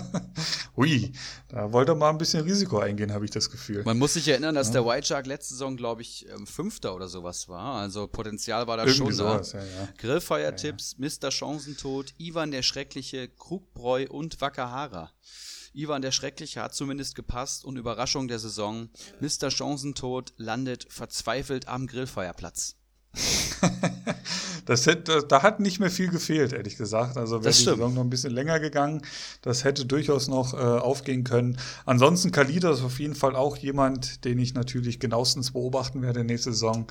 [0.76, 1.14] Hui,
[1.48, 3.84] da wollte er mal ein bisschen Risiko eingehen, habe ich das Gefühl.
[3.86, 4.74] Man muss sich erinnern, dass ja.
[4.74, 7.76] der White Shark letzte Saison, glaube ich, ähm, Fünfter oder sowas war.
[7.80, 9.60] Also Potenzial war da Irgendwie schon sowas, da.
[9.60, 9.88] Ja, ja.
[9.98, 11.32] Grillfeuertipps, ja, Mr.
[11.32, 15.14] Chancentod, Ivan der Schreckliche, Krugbräu und Wakahara.
[15.74, 18.90] Ivan der Schreckliche hat zumindest gepasst und Überraschung der Saison.
[19.22, 19.50] Mr.
[19.50, 22.76] Chancentod landet verzweifelt am Grillfeuerplatz.
[24.66, 27.18] das hätte, da hat nicht mehr viel gefehlt, ehrlich gesagt.
[27.18, 29.02] Also wäre die Saison noch ein bisschen länger gegangen.
[29.42, 31.58] Das hätte durchaus noch äh, aufgehen können.
[31.86, 36.52] Ansonsten Kalida ist auf jeden Fall auch jemand, den ich natürlich genauestens beobachten werde nächste
[36.52, 36.88] Saison.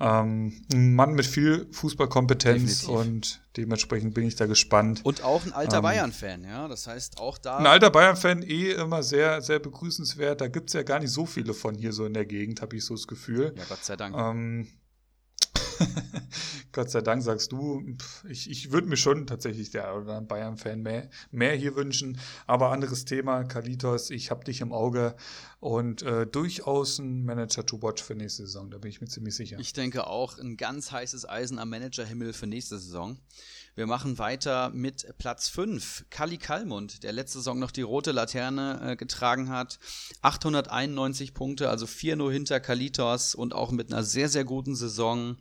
[0.00, 2.88] Ähm, ein Mann mit viel Fußballkompetenz Definitiv.
[2.88, 5.00] und dementsprechend bin ich da gespannt.
[5.04, 6.66] Und auch ein alter ähm, Bayern-Fan, ja.
[6.66, 7.58] Das heißt, auch da.
[7.58, 10.40] Ein alter Bayern-Fan, eh immer sehr, sehr begrüßenswert.
[10.40, 12.76] Da gibt es ja gar nicht so viele von hier so in der Gegend, habe
[12.76, 13.54] ich so das Gefühl.
[13.56, 14.16] Ja, Gott sei Dank.
[14.16, 14.66] Ähm,
[16.72, 17.96] Gott sei Dank sagst du,
[18.28, 22.18] ich, ich würde mir schon tatsächlich der Bayern-Fan mehr, mehr hier wünschen.
[22.46, 25.14] Aber anderes Thema, Kalitos, ich habe dich im Auge
[25.60, 29.34] und äh, durchaus ein Manager to watch für nächste Saison, da bin ich mir ziemlich
[29.34, 29.58] sicher.
[29.58, 33.18] Ich denke auch ein ganz heißes Eisen am Managerhimmel für nächste Saison.
[33.76, 36.04] Wir machen weiter mit Platz 5.
[36.08, 39.80] Kali Kalmund, der letzte Saison noch die rote Laterne äh, getragen hat.
[40.22, 45.38] 891 Punkte, also 4 nur hinter Kalitos und auch mit einer sehr, sehr guten Saison.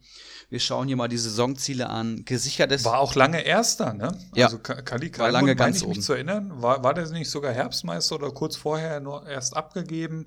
[0.50, 2.26] Wir schauen hier mal die Saisonziele an.
[2.26, 2.84] Gesichertes.
[2.86, 4.18] War auch lange Erster, ne?
[4.34, 4.48] Ja.
[4.48, 6.02] Also Kali Kalmund, war lange ganz ich mich oben.
[6.02, 10.26] zu erinnern, war, war der nicht sogar Herbstmeister oder kurz vorher nur erst abgegeben?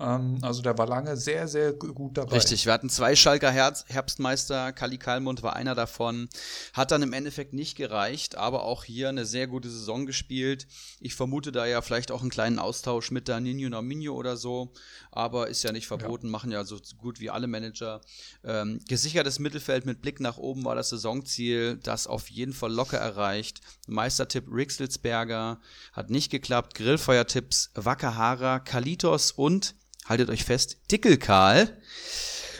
[0.00, 2.36] Ähm, also der war lange sehr, sehr gut dabei.
[2.36, 6.28] Richtig, wir hatten zwei Schalker Herz Herbstmeister, Kali Kalmund war einer davon,
[6.72, 10.66] hat dann im Endeffekt nicht gereicht, aber auch hier eine sehr gute Saison gespielt.
[11.00, 14.72] Ich vermute da ja vielleicht auch einen kleinen Austausch mit der Nino Nominio oder so,
[15.10, 16.30] aber ist ja nicht verboten, ja.
[16.30, 18.00] machen ja so gut wie alle Manager.
[18.44, 22.98] Ähm, gesichertes Mittelfeld mit Blick nach oben war das Saisonziel, das auf jeden Fall locker
[22.98, 23.60] erreicht.
[23.88, 25.60] Meistertipp Rixelsberger
[25.92, 29.74] hat nicht geklappt, Grillfeuertipps Wakahara, Kalitos und
[30.08, 31.76] haltet euch fest, Dickelkarl.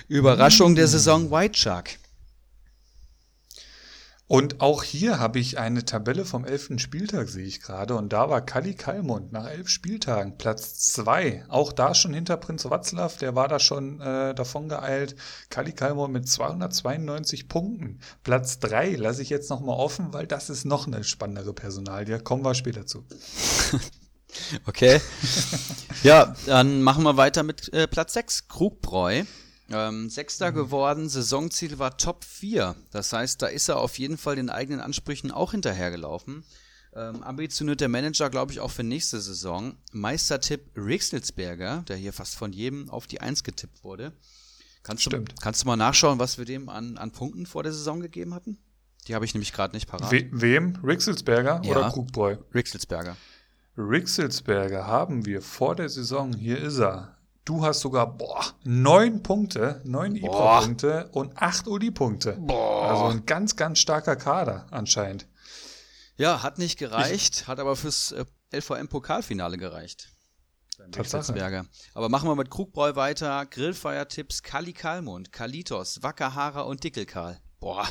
[0.09, 1.99] Überraschung der Saison White Shark.
[4.29, 7.95] Und auch hier habe ich eine Tabelle vom elften Spieltag, sehe ich gerade.
[7.97, 11.47] Und da war Kali Kalmund nach elf Spieltagen Platz zwei.
[11.49, 15.17] Auch da schon hinter Prinz Watzlaw, der war da schon äh, davon geeilt.
[15.49, 18.01] Kali Kalmund mit 292 Punkten.
[18.23, 22.21] Platz drei lasse ich jetzt nochmal offen, weil das ist noch eine spannendere Personalie.
[22.21, 23.07] Kommen wir später zu.
[24.67, 25.01] Okay.
[26.03, 29.25] ja, dann machen wir weiter mit äh, Platz 6, Krugbräu.
[29.71, 30.55] Ähm, Sechster mhm.
[30.55, 32.75] geworden, Saisonziel war Top 4.
[32.91, 36.45] Das heißt, da ist er auf jeden Fall den eigenen Ansprüchen auch hinterhergelaufen.
[36.95, 39.77] Ähm, ambitioniert der Manager, glaube ich, auch für nächste Saison.
[39.93, 44.13] Meistertipp Rixelsberger, der hier fast von jedem auf die 1 getippt wurde.
[44.83, 45.33] Kannst Stimmt.
[45.33, 48.35] Du, kannst du mal nachschauen, was wir dem an, an Punkten vor der Saison gegeben
[48.35, 48.59] hatten?
[49.07, 50.11] Die habe ich nämlich gerade nicht parat.
[50.11, 50.77] We wem?
[50.83, 52.37] Rixelsberger ja, oder Krugbräu?
[52.55, 53.17] Rixelsberger.
[53.79, 57.17] Rixelsberger haben wir vor der Saison, hier ist er.
[57.45, 62.37] Du hast sogar, boah, neun Punkte, neun IPA-Punkte und acht Uli-Punkte.
[62.49, 65.29] Also ein ganz, ganz starker Kader anscheinend.
[66.17, 70.09] Ja, hat nicht gereicht, ich, hat aber fürs äh, LVM-Pokalfinale gereicht.
[70.97, 71.65] Rixelsberger.
[71.95, 73.47] Aber machen wir mit Krugbräu weiter.
[73.47, 77.41] Grillfeuertipps Kali Kalmund, Kalitos, Wackerhaarer und Dickelkarl.
[77.61, 77.89] Boah,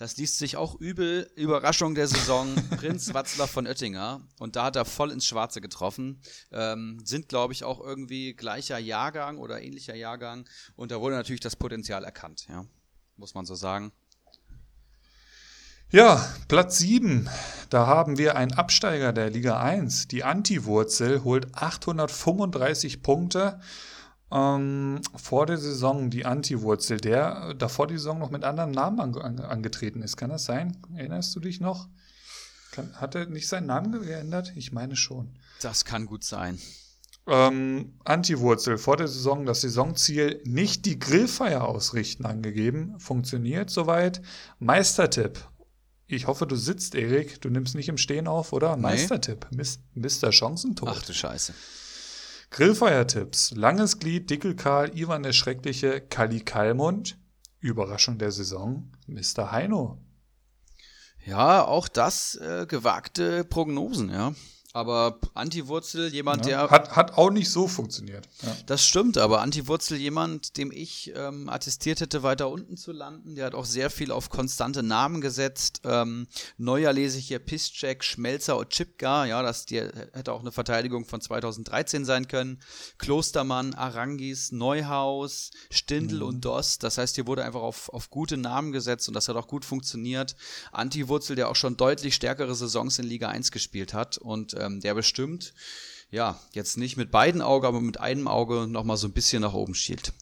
[0.00, 1.30] das liest sich auch übel.
[1.36, 2.54] Überraschung der Saison.
[2.78, 4.22] Prinz Watzlaw von Oettinger.
[4.38, 6.22] Und da hat er voll ins Schwarze getroffen.
[6.52, 10.48] Ähm, sind, glaube ich, auch irgendwie gleicher Jahrgang oder ähnlicher Jahrgang.
[10.74, 12.46] Und da wurde natürlich das Potenzial erkannt.
[12.48, 12.64] Ja,
[13.18, 13.92] muss man so sagen.
[15.90, 17.28] Ja, Platz 7.
[17.68, 20.08] Da haben wir einen Absteiger der Liga 1.
[20.08, 23.60] Die Anti-Wurzel holt 835 Punkte
[24.32, 29.16] ähm, vor der Saison die Anti-Wurzel, der davor die Saison noch mit anderen Namen an,
[29.16, 30.16] an, angetreten ist.
[30.16, 30.76] Kann das sein?
[30.94, 31.88] Erinnerst du dich noch?
[32.72, 34.52] Kann, hat er nicht seinen Namen geändert?
[34.54, 35.38] Ich meine schon.
[35.60, 36.58] Das kann gut sein.
[37.26, 42.98] Ähm, Anti-Wurzel vor der Saison das Saisonziel nicht die Grillfeier ausrichten angegeben.
[42.98, 44.22] Funktioniert soweit.
[44.58, 45.44] Meistertipp.
[46.06, 47.40] Ich hoffe, du sitzt, Erik.
[47.40, 48.74] Du nimmst nicht im Stehen auf, oder?
[48.76, 48.82] Nee.
[48.82, 49.46] Meistertipp.
[49.94, 50.32] Mr.
[50.32, 50.88] Chancentod.
[50.88, 51.54] Ach du Scheiße.
[52.50, 53.52] Grillfeiertipps.
[53.52, 57.16] Langes Glied, Dickelkarl, Ivan der Schreckliche, Kali Kalmund.
[57.60, 59.52] Überraschung der Saison, Mr.
[59.52, 59.98] Heino.
[61.24, 64.34] Ja, auch das äh, gewagte Prognosen, ja.
[64.72, 66.70] Aber Antiwurzel, jemand, ja, der.
[66.70, 68.28] Hat, hat auch nicht so funktioniert.
[68.42, 68.56] Ja.
[68.66, 73.34] Das stimmt, aber Antiwurzel, jemand, dem ich ähm, attestiert hätte, weiter unten zu landen.
[73.34, 75.80] Der hat auch sehr viel auf konstante Namen gesetzt.
[75.84, 79.24] Ähm, Neuer lese ich hier Piszczek, Schmelzer und Chipka.
[79.24, 82.60] Ja, das die, hätte auch eine Verteidigung von 2013 sein können.
[82.98, 86.26] Klostermann, Arangis, Neuhaus, Stindl mhm.
[86.26, 86.78] und Doss.
[86.78, 89.64] Das heißt, hier wurde einfach auf, auf gute Namen gesetzt und das hat auch gut
[89.64, 90.36] funktioniert.
[90.70, 94.94] Antiwurzel, der auch schon deutlich stärkere Saisons in Liga 1 gespielt hat und ähm, der
[94.94, 95.54] bestimmt,
[96.10, 99.54] ja, jetzt nicht mit beiden Augen, aber mit einem Auge nochmal so ein bisschen nach
[99.54, 100.12] oben schielt.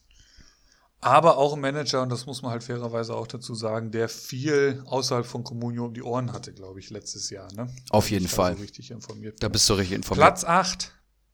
[1.01, 4.83] Aber auch ein Manager, und das muss man halt fairerweise auch dazu sagen, der viel
[4.87, 7.53] außerhalb von Comunio um die Ohren hatte, glaube ich, letztes Jahr.
[7.53, 7.69] Ne?
[7.91, 8.57] Auf jeden Fall.
[8.57, 10.27] So richtig informiert da bist du richtig informiert.
[10.27, 10.93] Platz 8.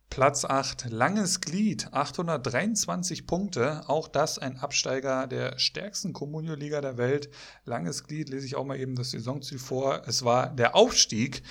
[0.09, 3.81] Platz 8, langes Glied, 823 Punkte.
[3.87, 7.29] Auch das ein Absteiger der stärksten Comunio-Liga der Welt.
[7.65, 10.03] Langes Glied, lese ich auch mal eben das Saisonziel vor.
[10.05, 11.43] Es war der Aufstieg.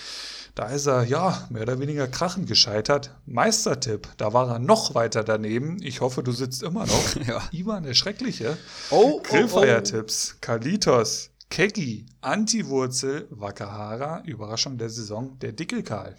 [0.55, 3.15] Da ist er, ja, mehr oder weniger krachend gescheitert.
[3.27, 5.83] Meistertipp, da war er noch weiter daneben.
[5.83, 7.17] Ich hoffe, du sitzt immer noch.
[7.27, 7.43] ja.
[7.53, 8.57] Ivan, der Schreckliche.
[8.91, 10.39] Oh, oh, Grillfeiertipps, oh.
[10.41, 16.17] Kalitos, Kegi, Antiwurzel, Wakahara, Überraschung der Saison, der Dickelkarl.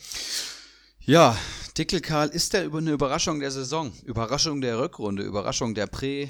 [1.07, 1.37] Ja,
[1.77, 6.29] Dickelkarl ist der über eine Überraschung der Saison, Überraschung der Rückrunde, Überraschung der Prä,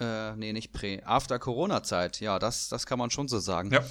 [0.00, 2.20] äh, nee, nicht Prä, After-Corona-Zeit.
[2.20, 3.70] Ja, das, das kann man schon so sagen.
[3.70, 3.84] Ja,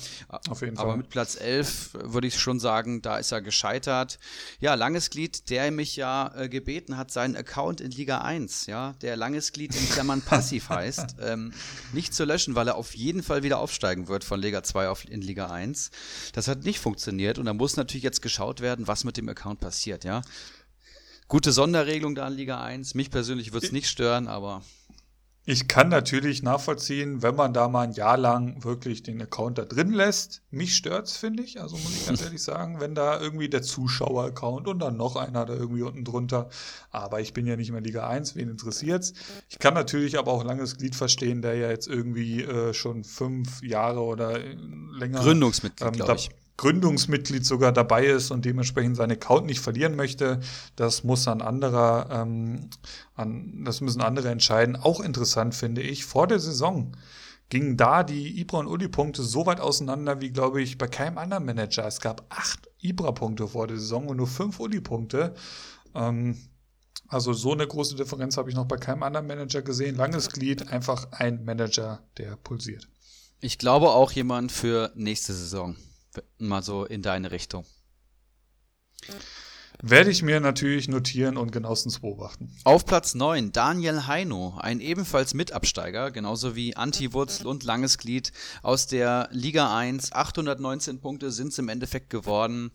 [0.50, 0.86] auf jeden Fall.
[0.86, 4.20] Aber mit Platz 11 würde ich schon sagen, da ist er gescheitert.
[4.60, 8.94] Ja, Langes Glied, der mich ja äh, gebeten hat, seinen Account in Liga 1, ja,
[9.02, 11.54] der Langes Glied in Klammern passiv heißt, ähm,
[11.94, 15.08] nicht zu löschen, weil er auf jeden Fall wieder aufsteigen wird von Liga 2 auf,
[15.08, 15.92] in Liga 1.
[16.34, 19.60] Das hat nicht funktioniert und da muss natürlich jetzt geschaut werden, was mit dem Account
[19.60, 20.22] passiert, ja.
[21.28, 22.96] Gute Sonderregelung da in Liga 1.
[22.96, 24.64] Mich persönlich wird es nicht stören, aber
[25.50, 29.66] ich kann natürlich nachvollziehen, wenn man da mal ein Jahr lang wirklich den Account da
[29.66, 30.44] drin lässt.
[30.52, 31.60] Mich stört's, finde ich.
[31.60, 35.48] Also muss ich ganz ehrlich sagen, wenn da irgendwie der Zuschauer-Account und dann noch einer
[35.48, 36.50] da irgendwie unten drunter.
[36.92, 39.14] Aber ich bin ja nicht mehr Liga 1, wen interessiert's?
[39.50, 43.64] Ich kann natürlich aber auch langes Glied verstehen, der ja jetzt irgendwie äh, schon fünf
[43.64, 44.56] Jahre oder äh,
[45.00, 46.30] länger Gründungsmitglied, ähm, glaube ich.
[46.60, 50.42] Gründungsmitglied sogar dabei ist und dementsprechend seine Account nicht verlieren möchte,
[50.76, 52.70] das muss ein anderer, ähm,
[53.16, 54.76] an, das müssen andere entscheiden.
[54.76, 56.98] Auch interessant finde ich, vor der Saison
[57.48, 61.46] gingen da die Ibra und Uli-Punkte so weit auseinander wie, glaube ich, bei keinem anderen
[61.46, 61.88] Manager.
[61.88, 65.36] Es gab acht Ibra-Punkte vor der Saison und nur fünf Uli-Punkte.
[65.96, 66.38] Ähm,
[67.08, 69.96] also so eine große Differenz habe ich noch bei keinem anderen Manager gesehen.
[69.96, 72.90] Langes Glied, einfach ein Manager, der pulsiert.
[73.40, 75.78] Ich glaube auch jemand für nächste Saison
[76.38, 77.66] mal so in deine Richtung.
[79.82, 82.54] Werde ich mir natürlich notieren und genauestens beobachten.
[82.66, 88.88] Auf Platz 9 Daniel Heino, ein ebenfalls Mitabsteiger, genauso wie Anti-Wurzel und Langes Glied aus
[88.88, 90.12] der Liga 1.
[90.12, 92.72] 819 Punkte sind es im Endeffekt geworden.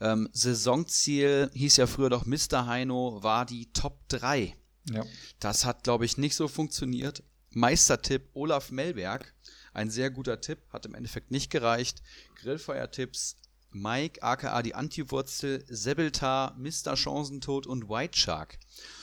[0.00, 2.66] Ähm, Saisonziel hieß ja früher doch Mr.
[2.66, 4.56] Heino, war die Top 3.
[4.90, 5.04] Ja.
[5.38, 7.22] Das hat, glaube ich, nicht so funktioniert.
[7.50, 9.32] Meistertipp Olaf Melberg
[9.78, 12.02] ein sehr guter Tipp, hat im Endeffekt nicht gereicht.
[12.34, 13.36] Grillfeuertipps
[13.70, 16.96] Mike, aka die Antiwurzel, Sebeltar, Mr.
[16.96, 18.58] Chancentod und White Shark.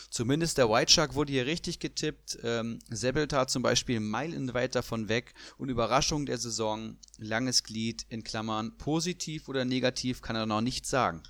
[0.10, 2.40] Zumindest der White Shark wurde hier richtig getippt.
[2.44, 8.78] Ähm, Sebeltar zum Beispiel meilenweit davon weg und Überraschung der Saison, langes Glied in Klammern,
[8.78, 11.22] positiv oder negativ kann er noch nicht sagen.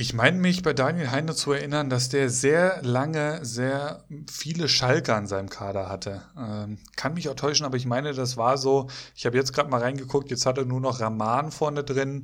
[0.00, 4.02] Ich meine mich bei Daniel Heine zu erinnern, dass der sehr lange sehr
[4.32, 6.22] viele Schalker in seinem Kader hatte.
[6.38, 8.86] Ähm, kann mich auch täuschen, aber ich meine, das war so.
[9.14, 12.22] Ich habe jetzt gerade mal reingeguckt, jetzt hat er nur noch Raman vorne drin.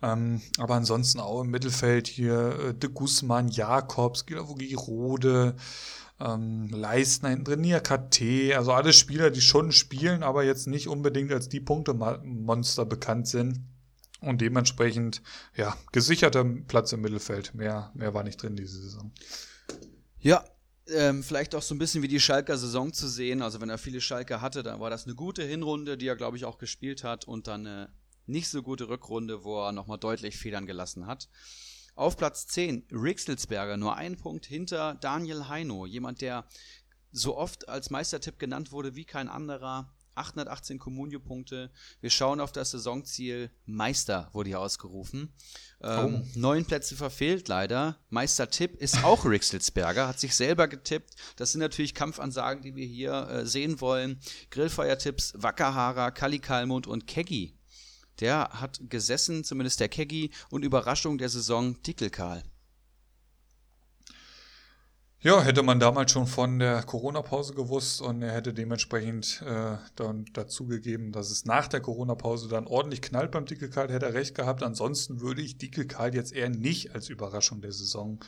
[0.00, 5.54] Ähm, aber ansonsten auch im Mittelfeld hier äh, De Guzman, Jakobs, Gilavogi, Rode,
[6.20, 8.56] ähm, Leistner hinten drin, KT.
[8.56, 13.67] Also alle Spieler, die schon spielen, aber jetzt nicht unbedingt als die Punkte-Monster bekannt sind.
[14.20, 15.22] Und dementsprechend,
[15.56, 17.54] ja, gesicherter Platz im Mittelfeld.
[17.54, 19.12] Mehr, mehr war nicht drin diese Saison.
[20.18, 20.44] Ja,
[20.88, 23.42] ähm, vielleicht auch so ein bisschen wie die Schalker Saison zu sehen.
[23.42, 26.36] Also wenn er viele Schalker hatte, dann war das eine gute Hinrunde, die er, glaube
[26.36, 27.92] ich, auch gespielt hat und dann eine
[28.26, 31.28] nicht so gute Rückrunde, wo er nochmal deutlich Federn gelassen hat.
[31.94, 36.46] Auf Platz 10 Rixelsberger, nur ein Punkt hinter Daniel Heino, jemand, der
[37.10, 39.92] so oft als Meistertipp genannt wurde wie kein anderer.
[40.18, 41.70] 818 Kommunio-Punkte.
[42.00, 43.50] Wir schauen auf das Saisonziel.
[43.64, 45.32] Meister wurde hier ausgerufen.
[45.80, 46.38] Ähm, oh.
[46.38, 47.98] Neun Plätze verfehlt leider.
[48.10, 51.14] Meister-Tipp ist auch Rixelsberger, hat sich selber getippt.
[51.36, 54.20] Das sind natürlich Kampfansagen, die wir hier äh, sehen wollen.
[54.50, 57.54] Grillfeuer-Tipps Wackerhara, Kali Kalmund und Keggy.
[58.20, 62.42] Der hat gesessen, zumindest der Keggy, und Überraschung der Saison Dickelkarl.
[65.20, 70.26] Ja, hätte man damals schon von der Corona-Pause gewusst und er hätte dementsprechend äh, dann
[70.32, 74.36] dazu gegeben, dass es nach der Corona-Pause dann ordentlich knallt beim Dickelkarl, hätte er recht
[74.36, 74.62] gehabt.
[74.62, 78.20] Ansonsten würde ich Dickelkarl jetzt eher nicht als Überraschung der Saison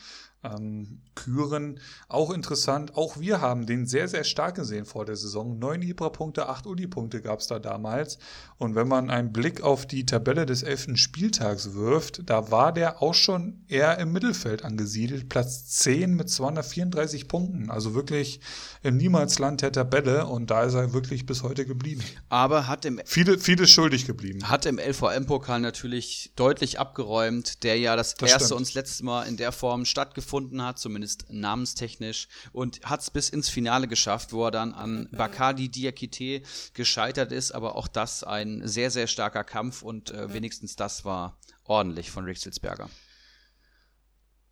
[0.42, 1.80] ähm, küren.
[2.08, 5.58] Auch interessant, auch wir haben den sehr, sehr stark gesehen vor der Saison.
[5.58, 8.18] Neun Ibra-Punkte, acht Uli-Punkte gab es da damals.
[8.58, 13.02] Und wenn man einen Blick auf die Tabelle des elften Spieltags wirft, da war der
[13.02, 15.28] auch schon eher im Mittelfeld angesiedelt.
[15.28, 17.70] Platz 10 mit 234 Punkten.
[17.70, 18.40] Also wirklich
[18.82, 20.26] im Niemalsland der Tabelle.
[20.26, 22.02] Und da ist er wirklich bis heute geblieben.
[22.28, 24.48] Aber hat im viele, viele schuldig geblieben.
[24.48, 28.60] Hat im LVM-Pokal natürlich deutlich abgeräumt, der ja das, das erste stimmt.
[28.60, 33.30] und letzte Mal in der Form stattgefunden gefunden hat, zumindest namenstechnisch, und hat es bis
[33.30, 36.42] ins Finale geschafft, wo er dann an Bakadi Diakite
[36.72, 41.36] gescheitert ist, aber auch das ein sehr, sehr starker Kampf und äh, wenigstens das war
[41.64, 42.88] ordentlich von Richtelsberger.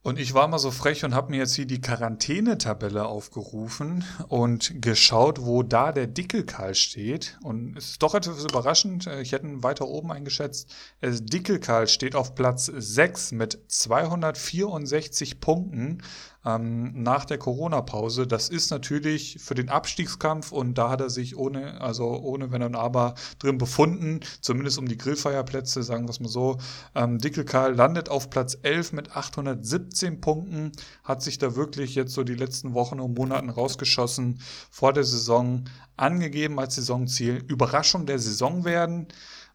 [0.02, 4.80] Und ich war mal so frech und habe mir jetzt hier die Quarantänetabelle aufgerufen und
[4.80, 7.36] geschaut, wo da der Dickelkarl steht.
[7.42, 9.06] Und es ist doch etwas überraschend.
[9.20, 10.72] Ich hätte ihn weiter oben eingeschätzt.
[11.02, 16.02] Dickelkarl steht auf Platz 6 mit 264 Punkten
[16.48, 18.26] ähm, nach der Corona-Pause.
[18.26, 22.62] Das ist natürlich für den Abstiegskampf und da hat er sich ohne, also ohne Wenn
[22.62, 26.58] und Aber drin befunden, zumindest um die Grillfeierplätze, sagen wir es mal so.
[26.94, 30.72] Ähm, Dickelkarl landet auf Platz 11 mit 817 Punkten,
[31.04, 35.64] hat sich da wirklich jetzt so die letzten Wochen und Monaten rausgeschossen vor der Saison,
[35.96, 37.44] angegeben als Saisonziel.
[37.48, 39.08] Überraschung der Saison werden.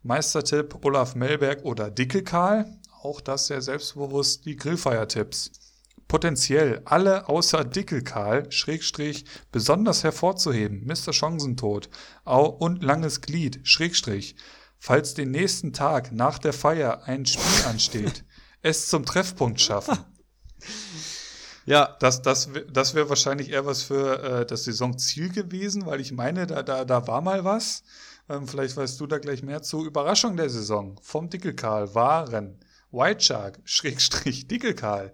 [0.03, 2.65] Meistertipp Olaf Melberg oder Dickelkarl.
[3.01, 5.62] Auch das sehr selbstbewusst, die Grillfeiertipps
[6.13, 11.11] potenziell alle außer Dickelkarl, Schrägstrich, besonders hervorzuheben, Mr.
[11.11, 11.89] Chancentod
[12.23, 14.35] und Langes Glied, Schrägstrich,
[14.77, 18.25] falls den nächsten Tag nach der Feier ein Spiel ansteht,
[18.61, 19.97] es zum Treffpunkt schaffen.
[21.65, 21.95] Ja.
[22.01, 26.45] Das, das, das wäre wahrscheinlich eher was für äh, das Saisonziel gewesen, weil ich meine,
[26.45, 27.83] da, da, da war mal was.
[28.27, 29.85] Ähm, vielleicht weißt du da gleich mehr zu.
[29.85, 32.59] Überraschung der Saison vom Dickelkarl waren
[32.91, 35.13] White Shark, Schrägstrich Dickelkarl,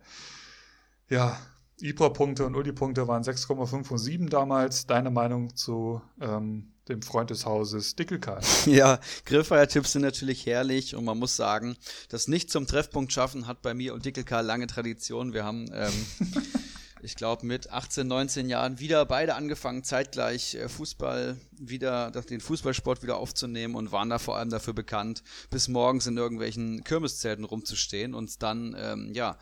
[1.10, 1.38] ja,
[1.81, 4.86] Ibra-Punkte und Uli-Punkte waren 6,5 und 7 damals.
[4.86, 8.41] Deine Meinung zu ähm, dem Freund des Hauses Dickelkarl?
[8.65, 11.77] Ja, Grillfeiertipps sind natürlich herrlich und man muss sagen,
[12.10, 15.34] das nicht zum Treffpunkt schaffen hat bei mir und Dickelkarl lange Tradition.
[15.34, 15.94] Wir haben ähm,
[17.01, 23.03] ich glaube, mit 18, 19 Jahren wieder beide angefangen, zeitgleich äh, Fußball wieder, den Fußballsport
[23.03, 28.13] wieder aufzunehmen und waren da vor allem dafür bekannt, bis morgens in irgendwelchen Kirmeszelten rumzustehen
[28.13, 29.38] und dann, ähm, ja,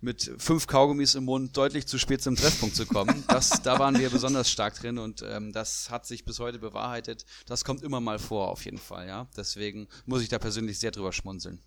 [0.00, 3.24] mit fünf Kaugummis im Mund deutlich zu spät zum Treffpunkt zu kommen.
[3.32, 7.24] Das, da waren wir besonders stark drin und ähm, das hat sich bis heute bewahrheitet.
[7.46, 9.26] Das kommt immer mal vor, auf jeden Fall, ja.
[9.36, 11.62] Deswegen muss ich da persönlich sehr drüber schmunzeln.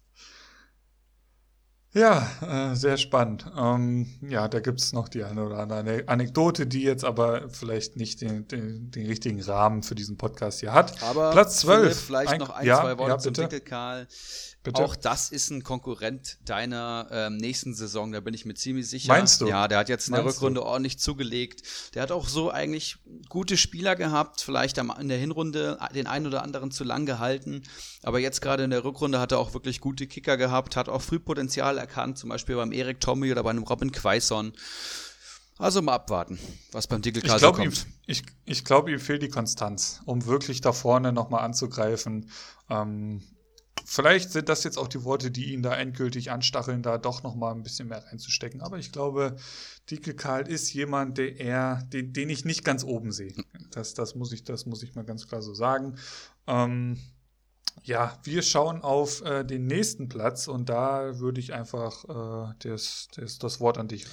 [1.95, 3.45] Ja, äh, sehr spannend.
[3.57, 7.95] Ähm, ja, da gibt es noch die eine oder andere Anekdote, die jetzt aber vielleicht
[7.95, 11.01] nicht den, den, den richtigen Rahmen für diesen Podcast hier hat.
[11.01, 11.97] Aber Platz 12.
[11.97, 14.07] vielleicht ein, noch ein, ja, zwei Worte ja, zum Dickelkarl.
[14.65, 14.83] Bitte?
[14.83, 19.13] Auch das ist ein Konkurrent deiner ähm, nächsten Saison, da bin ich mir ziemlich sicher.
[19.13, 19.47] Meinst du?
[19.47, 20.65] Ja, der hat jetzt in Meinst der Rückrunde du?
[20.65, 21.93] ordentlich zugelegt.
[21.93, 22.97] Der hat auch so eigentlich
[23.29, 27.61] gute Spieler gehabt, vielleicht in der Hinrunde den einen oder anderen zu lang gehalten.
[28.01, 31.03] Aber jetzt gerade in der Rückrunde hat er auch wirklich gute Kicker gehabt, hat auch
[31.03, 34.51] früh Potenzial erkannt, zum Beispiel beim Erik Tommy oder bei einem Robin Quaison.
[35.59, 36.39] Also mal abwarten,
[36.71, 37.85] was beim Dickelkaiser ich glaub, kommt.
[37.85, 42.31] Ihm, ich, ich glaube, ihm fehlt die Konstanz, um wirklich da vorne nochmal anzugreifen.
[42.67, 43.21] Ähm,
[43.85, 47.35] vielleicht sind das jetzt auch die Worte, die ihn da endgültig anstacheln, da doch noch
[47.35, 48.61] mal ein bisschen mehr reinzustecken.
[48.61, 49.37] Aber ich glaube,
[49.89, 53.33] Dicke Karl ist jemand, der eher, den, den ich nicht ganz oben sehe.
[53.71, 55.97] Das, das, muss ich, das muss ich mal ganz klar so sagen.
[56.47, 56.97] Ähm,
[57.85, 62.03] ja, wir schauen auf äh, den nächsten Platz und da würde ich einfach
[62.49, 64.05] äh, das, das, das Wort an dich.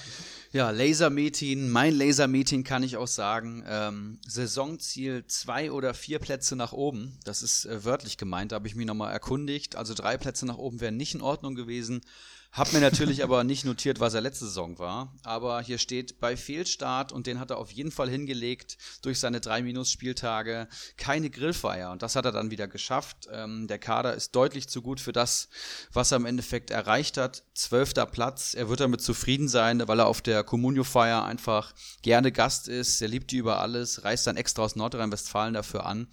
[0.51, 3.63] Ja, Laser-Meeting, mein Laser-Meeting kann ich auch sagen.
[3.67, 7.17] Ähm, Saisonziel zwei oder vier Plätze nach oben.
[7.23, 9.75] Das ist äh, wörtlich gemeint, da habe ich mich nochmal erkundigt.
[9.75, 12.01] Also drei Plätze nach oben wären nicht in Ordnung gewesen.
[12.53, 15.11] Hab mir natürlich aber nicht notiert, was er letzte Saison war.
[15.23, 19.41] Aber hier steht bei Fehlstart und den hat er auf jeden Fall hingelegt durch seine
[19.41, 21.89] drei Minus-Spieltage keine Grillfeier.
[21.89, 23.27] Und das hat er dann wieder geschafft.
[23.31, 25.49] Ähm, der Kader ist deutlich zu gut für das,
[25.93, 27.41] was er im Endeffekt erreicht hat.
[27.55, 28.53] Zwölfter Platz.
[28.53, 31.73] Er wird damit zufrieden sein, weil er auf der Communio-Feier einfach
[32.03, 33.01] gerne Gast ist.
[33.01, 36.07] Er liebt die über alles, reist dann extra aus Nordrhein-Westfalen dafür an.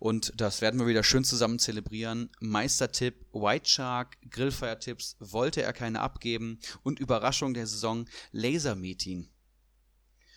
[0.00, 2.30] Und das werden wir wieder schön zusammen zelebrieren.
[2.40, 9.28] Meistertipp, White Shark, Grillfeiertipps, wollte er keine abgeben und Überraschung der Saison Laser Meeting.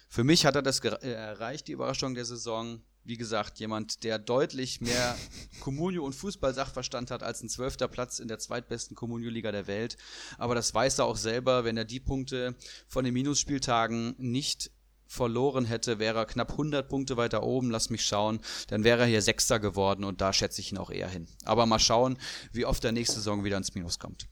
[0.09, 2.81] Für mich hat er das äh, erreicht, die Überraschung der Saison.
[3.03, 5.17] Wie gesagt, jemand, der deutlich mehr
[5.61, 9.97] Kommunio und Fußball-Sachverstand hat als ein zwölfter Platz in der zweitbesten Kommunio-Liga der Welt.
[10.37, 12.55] Aber das weiß er auch selber, wenn er die Punkte
[12.87, 14.71] von den Minusspieltagen nicht
[15.09, 19.07] verloren hätte, wäre er knapp 100 Punkte weiter oben, lass mich schauen, dann wäre er
[19.07, 21.27] hier Sechster geworden und da schätze ich ihn auch eher hin.
[21.45, 22.17] Aber mal schauen,
[22.51, 24.27] wie oft er nächste Saison wieder ins Minus kommt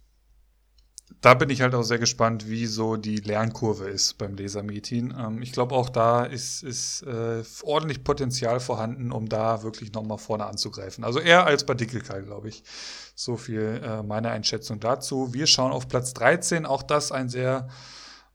[1.21, 5.13] da bin ich halt auch sehr gespannt, wie so die Lernkurve ist beim Lasermeeting.
[5.17, 10.17] Ähm, ich glaube, auch da ist, ist äh, ordentlich Potenzial vorhanden, um da wirklich nochmal
[10.17, 11.03] vorne anzugreifen.
[11.03, 12.63] Also eher als bei Dickelkai, glaube ich.
[13.15, 15.33] So viel äh, meine Einschätzung dazu.
[15.33, 16.65] Wir schauen auf Platz 13.
[16.65, 17.67] Auch das ein sehr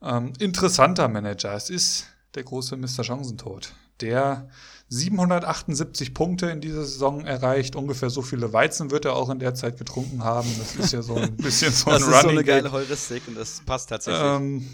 [0.03, 1.55] ähm, interessanter Manager.
[1.55, 3.05] Es ist der große Mr.
[3.05, 4.49] Chancentod, der
[4.93, 7.77] 778 Punkte in dieser Saison erreicht.
[7.77, 10.49] Ungefähr so viele Weizen wird er auch in der Zeit getrunken haben.
[10.59, 12.13] Das ist ja so ein bisschen so ein das Running.
[12.13, 14.21] Das ist so eine geile Heuristik und das passt tatsächlich.
[14.21, 14.67] Ähm,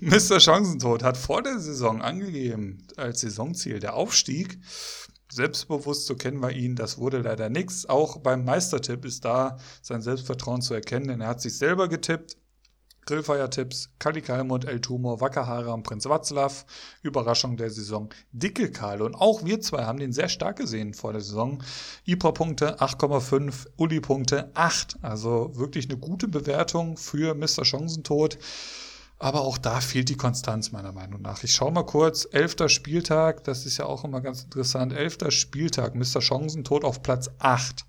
[0.00, 0.40] Mr.
[0.40, 4.58] Chancentod hat vor der Saison angegeben, als Saisonziel der Aufstieg.
[5.30, 7.88] Selbstbewusst, so kennen wir ihn, das wurde leider nichts.
[7.88, 12.36] Auch beim Meistertipp ist da sein Selbstvertrauen zu erkennen, denn er hat sich selber getippt
[13.10, 16.64] Grillfeiertipps, Kali Kalmund, El Tumor, Wackerhaare und Prinz Watzlaw.
[17.02, 19.02] Überraschung der Saison, Dicke Karl.
[19.02, 21.60] Und auch wir zwei haben den sehr stark gesehen vor der Saison.
[22.06, 24.98] IPA-Punkte 8,5, Uli-Punkte 8.
[25.02, 27.64] Also wirklich eine gute Bewertung für Mr.
[27.64, 28.38] Chancentod.
[29.18, 31.42] Aber auch da fehlt die Konstanz meiner Meinung nach.
[31.42, 32.28] Ich schaue mal kurz.
[32.30, 34.92] Elfter Spieltag, das ist ja auch immer ganz interessant.
[34.92, 36.20] Elfter Spieltag, Mr.
[36.20, 37.84] Chancentod auf Platz 8.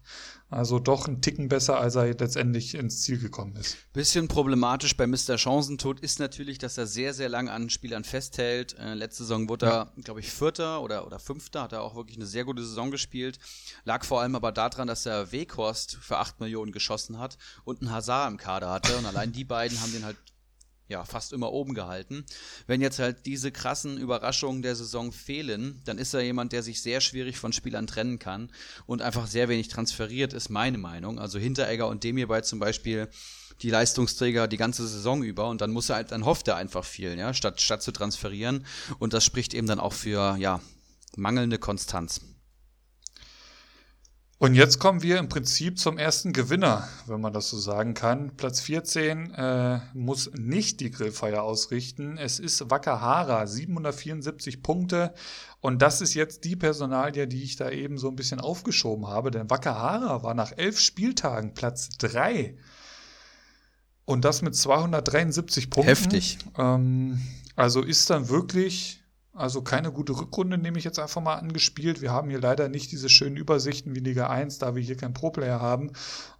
[0.51, 3.77] Also doch ein Ticken besser, als er letztendlich ins Ziel gekommen ist.
[3.93, 5.37] Bisschen problematisch bei Mr.
[5.37, 8.77] Chancentod ist natürlich, dass er sehr, sehr lange an Spielern festhält.
[8.77, 9.91] Äh, letzte Saison wurde ja.
[9.95, 12.91] er, glaube ich, Vierter oder, oder Fünfter, hat er auch wirklich eine sehr gute Saison
[12.91, 13.39] gespielt.
[13.85, 17.91] Lag vor allem aber daran, dass er Weghorst für 8 Millionen geschossen hat und einen
[17.91, 18.97] Hazard im Kader hatte.
[18.97, 20.17] Und allein die beiden haben den halt
[20.91, 22.25] ja, fast immer oben gehalten.
[22.67, 26.81] Wenn jetzt halt diese krassen Überraschungen der Saison fehlen, dann ist er jemand, der sich
[26.81, 28.51] sehr schwierig von Spielern trennen kann
[28.85, 31.17] und einfach sehr wenig transferiert, ist meine Meinung.
[31.17, 33.09] Also Hinteregger und Demirbay zum Beispiel
[33.61, 36.83] die Leistungsträger die ganze Saison über und dann muss er halt, dann hofft er einfach
[36.83, 38.65] viel, ja, statt, statt zu transferieren.
[38.99, 40.61] Und das spricht eben dann auch für, ja,
[41.15, 42.21] mangelnde Konstanz.
[44.41, 48.35] Und jetzt kommen wir im Prinzip zum ersten Gewinner, wenn man das so sagen kann.
[48.37, 52.17] Platz 14 äh, muss nicht die Grillfeier ausrichten.
[52.17, 55.13] Es ist Wakahara, 774 Punkte.
[55.59, 59.29] Und das ist jetzt die Personalie, die ich da eben so ein bisschen aufgeschoben habe.
[59.29, 62.57] Denn Wakahara war nach elf Spieltagen Platz 3.
[64.05, 65.87] Und das mit 273 Punkten.
[65.87, 66.39] Heftig.
[66.57, 67.21] Ähm,
[67.55, 69.00] also ist dann wirklich
[69.33, 72.01] also keine gute Rückrunde, nehme ich jetzt einfach mal angespielt.
[72.01, 75.13] Wir haben hier leider nicht diese schönen Übersichten wie Liga 1, da wir hier keinen
[75.13, 75.91] Pro-Player haben.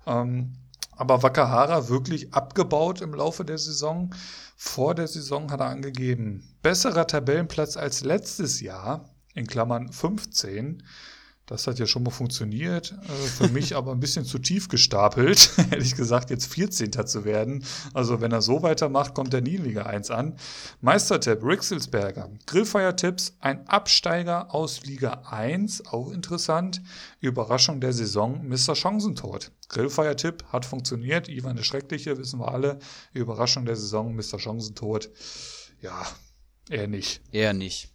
[0.06, 0.54] Ähm,
[0.92, 4.14] aber Wakahara wirklich abgebaut im Laufe der Saison.
[4.56, 10.84] Vor der Saison hat er angegeben, besserer Tabellenplatz als letztes Jahr, in Klammern 15.
[11.52, 12.94] Das hat ja schon mal funktioniert.
[12.94, 15.52] Äh, für mich aber ein bisschen zu tief gestapelt.
[15.72, 16.94] Ehrlich gesagt, jetzt 14.
[17.06, 17.66] zu werden.
[17.94, 20.38] Also, wenn er so weitermacht, kommt er nie in Liga 1 an.
[20.80, 22.30] Meistertipp, Rixelsberger.
[22.46, 25.88] Grillfeiertipps, ein Absteiger aus Liga 1.
[25.88, 26.82] Auch interessant.
[27.20, 28.74] Überraschung der Saison, Mr.
[28.74, 29.52] Chancentod.
[29.68, 31.28] Grillfeiertipp hat funktioniert.
[31.28, 32.80] Ivan der Schreckliche, wissen wir alle.
[33.12, 34.40] Überraschung der Saison, Mr.
[34.40, 35.10] Chancentod.
[35.82, 36.08] Ja,
[36.70, 37.22] eher nicht.
[37.34, 37.92] Eher nicht.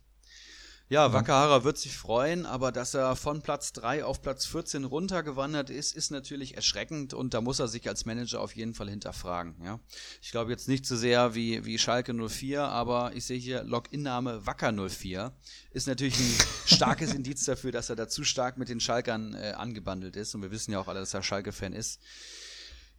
[0.89, 5.69] Ja, Wakahara wird sich freuen, aber dass er von Platz 3 auf Platz 14 runtergewandert
[5.69, 9.57] ist, ist natürlich erschreckend und da muss er sich als Manager auf jeden Fall hinterfragen.
[9.65, 9.81] Ja?
[10.23, 14.47] Ich glaube jetzt nicht so sehr wie, wie Schalke 04, aber ich sehe hier Login-Name
[14.47, 15.33] Wacker 04.
[15.73, 16.35] Ist natürlich ein
[16.67, 20.43] starkes Indiz dafür, dass er da zu stark mit den Schalkern äh, angebandelt ist und
[20.43, 22.01] wir wissen ja auch alle, dass er Schalke-Fan ist.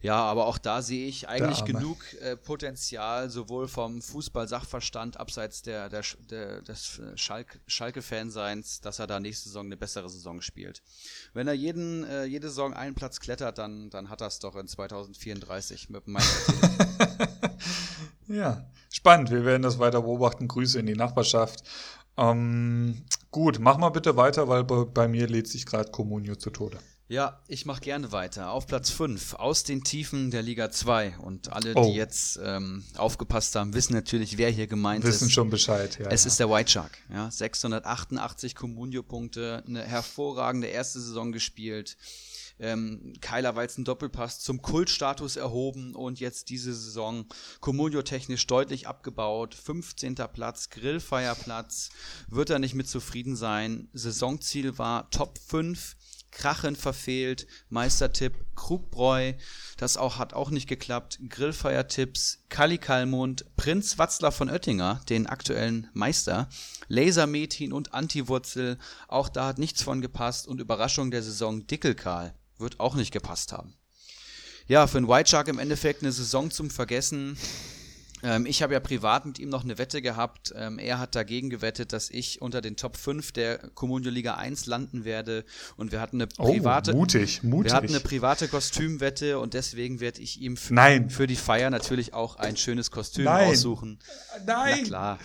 [0.00, 5.88] Ja, aber auch da sehe ich eigentlich genug äh, Potenzial, sowohl vom Fußball-Sachverstand abseits der,
[5.88, 10.82] der, der des Schalke, Schalke-Fanseins, dass er da nächste Saison eine bessere Saison spielt.
[11.34, 14.54] Wenn er jeden, äh, jede Saison einen Platz klettert, dann, dann hat er es doch
[14.54, 16.16] in 2034 mit dem
[18.28, 19.30] Ja, spannend.
[19.30, 20.48] Wir werden das weiter beobachten.
[20.48, 21.62] Grüße in die Nachbarschaft.
[22.16, 26.50] Ähm, gut, mach mal bitte weiter, weil bei, bei mir lädt sich gerade Comunio zu
[26.50, 26.78] Tode.
[27.10, 28.50] Ja, ich mache gerne weiter.
[28.52, 31.16] Auf Platz 5 aus den Tiefen der Liga 2.
[31.18, 31.86] Und alle, oh.
[31.86, 35.20] die jetzt ähm, aufgepasst haben, wissen natürlich, wer hier gemeint wissen ist.
[35.22, 36.08] Wissen schon Bescheid, ja.
[36.10, 36.28] Es ja.
[36.28, 36.98] ist der White Shark.
[37.10, 41.96] Ja, 688 Comunio-Punkte, eine hervorragende erste Saison gespielt.
[42.60, 47.24] Ähm, Kyler Walzen Doppelpass zum Kultstatus erhoben und jetzt diese Saison
[47.60, 49.54] Comunio technisch deutlich abgebaut.
[49.54, 50.16] 15.
[50.32, 51.88] Platz, Grillfeierplatz,
[52.28, 53.88] wird er nicht mit zufrieden sein.
[53.94, 55.96] Saisonziel war Top 5
[56.30, 59.32] Krachen verfehlt, Meistertipp, Krugbräu,
[59.76, 65.88] das auch, hat auch nicht geklappt, Grillfeiertipps, Kali Kalmund, Prinz Watzler von Oettinger, den aktuellen
[65.94, 66.48] Meister,
[66.88, 68.78] Lasermetin und Antiwurzel,
[69.08, 73.52] auch da hat nichts von gepasst und Überraschung der Saison Dickelkarl wird auch nicht gepasst
[73.52, 73.74] haben.
[74.66, 77.38] Ja, für einen White Shark im Endeffekt eine Saison zum Vergessen.
[78.22, 80.52] Ähm, ich habe ja privat mit ihm noch eine Wette gehabt.
[80.56, 84.66] Ähm, er hat dagegen gewettet, dass ich unter den Top 5 der Comunio Liga 1
[84.66, 85.44] landen werde.
[85.76, 86.92] Und wir hatten eine oh, private.
[86.92, 87.70] Oh, mutig, mutig.
[87.72, 91.10] Wir hatten eine private Kostümwette und deswegen werde ich ihm Nein.
[91.10, 93.50] für die Feier natürlich auch ein schönes Kostüm Nein.
[93.50, 93.98] aussuchen.
[94.46, 94.78] Nein.
[94.80, 95.18] Na klar.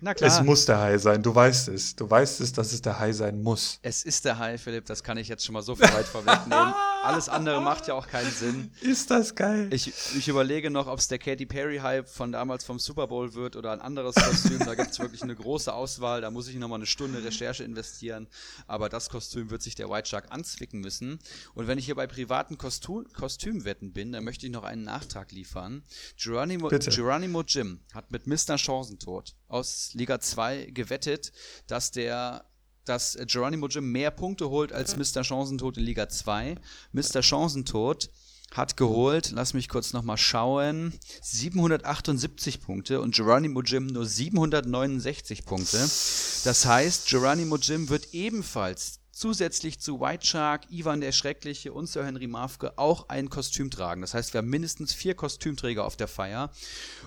[0.00, 0.30] Na klar.
[0.30, 1.96] Es muss der Hai sein, du weißt es.
[1.96, 3.78] Du weißt es, dass es der Hai sein muss.
[3.82, 6.74] Es ist der Hai, Philipp, das kann ich jetzt schon mal so weit vorwegnehmen.
[7.02, 8.70] Alles andere macht ja auch keinen Sinn.
[8.80, 9.68] Ist das geil.
[9.70, 13.32] Ich, ich überlege noch, ob es der Katy Perry Hype von damals vom Super Bowl
[13.32, 14.58] wird oder ein anderes Kostüm.
[14.58, 16.20] da gibt es wirklich eine große Auswahl.
[16.20, 18.28] Da muss ich nochmal eine Stunde Recherche investieren.
[18.66, 21.18] Aber das Kostüm wird sich der White Shark anzwicken müssen.
[21.54, 25.32] Und wenn ich hier bei privaten Kostüm Kostümwetten bin, dann möchte ich noch einen Nachtrag
[25.32, 25.82] liefern.
[26.22, 28.58] Geronimo, Geronimo Jim hat mit Mr.
[28.58, 31.32] Chancentod aus Liga 2 gewettet,
[31.66, 32.44] dass der
[32.84, 35.24] dass Geronimo Jim mehr Punkte holt als Mr.
[35.24, 36.54] Chancentod in Liga 2.
[36.92, 37.20] Mr.
[37.20, 38.10] Chancentod
[38.56, 40.92] hat geholt, lass mich kurz nochmal schauen,
[41.22, 45.78] 778 Punkte und Geronimo Jim nur 769 Punkte.
[45.78, 52.04] Das heißt, Geronimo Jim wird ebenfalls zusätzlich zu White Shark, Ivan der Schreckliche und Sir
[52.04, 54.02] Henry Mafke auch ein Kostüm tragen.
[54.02, 56.50] Das heißt, wir haben mindestens vier Kostümträger auf der Feier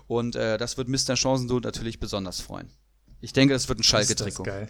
[0.07, 1.15] und äh, das wird Mr.
[1.15, 2.71] Chancentod natürlich besonders freuen.
[3.21, 4.43] Ich denke, das wird ein Schalke-Trikot.
[4.43, 4.69] Geil.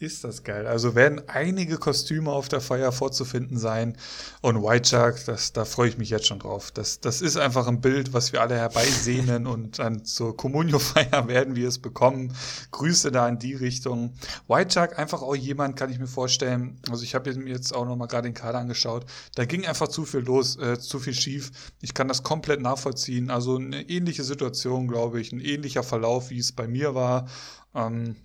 [0.00, 0.66] Ist das geil.
[0.66, 3.98] Also werden einige Kostüme auf der Feier vorzufinden sein.
[4.40, 6.70] Und White Shark, das, da freue ich mich jetzt schon drauf.
[6.70, 11.54] Das, das ist einfach ein Bild, was wir alle herbeisehnen und dann zur Communio-Feier werden
[11.54, 12.34] wir es bekommen.
[12.70, 14.14] Grüße da in die Richtung.
[14.48, 16.80] White Shark, einfach auch jemand, kann ich mir vorstellen.
[16.88, 19.04] Also ich habe mir jetzt auch noch mal gerade den Kader angeschaut.
[19.34, 21.50] Da ging einfach zu viel los, äh, zu viel schief.
[21.82, 23.28] Ich kann das komplett nachvollziehen.
[23.28, 27.28] Also eine ähnliche Situation, glaube ich, ein ähnlicher Verlauf, wie es bei mir war.
[27.74, 28.16] Ähm,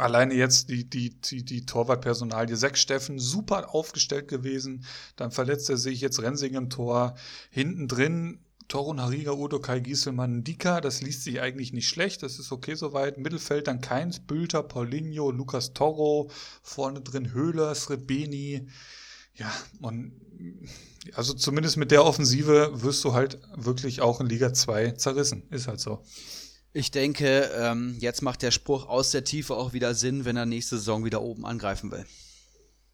[0.00, 2.56] Alleine jetzt die, die, die, die Torwartpersonalie.
[2.56, 4.84] Sechs Steffen, super aufgestellt gewesen.
[5.16, 7.14] Dann verletzt er sich jetzt Rensing im Tor.
[7.50, 10.80] Hinten drin Torun Hariga, Udo Kai Gieselmann, Dika.
[10.80, 12.22] Das liest sich eigentlich nicht schlecht.
[12.22, 13.18] Das ist okay soweit.
[13.18, 16.30] Mittelfeld dann Keins, Bülter, Paulinho, Lukas Toro.
[16.62, 18.68] Vorne drin Höhler, Srebeni.
[19.34, 20.12] Ja, und
[21.14, 25.42] also zumindest mit der Offensive wirst du halt wirklich auch in Liga 2 zerrissen.
[25.50, 26.02] Ist halt so.
[26.72, 30.46] Ich denke, ähm, jetzt macht der Spruch aus der Tiefe auch wieder Sinn, wenn er
[30.46, 32.04] nächste Saison wieder oben angreifen will.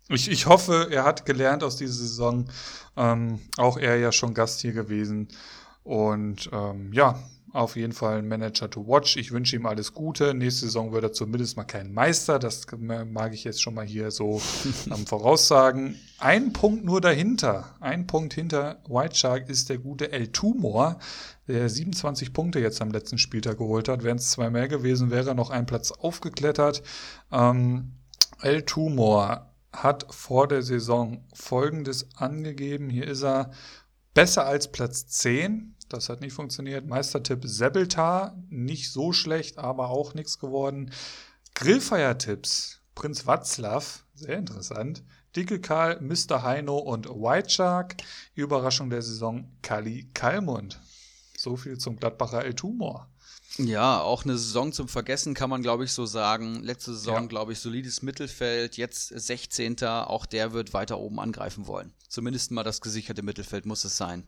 [0.08, 2.48] Ich, ich hoffe, er hat gelernt aus dieser Saison.
[2.96, 5.28] Ähm, auch er ja schon Gast hier gewesen.
[5.82, 7.18] Und ähm, ja,
[7.56, 9.16] auf jeden Fall ein Manager to watch.
[9.16, 10.34] Ich wünsche ihm alles Gute.
[10.34, 12.38] Nächste Saison wird er zumindest mal kein Meister.
[12.38, 14.40] Das mag ich jetzt schon mal hier so
[14.86, 15.98] ähm, voraussagen.
[16.18, 17.74] Ein Punkt nur dahinter.
[17.80, 20.98] Ein Punkt hinter White Shark ist der gute El Tumor,
[21.48, 24.04] der 27 Punkte jetzt am letzten Spieltag geholt hat.
[24.04, 26.82] Wären es zwei mehr gewesen, wäre er noch einen Platz aufgeklettert.
[27.32, 27.92] Ähm,
[28.40, 32.90] El Tumor hat vor der Saison Folgendes angegeben.
[32.90, 33.50] Hier ist er
[34.14, 36.86] besser als Platz 10 das hat nicht funktioniert.
[36.86, 40.90] Meistertipp Sebeltar, nicht so schlecht, aber auch nichts geworden.
[41.54, 43.84] Grillfeiertipps, Prinz Watzlaw,
[44.14, 45.02] sehr interessant.
[45.36, 46.42] Dicke Karl, Mr.
[46.42, 47.96] Heino und White Shark.
[48.34, 50.80] Überraschung der Saison Kali Kalmund.
[51.36, 53.08] So viel zum Gladbacher El Tumor.
[53.58, 56.62] Ja, auch eine Saison zum Vergessen kann man, glaube ich, so sagen.
[56.62, 57.26] Letzte Saison, ja.
[57.26, 59.82] glaube ich, solides Mittelfeld, jetzt 16.
[59.82, 61.94] Auch der wird weiter oben angreifen wollen.
[62.08, 64.26] Zumindest mal das gesicherte Mittelfeld muss es sein.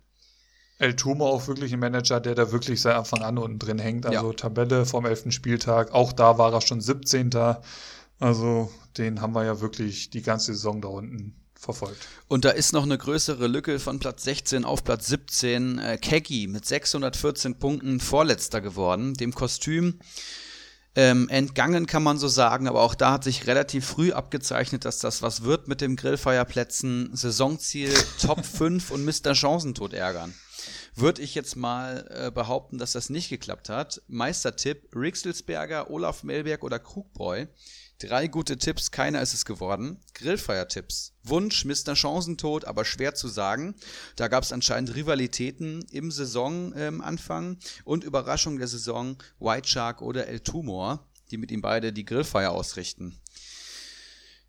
[0.79, 4.07] El Tumo auch wirklich ein Manager, der da wirklich seit Anfang an unten drin hängt.
[4.07, 4.33] Also ja.
[4.33, 5.33] Tabelle vom 11.
[5.33, 5.93] Spieltag.
[5.93, 7.31] Auch da war er schon 17.
[8.21, 12.07] Also den haben wir ja wirklich die ganze Saison da unten verfolgt.
[12.29, 15.79] Und da ist noch eine größere Lücke von Platz 16 auf Platz 17.
[15.79, 19.15] Äh, Keggy mit 614 Punkten vorletzter geworden.
[19.15, 19.99] Dem Kostüm
[20.95, 22.69] ähm, entgangen, kann man so sagen.
[22.69, 27.11] Aber auch da hat sich relativ früh abgezeichnet, dass das was wird mit dem Grillfeierplätzen.
[27.15, 29.35] Saisonziel Top 5 und Mr.
[29.35, 30.35] Chancentod ärgern.
[30.99, 34.03] Würde ich jetzt mal äh, behaupten, dass das nicht geklappt hat.
[34.09, 37.47] Meistertipp, Rixelsberger, Olaf Melberg oder Krugbräu.
[38.01, 39.99] Drei gute Tipps, keiner ist es geworden.
[40.15, 41.15] Grillfeiertipps.
[41.25, 41.97] Wunsch, Mr.
[41.97, 43.75] Chancentod, aber schwer zu sagen.
[44.15, 50.29] Da gab es anscheinend Rivalitäten im Saisonanfang ähm, und Überraschung der Saison White Shark oder
[50.29, 53.19] El Tumor, die mit ihm beide die Grillfeier ausrichten.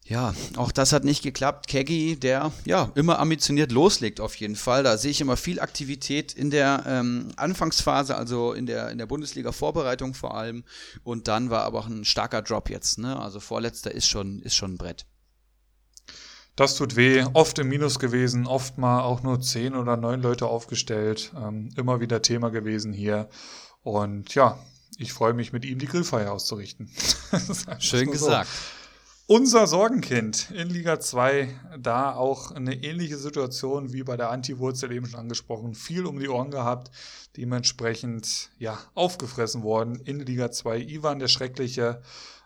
[0.09, 1.67] Ja, auch das hat nicht geklappt.
[1.67, 4.81] Keggy, der ja immer ambitioniert loslegt auf jeden Fall.
[4.81, 9.05] Da sehe ich immer viel Aktivität in der ähm, Anfangsphase, also in der, in der
[9.05, 10.63] Bundesliga-Vorbereitung vor allem.
[11.03, 12.97] Und dann war aber auch ein starker Drop jetzt.
[12.97, 13.19] Ne?
[13.19, 15.05] Also vorletzter ist schon, ist schon ein Brett.
[16.55, 17.23] Das tut weh.
[17.33, 21.31] Oft im Minus gewesen, oft mal auch nur zehn oder neun Leute aufgestellt.
[21.37, 23.29] Ähm, immer wieder Thema gewesen hier.
[23.83, 24.57] Und ja,
[24.97, 26.89] ich freue mich, mit ihm die Grillfeier auszurichten.
[27.77, 28.49] Schön gesagt.
[28.49, 28.78] So.
[29.31, 35.05] Unser Sorgenkind in Liga 2, da auch eine ähnliche Situation wie bei der Anti-Wurzel eben
[35.05, 36.89] schon angesprochen, viel um die Ohren gehabt,
[37.37, 40.79] dementsprechend ja aufgefressen worden in Liga 2.
[40.79, 42.01] Ivan der Schreckliche,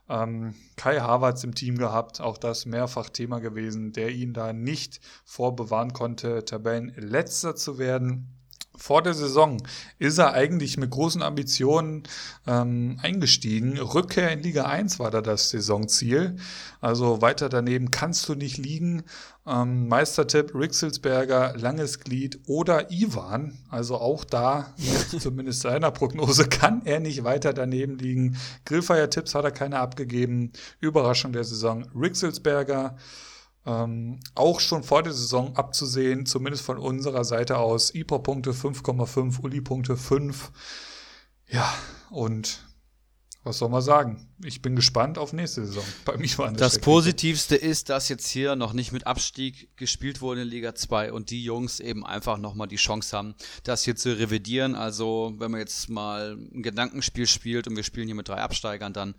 [0.09, 4.99] ähm, Kai Havertz im Team gehabt, auch das mehrfach Thema gewesen, der ihn da nicht
[5.23, 8.27] vorbewahren konnte, Tabellenletzter zu werden
[8.75, 9.61] vor der Saison
[9.99, 12.03] ist er eigentlich mit großen Ambitionen
[12.47, 13.77] ähm, eingestiegen.
[13.77, 16.37] Rückkehr in Liga 1 war da das Saisonziel.
[16.81, 19.03] Also weiter daneben kannst du nicht liegen.
[19.45, 23.57] Ähm, Meistertipp Rixelsberger, Langes Glied oder Ivan.
[23.69, 24.73] Also auch da,
[25.19, 28.37] zumindest seiner Prognose, kann er nicht weiter daneben liegen.
[28.65, 30.51] Grillfeier-Tipps hat er keine abgegeben.
[30.79, 32.97] Überraschung der Saison Rixelsberger.
[33.65, 37.93] Ähm, auch schon vor der Saison abzusehen, zumindest von unserer Seite aus.
[37.95, 40.51] IPO-Punkte 5,5, Uli-Punkte 5.
[41.47, 41.73] Ja,
[42.09, 42.65] und
[43.43, 44.25] was soll man sagen?
[44.41, 45.83] Ich bin gespannt auf nächste Saison.
[46.05, 50.43] Bei mir war das Positivste ist, dass jetzt hier noch nicht mit Abstieg gespielt wurde
[50.43, 54.17] in Liga 2 und die Jungs eben einfach nochmal die Chance haben, das hier zu
[54.17, 54.75] revidieren.
[54.75, 58.93] Also, wenn man jetzt mal ein Gedankenspiel spielt und wir spielen hier mit drei Absteigern,
[58.93, 59.13] dann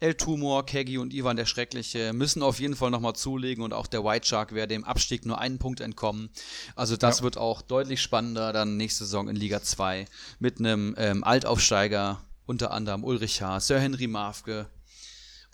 [0.00, 3.86] El Tumor, Keggy und Ivan der Schreckliche müssen auf jeden Fall nochmal zulegen und auch
[3.86, 6.30] der White Shark wäre dem Abstieg nur einen Punkt entkommen.
[6.74, 7.24] Also, das ja.
[7.24, 10.06] wird auch deutlich spannender dann nächste Saison in Liga 2
[10.40, 14.66] mit einem ähm, Altaufsteiger unter anderem Ulrich Haar, Sir Henry Mafke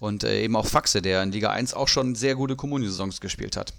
[0.01, 3.57] und äh, eben auch Faxe, der in Liga 1 auch schon sehr gute Kommunie-Saisons gespielt
[3.57, 3.75] hat.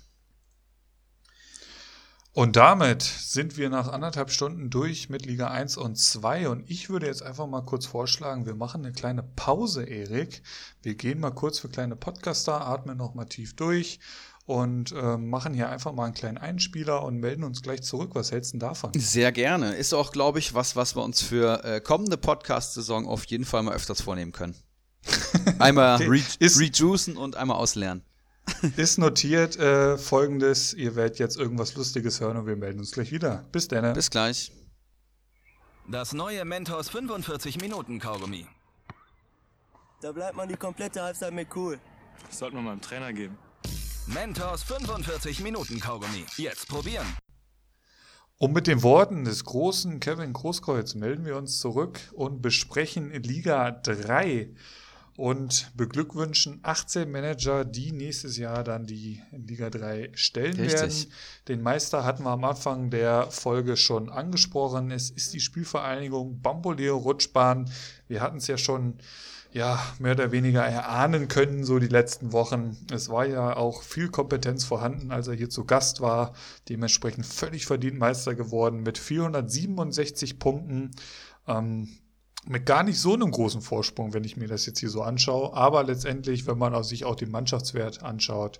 [2.33, 6.49] Und damit sind wir nach anderthalb Stunden durch mit Liga 1 und 2.
[6.49, 10.41] Und ich würde jetzt einfach mal kurz vorschlagen, wir machen eine kleine Pause, Erik.
[10.81, 13.99] Wir gehen mal kurz für kleine Podcaster, atmen nochmal tief durch
[14.45, 18.11] und äh, machen hier einfach mal einen kleinen Einspieler und melden uns gleich zurück.
[18.13, 18.91] Was hältst du davon?
[18.95, 19.75] Sehr gerne.
[19.75, 23.63] Ist auch, glaube ich, was, was wir uns für äh, kommende Podcast-Saison auf jeden Fall
[23.63, 24.55] mal öfters vornehmen können.
[25.59, 26.07] Einmal okay.
[26.07, 28.03] re rejuicen und einmal auslernen.
[28.75, 33.11] ist notiert äh, folgendes: Ihr werdet jetzt irgendwas Lustiges hören und wir melden uns gleich
[33.11, 33.45] wieder.
[33.51, 33.93] Bis dann.
[33.93, 34.51] Bis gleich.
[35.87, 38.47] Das neue Mentos 45 Minuten Kaugummi.
[40.01, 41.79] Da bleibt man die komplette Halbzeit mit cool.
[42.27, 43.37] Das sollten wir mal einem Trainer geben.
[44.07, 46.25] Mentos 45 Minuten Kaugummi.
[46.37, 47.07] Jetzt probieren.
[48.37, 53.71] Und mit den Worten des großen Kevin Großkreuz melden wir uns zurück und besprechen Liga
[53.71, 54.49] 3
[55.17, 60.73] und beglückwünschen 18 Manager, die nächstes Jahr dann die Liga 3 stellen Richtig.
[60.73, 61.13] werden.
[61.47, 64.91] Den Meister hatten wir am Anfang der Folge schon angesprochen.
[64.91, 67.71] Es ist die Spielvereinigung Bamboleo Rutschbahn.
[68.07, 68.99] Wir hatten es ja schon
[69.55, 72.75] ja, mehr oder weniger erahnen können, so die letzten Wochen.
[72.91, 76.33] Es war ja auch viel Kompetenz vorhanden, als er hier zu Gast war.
[76.67, 80.91] Dementsprechend völlig verdient Meister geworden mit 467 Punkten.
[81.47, 81.87] Ähm,
[82.45, 85.53] mit gar nicht so einem großen Vorsprung, wenn ich mir das jetzt hier so anschaue.
[85.53, 88.59] Aber letztendlich, wenn man sich auch den Mannschaftswert anschaut,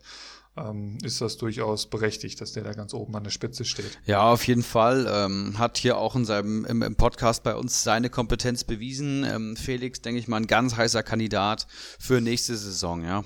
[0.57, 3.99] ähm, ist das durchaus berechtigt, dass der da ganz oben an der Spitze steht.
[4.05, 5.07] Ja, auf jeden Fall.
[5.09, 9.23] Ähm, hat hier auch in seinem im, im, Podcast bei uns seine Kompetenz bewiesen.
[9.23, 11.67] Ähm, Felix, denke ich mal, ein ganz heißer Kandidat
[11.99, 13.23] für nächste Saison, ja.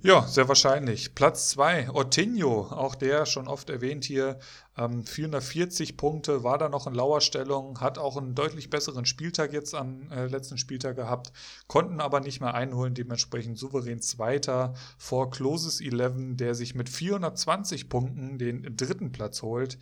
[0.00, 1.16] Ja, sehr wahrscheinlich.
[1.16, 4.38] Platz zwei Ortinho, auch der schon oft erwähnt hier,
[4.78, 9.74] ähm, 440 Punkte, war da noch in Lauerstellung, hat auch einen deutlich besseren Spieltag jetzt
[9.74, 11.32] am äh, letzten Spieltag gehabt,
[11.66, 17.88] konnten aber nicht mehr einholen, dementsprechend souverän Zweiter vor Closes 11, der sich mit 420
[17.88, 19.78] Punkten den dritten Platz holt.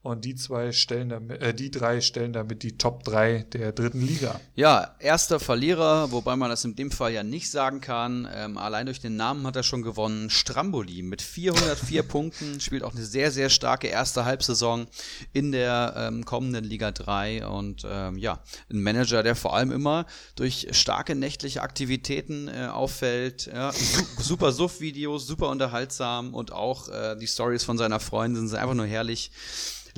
[0.00, 4.00] Und die zwei stellen damit, äh, die drei stellen damit die Top 3 der dritten
[4.00, 4.40] Liga.
[4.54, 8.28] Ja, erster Verlierer, wobei man das in dem Fall ja nicht sagen kann.
[8.32, 10.30] Ähm, allein durch den Namen hat er schon gewonnen.
[10.30, 14.86] Stramboli mit 404 Punkten, spielt auch eine sehr, sehr starke erste Halbsaison
[15.32, 17.46] in der ähm, kommenden Liga 3.
[17.46, 20.06] Und ähm, ja, ein Manager, der vor allem immer
[20.36, 23.46] durch starke nächtliche Aktivitäten äh, auffällt.
[23.46, 28.58] Ja, su super Suff-Videos, super unterhaltsam und auch äh, die Stories von seiner Freundin sind
[28.58, 29.32] einfach nur herrlich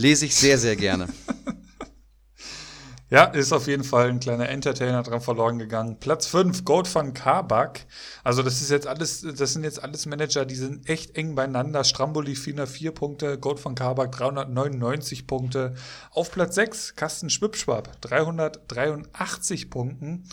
[0.01, 1.09] Lese ich sehr, sehr gerne.
[3.13, 5.99] Ja, ist auf jeden Fall ein kleiner Entertainer dran verloren gegangen.
[5.99, 7.87] Platz 5, Gold van Kabak.
[8.23, 11.83] Also das ist jetzt alles, das sind jetzt alles Manager, die sind echt eng beieinander.
[11.83, 15.75] Stramboli 404 Punkte, Gold van Kabak 399 Punkte.
[16.13, 20.29] Auf Platz 6, Carsten Schwipschwab 383 Punkten.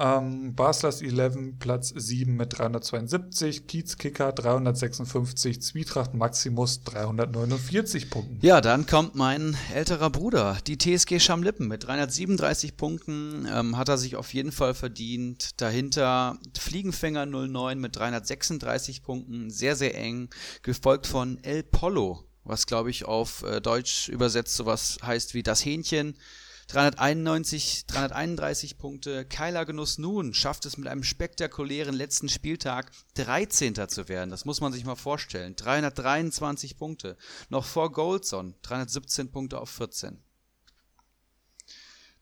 [0.00, 8.38] Ähm, Baslers 11 Platz 7 mit 372, Kiez Kicker 356, Zwietracht Maximus 349 Punkten.
[8.40, 13.98] Ja, dann kommt mein älterer Bruder, die TSG Schamlippen mit 337 Punkten, ähm, hat er
[13.98, 15.60] sich auf jeden Fall verdient.
[15.60, 20.30] Dahinter Fliegenfänger 09 mit 336 Punkten, sehr, sehr eng,
[20.62, 25.62] gefolgt von El Polo, was glaube ich auf äh, Deutsch übersetzt sowas heißt wie das
[25.62, 26.14] Hähnchen
[26.70, 29.24] 391, 331 Punkte.
[29.24, 33.74] Keiler Genuss nun schafft es mit einem spektakulären letzten Spieltag 13.
[33.88, 34.30] zu werden.
[34.30, 35.56] Das muss man sich mal vorstellen.
[35.56, 37.16] 323 Punkte.
[37.48, 40.22] Noch vor Goldson 317 Punkte auf 14.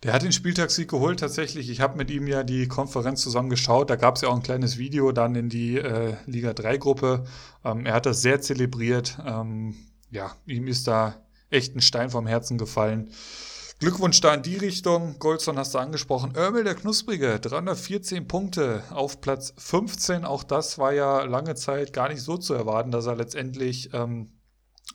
[0.03, 1.69] Der hat den Spieltagssieg geholt tatsächlich.
[1.69, 3.91] Ich habe mit ihm ja die Konferenz zusammen geschaut.
[3.91, 7.25] Da gab es ja auch ein kleines Video dann in die äh, Liga 3-Gruppe.
[7.65, 9.19] Ähm, er hat das sehr zelebriert.
[9.27, 9.77] Ähm,
[10.11, 13.11] ja, ihm ist da echt ein Stein vom Herzen gefallen.
[13.79, 15.21] Glückwunsch da in die Richtung.
[15.21, 16.37] Goldson hast du angesprochen.
[16.37, 20.25] Örmel der Knusprige, 314 Punkte auf Platz 15.
[20.25, 24.33] Auch das war ja lange Zeit gar nicht so zu erwarten, dass er letztendlich ähm,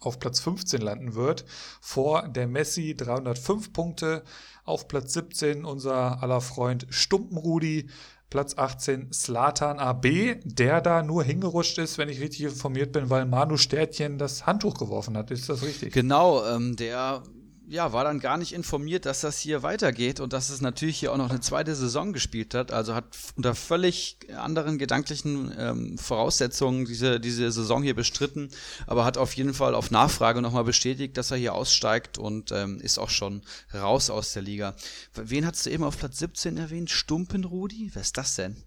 [0.02, 1.46] auf Platz 15 landen wird.
[1.80, 4.24] Vor der Messi 305 Punkte.
[4.66, 7.90] Auf Platz 17 unser aller Freund Stumpenrudi.
[8.30, 13.26] Platz 18 Slatan AB, der da nur hingerutscht ist, wenn ich richtig informiert bin, weil
[13.28, 15.30] Manu Stärtchen das Handtuch geworfen hat.
[15.32, 15.94] Ist das richtig?
[15.94, 17.22] Genau, ähm, der
[17.68, 21.14] ja, war dann gar nicht informiert, dass das hier weitergeht und dass es natürlich hier
[21.14, 22.72] auch noch eine zweite Saison gespielt hat.
[22.72, 28.50] Also hat unter völlig anderen gedanklichen ähm, Voraussetzungen diese, diese Saison hier bestritten,
[28.86, 32.80] aber hat auf jeden Fall auf Nachfrage nochmal bestätigt, dass er hier aussteigt und ähm,
[32.82, 34.76] ist auch schon raus aus der Liga.
[35.14, 36.90] Wen hast du eben auf Platz 17 erwähnt?
[36.90, 37.92] Stumpenrudi?
[37.94, 38.62] Wer ist das denn?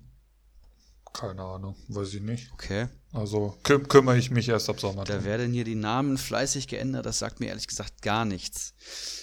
[1.12, 2.51] Keine Ahnung, weiß ich nicht.
[2.52, 2.89] Okay.
[3.16, 5.05] Also kü kümmere ich mich erst ab Sommer.
[5.05, 8.74] Da werden hier die Namen fleißig geändert, das sagt mir ehrlich gesagt gar nichts.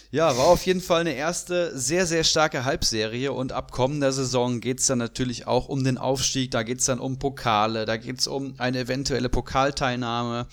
[0.09, 4.61] Ja, war auf jeden Fall eine erste sehr, sehr starke Halbserie und ab kommender Saison
[4.61, 7.97] geht es dann natürlich auch um den Aufstieg, da geht es dann um Pokale, da
[7.97, 10.47] geht es um eine eventuelle Pokalteilnahme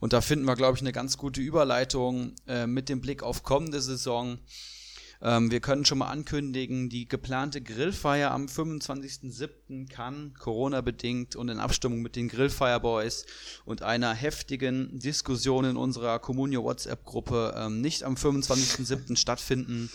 [0.00, 3.42] und da finden wir, glaube ich, eine ganz gute Überleitung äh, mit dem Blick auf
[3.42, 4.38] kommende Saison.
[5.20, 9.88] Ähm, wir können schon mal ankündigen, die geplante Grillfeier am 25.07.
[9.88, 13.26] kann, Corona-bedingt und in Abstimmung mit den Grillfire-Boys
[13.64, 19.16] und einer heftigen Diskussion in unserer Communio WhatsApp-Gruppe ähm, nicht am 25.07.
[19.18, 19.90] stattfinden.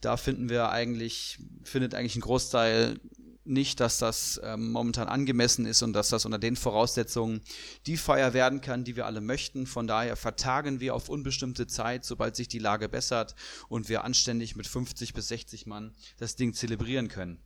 [0.00, 2.98] Da finden wir eigentlich, findet eigentlich ein Großteil
[3.44, 7.42] nicht, dass das ähm, momentan angemessen ist und dass das unter den Voraussetzungen
[7.86, 9.66] die Feier werden kann, die wir alle möchten.
[9.66, 13.34] Von daher vertagen wir auf unbestimmte Zeit, sobald sich die Lage bessert
[13.68, 17.38] und wir anständig mit 50 bis 60 Mann das Ding zelebrieren können.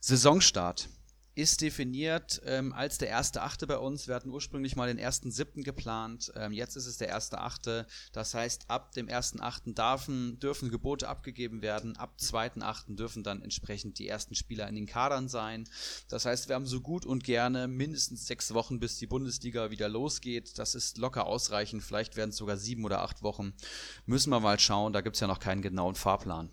[0.00, 0.88] Saisonstart
[1.40, 4.06] ist definiert ähm, als der erste Achte bei uns.
[4.06, 6.30] Wir hatten ursprünglich mal den ersten Siebten geplant.
[6.36, 7.86] Ähm, jetzt ist es der erste Achte.
[8.12, 11.96] Das heißt, ab dem ersten Achten dürfen, Gebote abgegeben werden.
[11.96, 15.66] Ab zweiten Achten dürfen dann entsprechend die ersten Spieler in den Kadern sein.
[16.08, 19.88] Das heißt, wir haben so gut und gerne mindestens sechs Wochen, bis die Bundesliga wieder
[19.88, 20.58] losgeht.
[20.58, 21.82] Das ist locker ausreichend.
[21.82, 23.54] Vielleicht werden es sogar sieben oder acht Wochen.
[24.04, 24.92] Müssen wir mal schauen.
[24.92, 26.50] Da gibt es ja noch keinen genauen Fahrplan.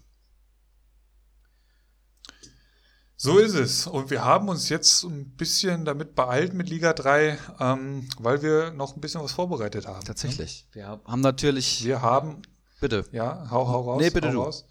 [3.20, 3.88] So ist es.
[3.88, 8.72] Und wir haben uns jetzt ein bisschen damit beeilt mit Liga 3, ähm, weil wir
[8.72, 10.06] noch ein bisschen was vorbereitet haben.
[10.06, 10.68] Tatsächlich.
[10.72, 11.84] Wir haben natürlich.
[11.84, 12.44] Wir haben.
[12.80, 13.06] Bitte.
[13.12, 14.02] Ja, hau, hau raus.
[14.02, 14.42] Nee, bitte hau du.
[14.44, 14.66] Raus.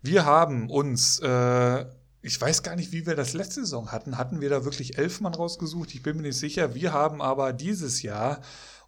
[0.00, 1.84] Wir haben uns, äh,
[2.22, 4.16] ich weiß gar nicht, wie wir das letzte Saison hatten.
[4.16, 5.94] Hatten wir da wirklich elf Mann rausgesucht?
[5.94, 6.74] Ich bin mir nicht sicher.
[6.74, 8.40] Wir haben aber dieses Jahr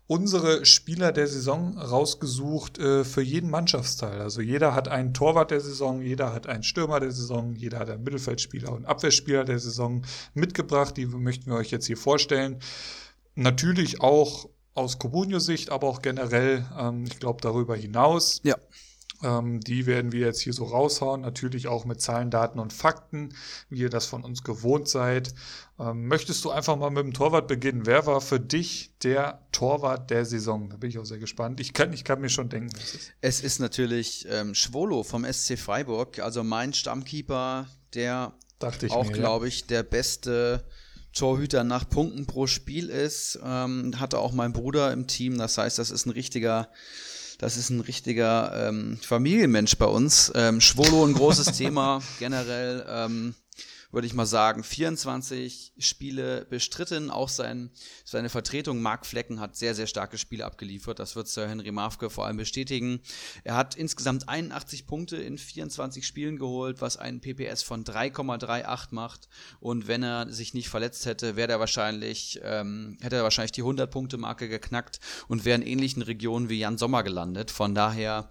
[0.06, 4.20] unsere Spieler der Saison rausgesucht äh, für jeden Mannschaftsteil.
[4.20, 7.90] Also jeder hat einen Torwart der Saison, jeder hat einen Stürmer der Saison, jeder hat
[7.90, 10.04] einen Mittelfeldspieler und Abwehrspieler der Saison
[10.34, 10.96] mitgebracht.
[10.96, 12.58] Die möchten wir euch jetzt hier vorstellen.
[13.34, 18.40] Natürlich auch aus Comunio-Sicht, aber auch generell, ähm, ich glaube, darüber hinaus.
[18.42, 18.56] Ja.
[19.22, 23.34] Ähm, die werden wir jetzt hier so raushauen, natürlich auch mit Zahlen, Daten und Fakten,
[23.68, 25.34] wie ihr das von uns gewohnt seid.
[25.78, 27.86] Ähm, möchtest du einfach mal mit dem Torwart beginnen?
[27.86, 30.70] Wer war für dich der Torwart der Saison?
[30.70, 31.60] Da bin ich auch sehr gespannt.
[31.60, 33.12] Ich kann, ich kann mir schon denken, ist.
[33.20, 38.32] Es ist natürlich ähm, Schwolo vom SC Freiburg, also mein Stammkeeper, der
[38.90, 40.64] auch, glaube ich, der beste
[41.12, 43.38] Torhüter nach Punkten pro Spiel ist.
[43.44, 45.36] Ähm, hatte auch mein Bruder im Team.
[45.36, 46.68] Das heißt, das ist ein richtiger,
[47.42, 50.30] das ist ein richtiger ähm, Familienmensch bei uns.
[50.36, 52.86] Ähm, Schwolo ein großes Thema generell.
[52.88, 53.34] Ähm,
[53.92, 57.10] würde ich mal sagen, 24 Spiele bestritten.
[57.10, 57.70] Auch sein,
[58.04, 60.98] seine Vertretung Mark Flecken hat sehr, sehr starke Spiele abgeliefert.
[60.98, 63.00] Das wird Sir Henry Mafke vor allem bestätigen.
[63.44, 69.28] Er hat insgesamt 81 Punkte in 24 Spielen geholt, was einen PPS von 3,38 macht.
[69.60, 73.62] Und wenn er sich nicht verletzt hätte, wäre er wahrscheinlich, ähm, hätte er wahrscheinlich die
[73.62, 77.50] 100-Punkte-Marke geknackt und wäre in ähnlichen Regionen wie Jan Sommer gelandet.
[77.50, 78.30] Von daher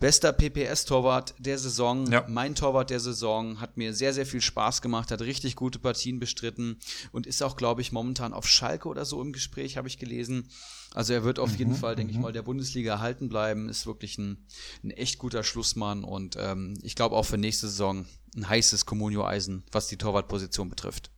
[0.00, 2.10] bester PPS-Torwart der Saison.
[2.10, 2.24] Ja.
[2.28, 6.18] Mein Torwart der Saison hat mir sehr, sehr viel Spaß gemacht, hat richtig gute Partien
[6.18, 6.78] bestritten
[7.12, 10.48] und ist auch, glaube ich, momentan auf Schalke oder so im Gespräch, habe ich gelesen.
[10.94, 12.22] Also er wird auf mhm, jeden Fall, denke ich mhm.
[12.22, 13.68] mal, der Bundesliga erhalten bleiben.
[13.68, 14.46] Ist wirklich ein,
[14.82, 18.06] ein echt guter Schlussmann und ähm, ich glaube auch für nächste Saison
[18.36, 21.10] ein heißes Comunio-Eisen, was die Torwartposition betrifft.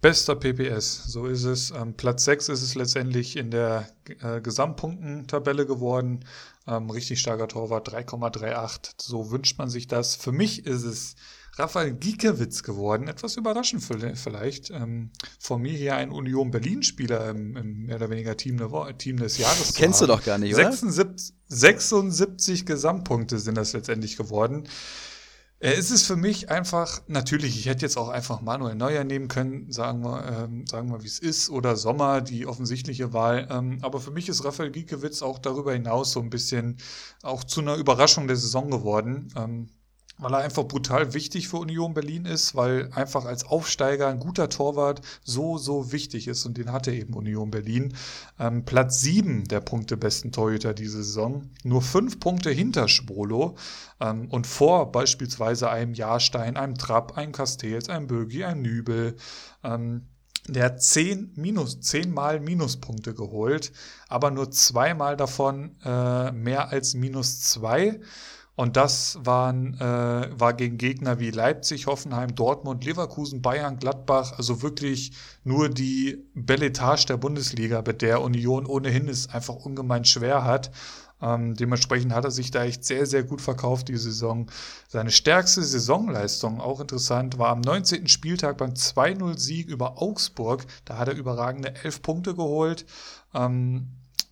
[0.00, 1.70] Bester PPS, so ist es.
[1.70, 3.88] Ähm, Platz 6 ist es letztendlich in der
[4.20, 6.24] äh, Gesamtpunktentabelle geworden.
[6.66, 8.92] Ähm, richtig starker Torwart, 3,38.
[9.00, 10.14] So wünscht man sich das.
[10.14, 11.16] Für mich ist es
[11.58, 13.08] Raphael Giekewitz geworden.
[13.08, 14.70] Etwas überraschend vielleicht.
[14.70, 18.60] Ähm, von mir hier ein Union Berlin-Spieler im, im, mehr oder weniger Team,
[18.98, 19.74] Team des Jahres.
[19.74, 20.64] Kennst du doch gar nicht, oder?
[20.64, 24.68] 76, 76 Gesamtpunkte sind das letztendlich geworden.
[25.58, 29.28] Äh, es ist für mich einfach, natürlich, ich hätte jetzt auch einfach Manuel Neuer nehmen
[29.28, 33.48] können, sagen wir, ähm, sagen wir, wie es ist, oder Sommer, die offensichtliche Wahl.
[33.50, 36.76] Ähm, aber für mich ist Raphael Giekewitz auch darüber hinaus so ein bisschen
[37.22, 39.32] auch zu einer Überraschung der Saison geworden.
[39.36, 39.70] Ähm,
[40.18, 44.48] weil er einfach brutal wichtig für Union Berlin ist, weil einfach als Aufsteiger ein guter
[44.48, 47.94] Torwart so, so wichtig ist und den hatte eben Union Berlin.
[48.38, 53.56] Ähm, Platz sieben der Punkte besten Torhüter diese Saison, nur fünf Punkte hinter Schwolo
[54.00, 59.16] ähm, und vor beispielsweise einem Jahrstein, einem Trapp, einem Castells, einem Bögi, einem Nübel.
[59.62, 60.06] Ähm,
[60.48, 63.72] der hat zehn Minus, zehnmal Minuspunkte geholt,
[64.08, 68.00] aber nur zweimal davon äh, mehr als minus zwei.
[68.56, 74.62] Und das waren, äh, war gegen Gegner wie Leipzig, Hoffenheim, Dortmund, Leverkusen, Bayern, Gladbach, also
[74.62, 75.12] wirklich
[75.44, 80.70] nur die Belletage der Bundesliga, mit der Union ohnehin es einfach ungemein schwer hat.
[81.20, 84.50] Ähm, dementsprechend hat er sich da echt sehr, sehr gut verkauft, die Saison.
[84.88, 88.08] Seine stärkste Saisonleistung, auch interessant, war am 19.
[88.08, 90.66] Spieltag beim 2-0-Sieg über Augsburg.
[90.84, 92.86] Da hat er überragende 11 Punkte geholt.
[93.34, 93.88] Ähm,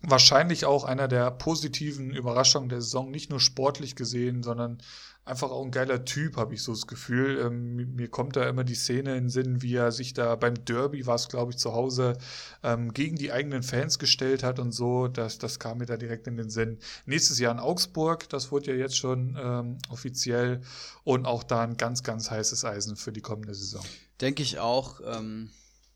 [0.07, 4.79] wahrscheinlich auch einer der positiven Überraschungen der Saison, nicht nur sportlich gesehen, sondern
[5.25, 7.39] einfach auch ein geiler Typ, habe ich so das Gefühl.
[7.39, 10.53] Ähm, mir kommt da immer die Szene in den Sinn, wie er sich da beim
[10.65, 12.17] Derby, war es glaube ich zu Hause,
[12.63, 15.07] ähm, gegen die eigenen Fans gestellt hat und so.
[15.07, 16.77] Das, das kam mir da direkt in den Sinn.
[17.05, 20.61] Nächstes Jahr in Augsburg, das wurde ja jetzt schon ähm, offiziell
[21.03, 23.83] und auch da ein ganz, ganz heißes Eisen für die kommende Saison.
[24.21, 25.01] Denke ich auch.
[25.05, 25.49] Ähm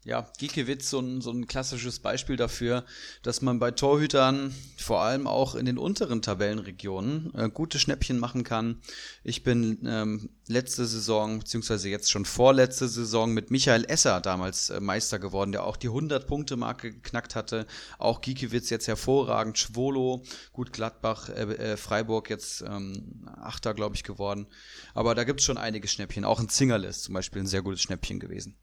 [0.05, 2.85] ja, Giekewitz so ein, so ein klassisches Beispiel dafür,
[3.21, 8.45] dass man bei Torhütern vor allem auch in den unteren Tabellenregionen äh, gute Schnäppchen machen
[8.45, 8.81] kann.
[9.25, 14.79] Ich bin ähm, letzte Saison, beziehungsweise jetzt schon vorletzte Saison mit Michael Esser damals äh,
[14.79, 17.67] Meister geworden, der auch die 100-Punkte-Marke geknackt hatte.
[17.97, 20.23] Auch Giekewitz jetzt hervorragend, Schwolo,
[20.53, 24.47] gut Gladbach, äh, äh Freiburg jetzt ähm, Achter, glaube ich, geworden.
[24.93, 26.23] Aber da gibt es schon einige Schnäppchen.
[26.23, 28.57] Auch ein Zingerle ist zum Beispiel ein sehr gutes Schnäppchen gewesen.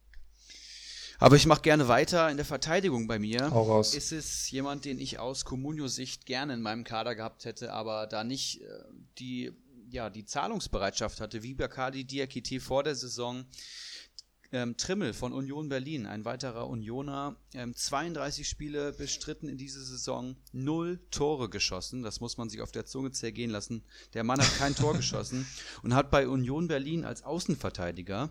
[1.18, 3.51] Aber ich mache gerne weiter in der Verteidigung bei mir.
[3.51, 3.94] Hau raus.
[3.94, 8.24] Ist es jemand, den ich aus Comunio-Sicht gerne in meinem Kader gehabt hätte, aber da
[8.24, 8.66] nicht äh,
[9.18, 9.52] die,
[9.90, 13.47] ja, die Zahlungsbereitschaft hatte, wie Bacardi Diakite vor der Saison.
[14.52, 20.36] Ähm, Trimmel von Union Berlin, ein weiterer Unioner, ähm, 32 Spiele bestritten in dieser Saison,
[20.52, 22.05] null Tore geschossen.
[22.05, 23.82] Das muss man sich auf der Zunge zergehen lassen.
[24.14, 25.48] Der Mann hat kein Tor geschossen
[25.82, 28.30] und hat bei Union Berlin als Außenverteidiger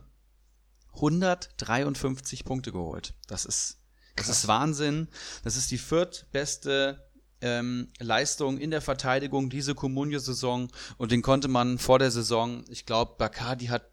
[0.96, 3.14] 153 Punkte geholt.
[3.28, 3.78] Das ist,
[4.16, 5.08] das ist Wahnsinn.
[5.44, 7.06] Das ist die viertbeste
[7.42, 12.86] ähm, Leistung in der Verteidigung diese Comunio-Saison und den konnte man vor der Saison, ich
[12.86, 13.90] glaube, Bacardi hat,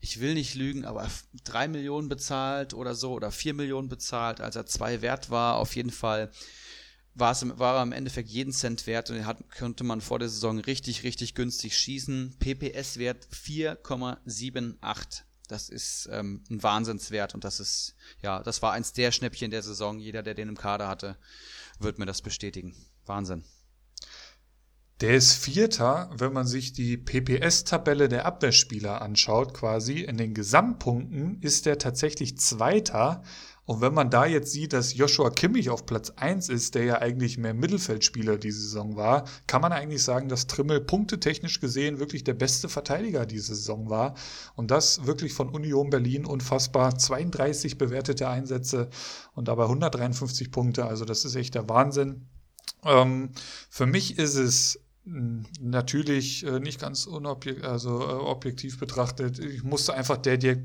[0.00, 1.10] ich will nicht lügen, aber
[1.44, 5.56] drei Millionen bezahlt oder so oder vier Millionen bezahlt, als er zwei wert war.
[5.56, 6.30] Auf jeden Fall
[7.14, 10.18] war, es, war er im Endeffekt jeden Cent wert und den hat, konnte man vor
[10.18, 12.36] der Saison richtig, richtig günstig schießen.
[12.38, 15.22] PPS-Wert 4,78.
[15.50, 19.62] Das ist ähm, ein Wahnsinnswert und das ist, ja, das war eins der Schnäppchen der
[19.62, 19.98] Saison.
[19.98, 21.16] Jeder, der den im Kader hatte,
[21.78, 22.74] wird mir das bestätigen.
[23.06, 23.44] Wahnsinn.
[25.00, 30.00] Der ist Vierter, wenn man sich die PPS-Tabelle der Abwehrspieler anschaut, quasi.
[30.00, 33.22] In den Gesamtpunkten ist der tatsächlich Zweiter
[33.70, 36.98] und wenn man da jetzt sieht, dass Joshua Kimmich auf Platz 1 ist, der ja
[36.98, 42.24] eigentlich mehr Mittelfeldspieler diese Saison war, kann man eigentlich sagen, dass Trimmel punktetechnisch gesehen wirklich
[42.24, 44.16] der beste Verteidiger diese Saison war.
[44.56, 46.98] Und das wirklich von Union Berlin unfassbar.
[46.98, 48.90] 32 bewertete Einsätze
[49.34, 50.86] und dabei 153 Punkte.
[50.86, 52.26] Also das ist echt der Wahnsinn.
[52.84, 53.30] Ähm,
[53.68, 59.38] für mich ist es natürlich äh, nicht ganz unobjektiv, also äh, objektiv betrachtet.
[59.38, 60.56] Ich musste einfach der, der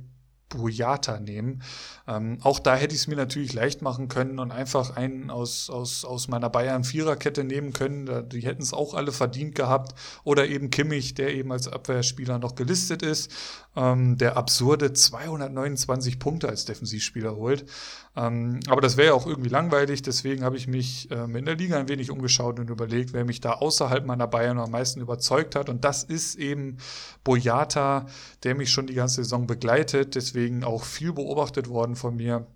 [0.56, 1.62] Boyata nehmen.
[2.08, 5.70] Ähm, auch da hätte ich es mir natürlich leicht machen können und einfach einen aus,
[5.70, 8.30] aus, aus meiner Bayern-Viererkette nehmen können.
[8.30, 9.98] Die hätten es auch alle verdient gehabt.
[10.24, 13.32] Oder eben Kimmich, der eben als Abwehrspieler noch gelistet ist,
[13.76, 17.66] ähm, der absurde 229 Punkte als Defensivspieler holt.
[18.18, 21.56] Ähm, aber das wäre ja auch irgendwie langweilig, deswegen habe ich mich ähm, in der
[21.56, 25.56] Liga ein wenig umgeschaut und überlegt, wer mich da außerhalb meiner Bayern am meisten überzeugt
[25.56, 25.70] hat.
[25.70, 26.78] Und das ist eben
[27.24, 28.06] Boyata,
[28.44, 32.48] der mich schon die ganze Saison begleitet, deswegen auch viel beobachtet worden von mir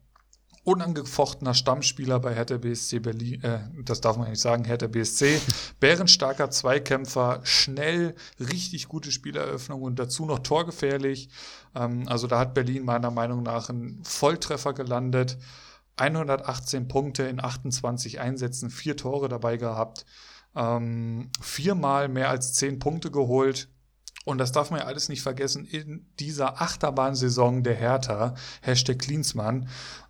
[0.70, 5.42] unangefochtener Stammspieler bei Hertha BSC Berlin, äh, das darf man nicht sagen, Hertha BSC,
[5.80, 11.30] bärenstarker Zweikämpfer, schnell, richtig gute Spieleröffnung und dazu noch torgefährlich.
[11.76, 15.40] Ähm, also da hat Berlin meiner Meinung nach einen Volltreffer gelandet.
[15.98, 20.06] 118 Punkte in 28 Einsätzen, vier Tore dabei gehabt,
[20.56, 23.70] ähm, viermal mehr als zehn Punkte geholt.
[24.26, 29.68] Und das darf man ja alles nicht vergessen, in dieser Achterbahnsaison der Hertha, Hashtag Klinsmann,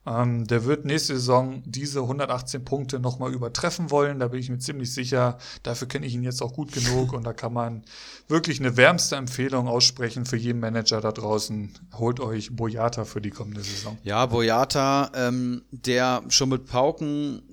[0.10, 4.19] ähm, der wird nächste Saison diese 118 Punkte nochmal übertreffen wollen.
[4.19, 5.38] Da bin ich mir ziemlich sicher.
[5.64, 7.84] Dafür kenne ich ihn jetzt auch gut genug und da kann man
[8.27, 11.72] wirklich eine wärmste Empfehlung aussprechen für jeden Manager da draußen.
[11.94, 13.98] Holt euch Boyata für die kommende Saison.
[14.03, 17.44] Ja, Boyata, ähm, der schon mit Pauken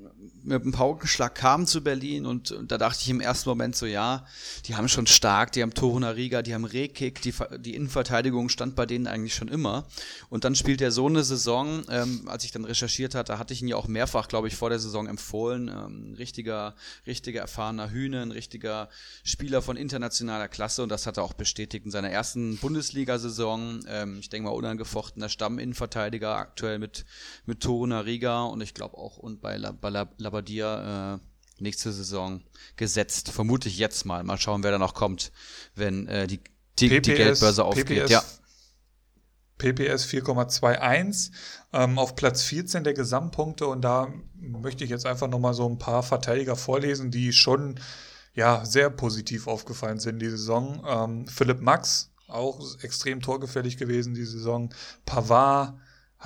[0.46, 3.84] mit einem Paukenschlag kam zu Berlin und, und, da dachte ich im ersten Moment so,
[3.84, 4.24] ja,
[4.66, 8.76] die haben schon stark, die haben Toruna Riga, die haben Rekik, die, die Innenverteidigung stand
[8.76, 9.86] bei denen eigentlich schon immer.
[10.28, 13.62] Und dann spielt er so eine Saison, ähm, als ich dann recherchiert hatte, hatte ich
[13.62, 15.68] ihn ja auch mehrfach, glaube ich, vor der Saison empfohlen.
[15.68, 16.74] Ähm, richtiger,
[17.06, 18.88] richtiger erfahrener Hühne, ein richtiger
[19.24, 23.84] Spieler von internationaler Klasse und das hat er auch bestätigt in seiner ersten Bundesliga-Saison.
[23.88, 27.04] Ähm, ich denke mal unangefochtener Stamminnenverteidiger aktuell mit,
[27.46, 31.62] mit Toruna Riga und ich glaube auch und bei, La, bei La, La, dir äh,
[31.62, 32.42] nächste Saison
[32.76, 33.30] gesetzt.
[33.30, 34.22] Vermute ich jetzt mal.
[34.24, 35.32] Mal schauen, wer da noch kommt,
[35.74, 36.40] wenn äh, die,
[36.78, 37.86] die, PPS, die Geldbörse aufgeht.
[37.86, 38.22] PPS, ja.
[39.58, 41.30] PPS 4,21
[41.72, 45.78] ähm, auf Platz 14 der Gesamtpunkte und da möchte ich jetzt einfach nochmal so ein
[45.78, 47.80] paar Verteidiger vorlesen, die schon
[48.34, 50.84] ja sehr positiv aufgefallen sind die Saison.
[50.86, 54.74] Ähm, Philipp Max, auch extrem torgefällig gewesen die Saison.
[55.06, 55.74] Pavard,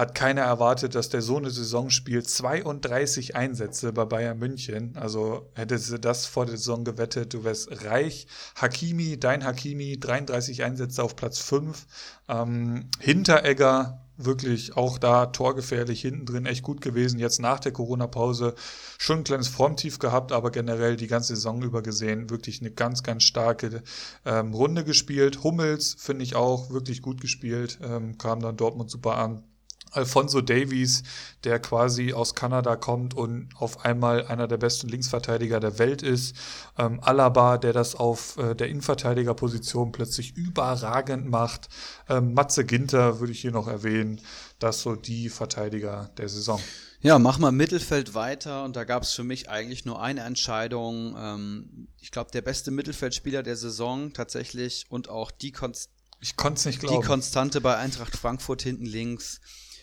[0.00, 2.28] hat keiner erwartet, dass der so eine Saison spielt.
[2.28, 4.96] 32 Einsätze bei Bayern München.
[4.96, 8.26] Also hätte sie das vor der Saison gewettet, du wärst reich.
[8.56, 11.86] Hakimi, dein Hakimi, 33 Einsätze auf Platz 5.
[12.28, 17.18] Ähm, Hinteregger, wirklich auch da torgefährlich, hinten drin echt gut gewesen.
[17.18, 18.54] Jetzt nach der Corona-Pause
[18.96, 23.02] schon ein kleines Formtief gehabt, aber generell die ganze Saison über gesehen wirklich eine ganz,
[23.02, 23.82] ganz starke
[24.24, 25.44] ähm, Runde gespielt.
[25.44, 29.44] Hummels finde ich auch wirklich gut gespielt, ähm, kam dann Dortmund super an.
[29.90, 31.02] Alfonso Davies,
[31.44, 36.36] der quasi aus Kanada kommt und auf einmal einer der besten Linksverteidiger der Welt ist.
[36.78, 41.68] Ähm, Alaba, der das auf äh, der Innenverteidigerposition plötzlich überragend macht.
[42.08, 44.20] Ähm, Matze Ginter würde ich hier noch erwähnen.
[44.58, 46.60] Das so die Verteidiger der Saison.
[47.02, 51.16] Ja, mach mal Mittelfeld weiter und da gab es für mich eigentlich nur eine Entscheidung.
[51.18, 55.90] Ähm, ich glaube, der beste Mittelfeldspieler der Saison tatsächlich und auch die Konst
[56.20, 57.00] ich konnte nicht glauben.
[57.00, 59.40] Die Konstante bei Eintracht Frankfurt hinten links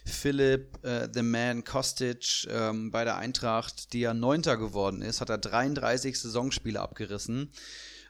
[0.07, 5.29] Philipp äh, The Man Kostic ähm, bei der Eintracht, die ja Neunter geworden ist, hat
[5.29, 7.51] er 33 Saisonspiele abgerissen.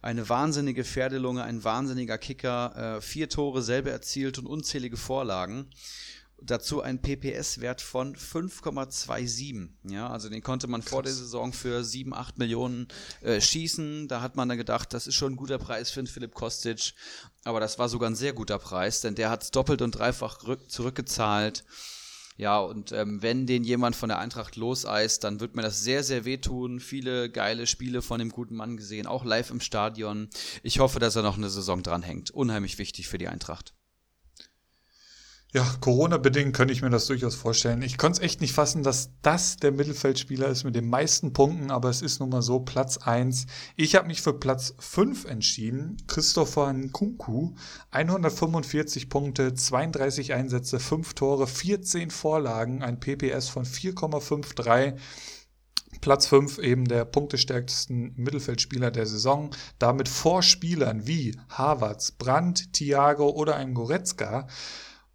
[0.01, 5.69] Eine wahnsinnige Pferdelunge, ein wahnsinniger Kicker, äh, vier Tore selber erzielt und unzählige Vorlagen.
[6.39, 9.69] Dazu ein PPS-Wert von 5,27.
[9.89, 10.91] Ja, also den konnte man Krass.
[10.91, 12.87] vor der Saison für 7, 8 Millionen
[13.21, 14.07] äh, schießen.
[14.07, 16.93] Da hat man dann gedacht, das ist schon ein guter Preis für einen Philipp Kostic.
[17.43, 20.37] Aber das war sogar ein sehr guter Preis, denn der hat es doppelt und dreifach
[20.67, 21.63] zurückgezahlt.
[22.37, 26.03] Ja, und ähm, wenn den jemand von der Eintracht loseist, dann wird mir das sehr,
[26.03, 26.79] sehr wehtun.
[26.79, 30.29] Viele geile Spiele von dem guten Mann gesehen, auch live im Stadion.
[30.61, 32.29] Ich hoffe, dass er noch eine Saison dranhängt.
[32.29, 33.73] Unheimlich wichtig für die Eintracht.
[35.53, 37.81] Ja, Corona-bedingt könnte ich mir das durchaus vorstellen.
[37.81, 41.71] Ich konnte es echt nicht fassen, dass das der Mittelfeldspieler ist mit den meisten Punkten,
[41.71, 43.45] aber es ist nun mal so Platz 1.
[43.77, 45.95] Ich habe mich für Platz 5 entschieden.
[46.07, 47.55] Christopher Nkunku,
[47.91, 54.97] 145 Punkte, 32 Einsätze, 5 Tore, 14 Vorlagen, ein PPS von 4,53.
[56.01, 63.29] Platz 5 eben der punktestärksten Mittelfeldspieler der Saison, damit vor Spielern wie Havertz, Brandt, Thiago
[63.29, 64.47] oder ein Goretzka.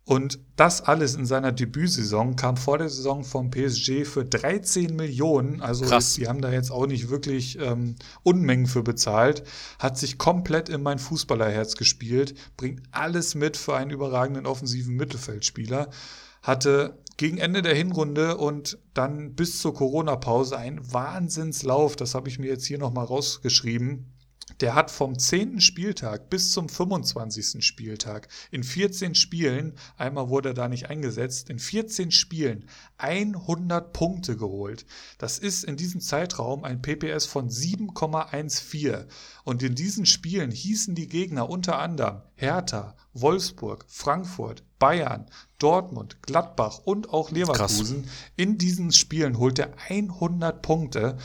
[0.05, 5.63] Und das alles in seiner Debütsaison kam vor der Saison vom PSG für 13 Millionen.
[5.63, 6.15] Also Krass.
[6.15, 9.45] die haben da jetzt auch nicht wirklich ähm, Unmengen für bezahlt.
[9.79, 15.89] Hat sich komplett in mein Fußballerherz gespielt, bringt alles mit für einen überragenden offensiven Mittelfeldspieler.
[16.43, 21.95] Hatte gegen Ende der Hinrunde und dann bis zur Corona-Pause einen Wahnsinnslauf.
[21.95, 24.12] Das habe ich mir jetzt hier nochmal rausgeschrieben
[24.63, 25.61] der hat vom 10.
[25.61, 27.65] Spieltag bis zum 25.
[27.65, 34.37] Spieltag in 14 Spielen, einmal wurde er da nicht eingesetzt, in 14 Spielen 100 Punkte
[34.37, 34.87] geholt.
[35.19, 39.07] Das ist in diesem Zeitraum ein PPS von 7,14.
[39.43, 45.27] Und in diesen Spielen hießen die Gegner unter anderem Hertha, Wolfsburg, Frankfurt, Bayern,
[45.59, 48.07] Dortmund, Gladbach und auch Leverkusen.
[48.37, 51.17] In diesen Spielen holt er 100 Punkte.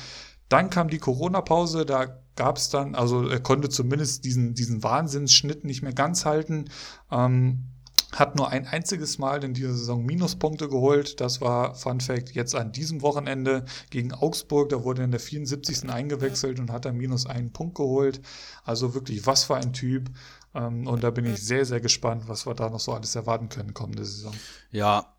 [0.49, 5.65] Dann kam die Corona-Pause, da gab es dann, also er konnte zumindest diesen, diesen Wahnsinnsschnitt
[5.65, 6.65] nicht mehr ganz halten.
[7.11, 7.65] Ähm,
[8.13, 11.19] hat nur ein einziges Mal in dieser Saison Minuspunkte geholt.
[11.19, 14.69] Das war Fun Fact jetzt an diesem Wochenende gegen Augsburg.
[14.69, 15.89] Da wurde er in der 74.
[15.89, 18.21] eingewechselt und hat dann minus einen Punkt geholt.
[18.63, 20.09] Also wirklich, was für ein Typ.
[20.55, 23.49] Ähm, und da bin ich sehr, sehr gespannt, was wir da noch so alles erwarten
[23.49, 24.33] können kommende Saison.
[24.71, 25.16] Ja,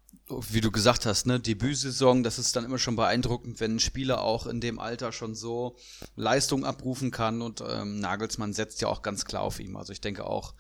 [0.51, 4.23] wie du gesagt hast, ne, Debütsaison, das ist dann immer schon beeindruckend, wenn ein Spieler
[4.23, 5.77] auch in dem Alter schon so
[6.17, 9.77] Leistung abrufen kann und ähm, Nagelsmann setzt ja auch ganz klar auf ihm.
[9.77, 10.55] Also ich denke auch,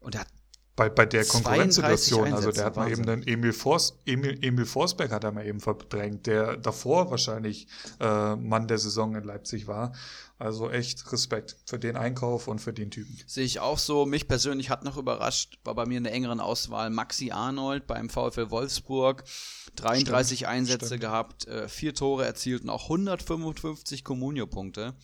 [0.00, 0.28] und er hat
[0.76, 5.10] bei, bei der Konkurrenzsituation, also der hat mal eben dann Emil, Fors, Emil, Emil Forsberg
[5.10, 7.66] hat er mal eben verdrängt, der davor wahrscheinlich
[8.00, 9.92] äh, Mann der Saison in Leipzig war.
[10.40, 13.14] Also echt Respekt für den Einkauf und für den Typen.
[13.26, 14.06] Sehe ich auch so.
[14.06, 18.08] Mich persönlich hat noch überrascht, war bei mir in der engeren Auswahl Maxi Arnold beim
[18.08, 19.22] VfL Wolfsburg.
[19.76, 21.02] 33 stimmt, Einsätze stimmt.
[21.02, 24.94] gehabt, äh, vier Tore erzielt und auch 155 Comunio-Punkte.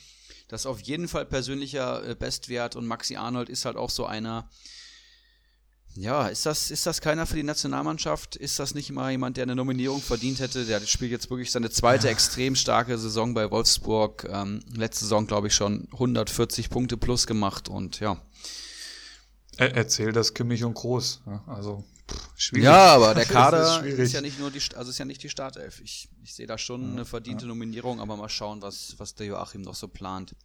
[0.48, 4.06] Das ist auf jeden Fall persönlicher äh, Bestwert und Maxi Arnold ist halt auch so
[4.06, 4.48] einer,
[5.96, 8.36] ja, ist das, ist das keiner für die Nationalmannschaft?
[8.36, 10.64] Ist das nicht mal jemand, der eine Nominierung verdient hätte?
[10.64, 14.28] Der spielt jetzt wirklich seine zweite extrem starke Saison bei Wolfsburg.
[14.30, 18.20] Ähm, letzte Saison, glaube ich, schon 140 Punkte plus gemacht und ja.
[19.56, 21.22] Er, erzähl das Kimmich und Groß.
[21.46, 21.84] Also
[22.36, 22.64] schwierig.
[22.64, 25.30] Ja, aber der Kader ist, ist, ja nicht nur die, also ist ja nicht die
[25.30, 25.80] Startelf.
[25.80, 27.48] Ich, ich sehe da schon ja, eine verdiente ja.
[27.48, 30.36] Nominierung, aber mal schauen, was, was der Joachim noch so plant.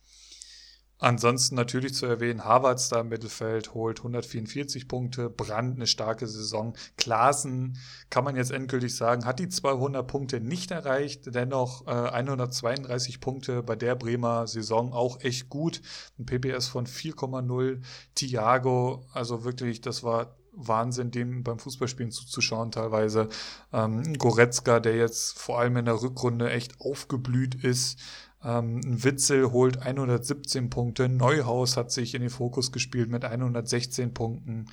[1.02, 6.76] Ansonsten natürlich zu erwähnen, Harvards da im Mittelfeld holt 144 Punkte, Brand eine starke Saison.
[6.96, 7.80] Klaassen
[8.12, 13.64] kann man jetzt endgültig sagen, hat die 200 Punkte nicht erreicht, dennoch äh, 132 Punkte
[13.64, 15.82] bei der Bremer Saison auch echt gut.
[16.20, 17.82] Ein PPS von 4,0.
[18.14, 23.30] Thiago, also wirklich, das war Wahnsinn, dem beim Fußballspielen zuzuschauen teilweise.
[23.74, 27.98] Ähm, Goretzka, der jetzt vor allem in der Rückrunde echt aufgeblüht ist.
[28.44, 31.10] Ähm, Witzel holt 117 Punkte.
[31.10, 34.68] Neuhaus hat sich in den Fokus gespielt mit 116 Punkten.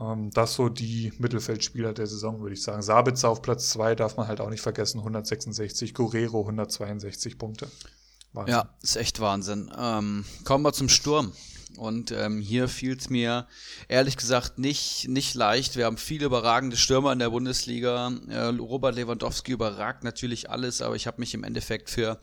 [0.00, 2.82] Ähm, das so die Mittelfeldspieler der Saison, würde ich sagen.
[2.82, 5.94] Sabitzer auf Platz 2 darf man halt auch nicht vergessen, 166.
[5.94, 7.68] Guerrero 162 Punkte.
[8.32, 8.54] Wahnsinn.
[8.54, 9.70] Ja, ist echt Wahnsinn.
[9.78, 11.32] Ähm, kommen wir zum Sturm.
[11.76, 13.46] Und ähm, hier fiel es mir
[13.88, 15.76] ehrlich gesagt nicht, nicht leicht.
[15.76, 18.12] Wir haben viele überragende Stürmer in der Bundesliga.
[18.28, 22.20] Äh, Robert Lewandowski überragt natürlich alles, aber ich habe mich im Endeffekt für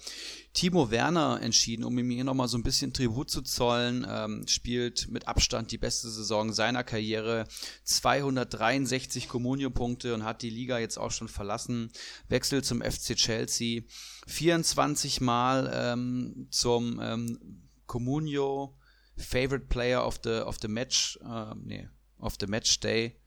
[0.54, 4.06] Timo Werner entschieden, um ihm hier nochmal so ein bisschen Tribut zu zollen.
[4.10, 7.48] Ähm, spielt mit Abstand die beste Saison seiner Karriere.
[7.84, 11.92] 263 Kommunio-Punkte und hat die Liga jetzt auch schon verlassen.
[12.28, 13.84] Wechsel zum FC Chelsea.
[14.28, 18.76] 24 Mal ähm, zum ähm, Comunio
[19.18, 21.88] Favorite Player of the, of the Match, äh, nee,
[22.20, 23.20] of the Match Day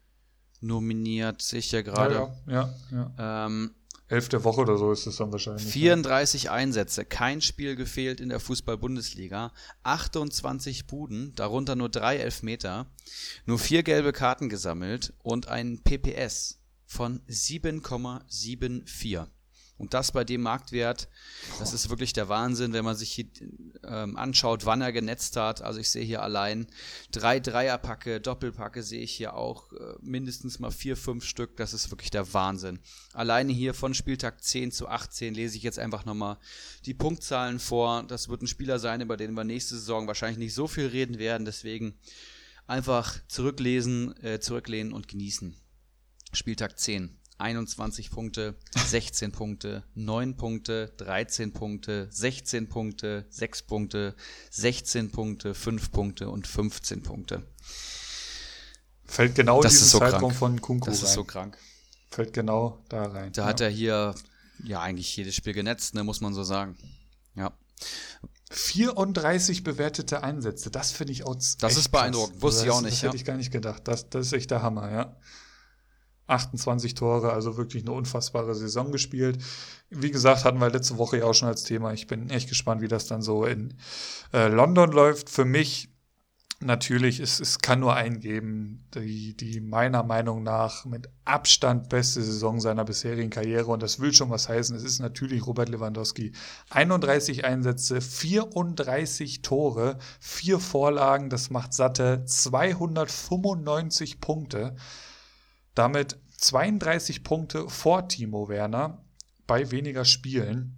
[0.60, 2.14] nominiert, sehe ich ja gerade.
[2.46, 3.46] Ja, ja, ja.
[3.46, 3.74] Ähm,
[4.12, 5.64] Elfte Woche oder so ist es dann wahrscheinlich.
[5.64, 6.52] 34 ja.
[6.52, 12.92] Einsätze, kein Spiel gefehlt in der Fußball-Bundesliga, 28 Buden, darunter nur drei Elfmeter,
[13.46, 19.28] nur vier gelbe Karten gesammelt und ein PPS von 7,74.
[19.82, 21.08] Und das bei dem Marktwert,
[21.58, 23.24] das ist wirklich der Wahnsinn, wenn man sich hier,
[23.82, 25.60] ähm, anschaut, wann er genetzt hat.
[25.60, 26.68] Also ich sehe hier allein
[27.10, 31.56] drei Dreierpacke, Doppelpacke sehe ich hier auch äh, mindestens mal vier, fünf Stück.
[31.56, 32.78] Das ist wirklich der Wahnsinn.
[33.12, 36.38] Alleine hier von Spieltag 10 zu 18 lese ich jetzt einfach nochmal
[36.86, 38.04] die Punktzahlen vor.
[38.04, 41.18] Das wird ein Spieler sein, über den wir nächste Saison wahrscheinlich nicht so viel reden
[41.18, 41.44] werden.
[41.44, 41.98] Deswegen
[42.68, 45.56] einfach zurücklesen, äh, zurücklehnen und genießen.
[46.32, 47.18] Spieltag 10.
[47.42, 54.14] 21 Punkte, 16 Punkte, 9 Punkte, 13 Punkte, 16 Punkte, 6 Punkte,
[54.50, 57.42] 16 Punkte, 5 Punkte und 15 Punkte.
[59.04, 60.34] Fällt genau das diesen so Zeitraum krank.
[60.36, 61.04] von Kunku Das rein.
[61.04, 61.58] ist so krank.
[62.10, 63.32] Fällt genau da rein.
[63.32, 63.48] Da ja.
[63.48, 64.14] hat er hier
[64.64, 66.76] ja eigentlich jedes Spiel genetzt, ne, muss man so sagen.
[67.34, 67.52] Ja.
[68.50, 71.34] 34 bewertete Einsätze, das finde ich auch.
[71.34, 72.92] Das ist beeindruckend, wusste ich auch nicht.
[72.92, 73.88] Das hätte ich gar nicht gedacht.
[73.88, 75.16] Das, das ist echt der Hammer, ja.
[76.32, 79.38] 28 Tore, also wirklich eine unfassbare Saison gespielt.
[79.90, 81.92] Wie gesagt, hatten wir letzte Woche ja auch schon als Thema.
[81.92, 83.74] Ich bin echt gespannt, wie das dann so in
[84.32, 85.30] äh, London läuft.
[85.30, 85.92] Für mich
[86.62, 92.22] natürlich, es, es kann nur einen geben, die, die meiner Meinung nach mit Abstand beste
[92.22, 94.76] Saison seiner bisherigen Karriere und das will schon was heißen.
[94.76, 96.32] Es ist natürlich Robert Lewandowski.
[96.70, 104.76] 31 Einsätze, 34 Tore, vier Vorlagen, das macht satte 295 Punkte.
[105.74, 109.04] Damit 32 Punkte vor Timo Werner
[109.46, 110.76] bei weniger Spielen.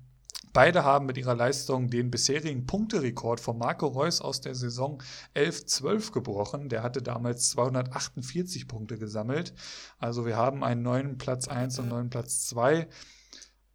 [0.53, 5.03] Beide haben mit ihrer Leistung den bisherigen Punkterekord von Marco Reus aus der Saison
[5.35, 6.69] 11-12 gebrochen.
[6.69, 9.55] Der hatte damals 248 Punkte gesammelt.
[9.99, 12.87] Also wir haben einen neuen Platz 1 und neuen Platz 2.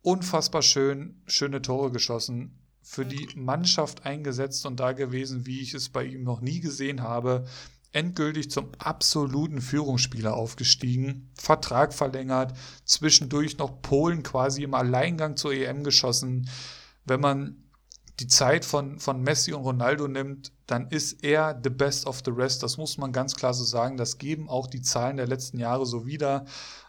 [0.03, 5.90] Unfassbar schön, schöne Tore geschossen, für die Mannschaft eingesetzt und da gewesen, wie ich es
[5.90, 7.45] bei ihm noch nie gesehen habe
[7.91, 12.53] endgültig zum absoluten Führungsspieler aufgestiegen, Vertrag verlängert,
[12.86, 16.49] zwischendurch noch Polen quasi im Alleingang zur EM geschossen.
[17.06, 17.64] Wenn man
[18.20, 22.32] die Zeit von, von Messi und Ronaldo nimmt, dann ist er the best of the
[22.32, 22.61] rest.
[22.64, 23.98] Das muss man ganz klar so sagen.
[23.98, 26.45] Das geben auch die Zahlen der letzten Jahre so wieder.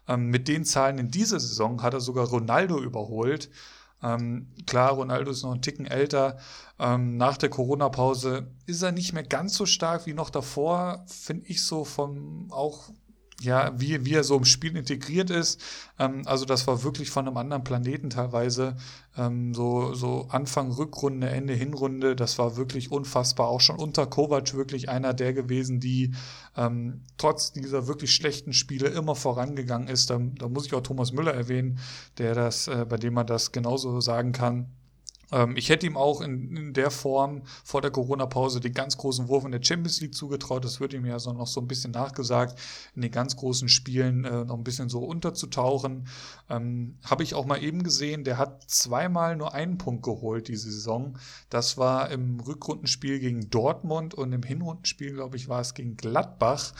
[0.09, 3.51] Ähm, mit den Zahlen in dieser Saison hat er sogar Ronaldo überholt.
[4.03, 6.39] Ähm, klar, Ronaldo ist noch einen Ticken älter.
[6.79, 11.47] Ähm, nach der Corona-Pause ist er nicht mehr ganz so stark wie noch davor, finde
[11.47, 12.91] ich so vom auch
[13.41, 15.61] ja, wie, wie er so im Spiel integriert ist.
[15.99, 18.77] Ähm, also das war wirklich von einem anderen Planeten teilweise.
[19.17, 23.49] Ähm, so, so Anfang Rückrunde, Ende Hinrunde, das war wirklich unfassbar.
[23.49, 26.13] Auch schon unter Kovac wirklich einer der gewesen, die
[26.57, 30.11] ähm, trotz dieser wirklich schlechten Spiele immer vorangegangen ist.
[30.11, 31.79] Da, da muss ich auch Thomas Müller erwähnen,
[32.19, 34.69] der das, äh, bei dem man das genauso sagen kann
[35.55, 39.45] ich hätte ihm auch in, in der Form vor der Corona-Pause den ganz großen Wurf
[39.45, 40.65] in der Champions League zugetraut.
[40.65, 42.59] Das wird ihm ja so noch so ein bisschen nachgesagt,
[42.95, 46.09] in den ganz großen Spielen äh, noch ein bisschen so unterzutauchen.
[46.49, 50.71] Ähm, Habe ich auch mal eben gesehen, der hat zweimal nur einen Punkt geholt diese
[50.71, 51.19] Saison.
[51.49, 56.73] Das war im Rückrundenspiel gegen Dortmund und im Hinrundenspiel, glaube ich, war es gegen Gladbach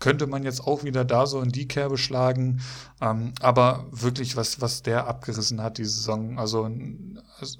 [0.00, 2.60] könnte man jetzt auch wieder da so in die Kerbe schlagen.
[3.00, 6.68] Ähm, aber wirklich, was, was der abgerissen hat, die Saison, also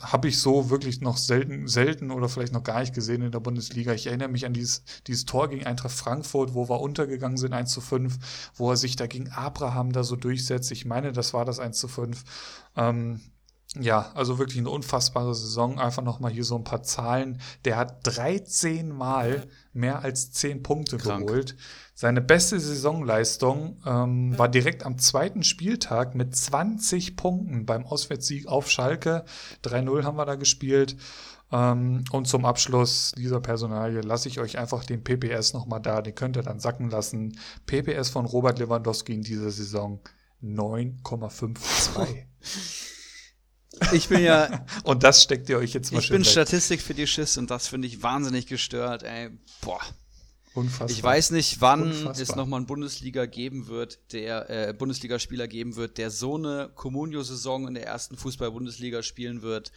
[0.00, 3.40] habe ich so wirklich noch selten, selten oder vielleicht noch gar nicht gesehen in der
[3.40, 3.92] Bundesliga.
[3.92, 7.72] Ich erinnere mich an dieses, dieses Tor gegen Eintracht Frankfurt, wo wir untergegangen sind, 1
[7.72, 10.72] zu 5, wo er sich da gegen Abraham da so durchsetzt.
[10.72, 12.24] Ich meine, das war das 1 zu 5.
[12.76, 13.20] Ähm,
[13.76, 15.78] ja, also wirklich eine unfassbare Saison.
[15.78, 17.40] Einfach nochmal hier so ein paar Zahlen.
[17.64, 21.26] Der hat 13 Mal mehr als 10 Punkte Krank.
[21.26, 21.56] geholt.
[22.00, 28.70] Seine beste Saisonleistung ähm, war direkt am zweiten Spieltag mit 20 Punkten beim Auswärtssieg auf
[28.70, 29.24] Schalke.
[29.64, 30.96] 3-0 haben wir da gespielt.
[31.50, 36.00] Ähm, und zum Abschluss dieser Personalie lasse ich euch einfach den PPS nochmal da.
[36.00, 37.36] Den könnt ihr dann sacken lassen.
[37.66, 39.98] PPS von Robert Lewandowski in dieser Saison
[40.40, 42.26] 9,52.
[43.92, 44.64] Ich bin ja.
[44.84, 47.68] und das steckt ihr euch jetzt mal Ich bin Statistik für die Schiss und das
[47.68, 49.30] finde ich wahnsinnig gestört, ey.
[49.60, 49.80] Boah.
[50.58, 50.90] Unfassbar.
[50.90, 52.12] Ich weiß nicht, wann Unfassbar.
[52.20, 57.68] es nochmal einen Bundesliga geben wird, der äh, Bundesligaspieler geben wird, der so eine Comunio-Saison
[57.68, 59.72] in der ersten Fußball-Bundesliga spielen wird.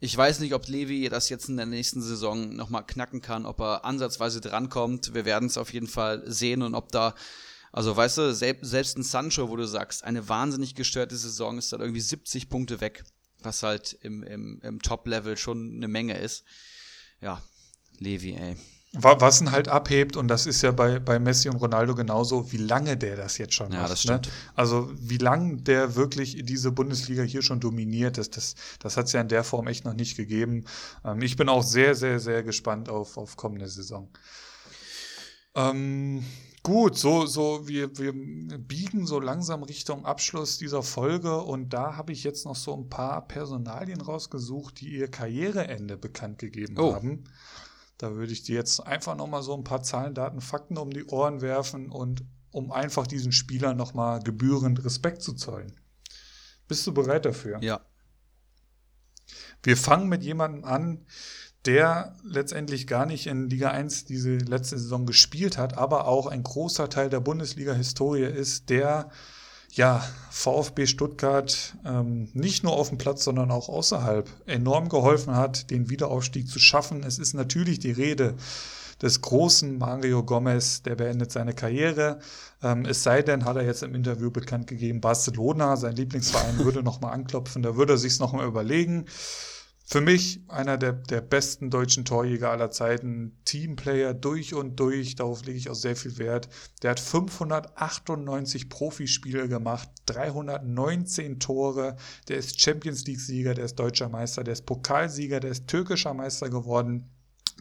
[0.00, 3.60] Ich weiß nicht, ob Levi das jetzt in der nächsten Saison nochmal knacken kann, ob
[3.60, 5.14] er ansatzweise drankommt.
[5.14, 7.14] Wir werden es auf jeden Fall sehen und ob da
[7.72, 11.74] also weißt du, selbst, selbst ein Sancho, wo du sagst, eine wahnsinnig gestörte Saison ist
[11.74, 13.04] dann irgendwie 70 Punkte weg
[13.46, 16.44] was halt im, im, im Top-Level schon eine Menge ist.
[17.20, 17.42] Ja,
[17.98, 18.56] Levi, ey.
[18.92, 22.56] Was ihn halt abhebt, und das ist ja bei, bei Messi und Ronaldo genauso, wie
[22.56, 23.90] lange der das jetzt schon ja, macht.
[23.90, 24.12] Das ne?
[24.14, 24.26] stimmt.
[24.26, 24.32] Ne?
[24.54, 29.12] Also wie lange der wirklich diese Bundesliga hier schon dominiert, das, das, das hat es
[29.12, 30.64] ja in der Form echt noch nicht gegeben.
[31.04, 34.08] Ähm, ich bin auch sehr, sehr, sehr gespannt auf, auf kommende Saison.
[35.54, 36.24] Ähm,
[36.66, 42.10] Gut, so, so, wir, wir biegen so langsam Richtung Abschluss dieser Folge und da habe
[42.10, 46.92] ich jetzt noch so ein paar Personalien rausgesucht, die ihr Karriereende bekannt gegeben oh.
[46.92, 47.22] haben.
[47.98, 51.06] Da würde ich dir jetzt einfach nochmal so ein paar Zahlen, Daten, Fakten um die
[51.06, 55.72] Ohren werfen und um einfach diesen Spielern nochmal gebührend Respekt zu zollen.
[56.68, 57.58] Bist du bereit dafür?
[57.62, 57.80] Ja.
[59.62, 61.06] Wir fangen mit jemandem an,
[61.64, 66.42] der letztendlich gar nicht in Liga 1 diese letzte Saison gespielt hat, aber auch ein
[66.42, 69.10] großer Teil der Bundesliga-Historie ist, der
[69.76, 75.70] ja VfB Stuttgart ähm, nicht nur auf dem Platz, sondern auch außerhalb enorm geholfen hat,
[75.70, 77.04] den Wiederaufstieg zu schaffen.
[77.04, 78.34] Es ist natürlich die Rede
[79.00, 82.18] des großen Mario Gomez, der beendet seine Karriere.
[82.62, 86.82] Ähm, es sei denn, hat er jetzt im Interview bekannt gegeben, Barcelona, sein Lieblingsverein, würde
[86.82, 89.06] nochmal anklopfen, da würde er sich nochmal überlegen.
[89.88, 95.44] Für mich einer der, der besten deutschen Torjäger aller Zeiten, Teamplayer durch und durch, darauf
[95.44, 96.48] lege ich auch sehr viel Wert.
[96.82, 101.94] Der hat 598 Profispiele gemacht, 319 Tore,
[102.26, 106.50] der ist Champions League-Sieger, der ist deutscher Meister, der ist Pokalsieger, der ist türkischer Meister
[106.50, 107.08] geworden.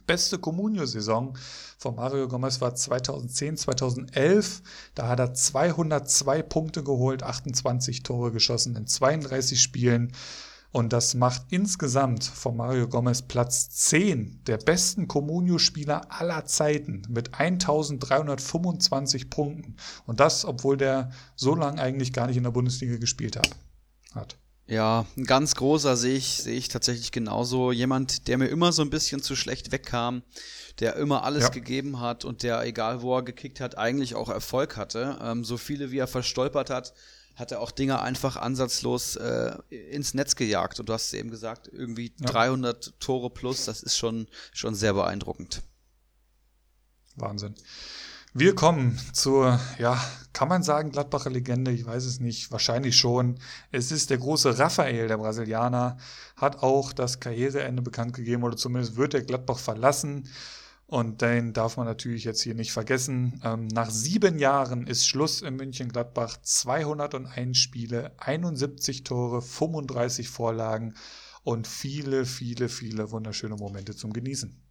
[0.08, 1.38] Beste Comunio-Saison
[1.78, 4.64] von Mario Gomez war 2010, 2011.
[4.96, 10.12] Da hat er 202 Punkte geholt, 28 Tore geschossen in 32 Spielen.
[10.76, 17.34] Und das macht insgesamt von Mario Gomez Platz 10 der besten Comunio-Spieler aller Zeiten mit
[17.34, 19.78] 1325 Punkten.
[20.06, 23.52] Und das, obwohl der so lange eigentlich gar nicht in der Bundesliga gespielt hat.
[24.68, 27.72] Ja, ein ganz großer sehe ich, sehe ich tatsächlich genauso.
[27.72, 30.24] Jemand, der mir immer so ein bisschen zu schlecht wegkam,
[30.82, 31.50] der immer alles ja.
[31.52, 35.20] gegeben hat und der, egal wo er gekickt hat, eigentlich auch Erfolg hatte.
[35.22, 36.94] Ähm, so viele wie er verstolpert hat,
[37.36, 40.80] hat er auch Dinge einfach ansatzlos äh, ins Netz gejagt.
[40.80, 42.28] Und du hast eben gesagt, irgendwie ja.
[42.28, 45.62] 300 Tore plus, das ist schon, schon sehr beeindruckend.
[47.16, 47.56] Wahnsinn.
[48.38, 49.98] Wir kommen zur, ja,
[50.34, 51.72] kann man sagen, Gladbacher Legende?
[51.72, 53.40] Ich weiß es nicht, wahrscheinlich schon.
[53.72, 55.98] Es ist der große Raphael, der Brasilianer,
[56.36, 60.28] hat auch das Karriereende bekannt gegeben oder zumindest wird er Gladbach verlassen.
[60.88, 63.42] Und den darf man natürlich jetzt hier nicht vergessen.
[63.44, 66.38] Ähm, nach sieben Jahren ist Schluss in München-Gladbach.
[66.42, 70.94] 201 Spiele, 71 Tore, 35 Vorlagen
[71.44, 74.62] und viele, viele, viele wunderschöne Momente zum Genießen.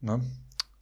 [0.00, 0.20] Ne?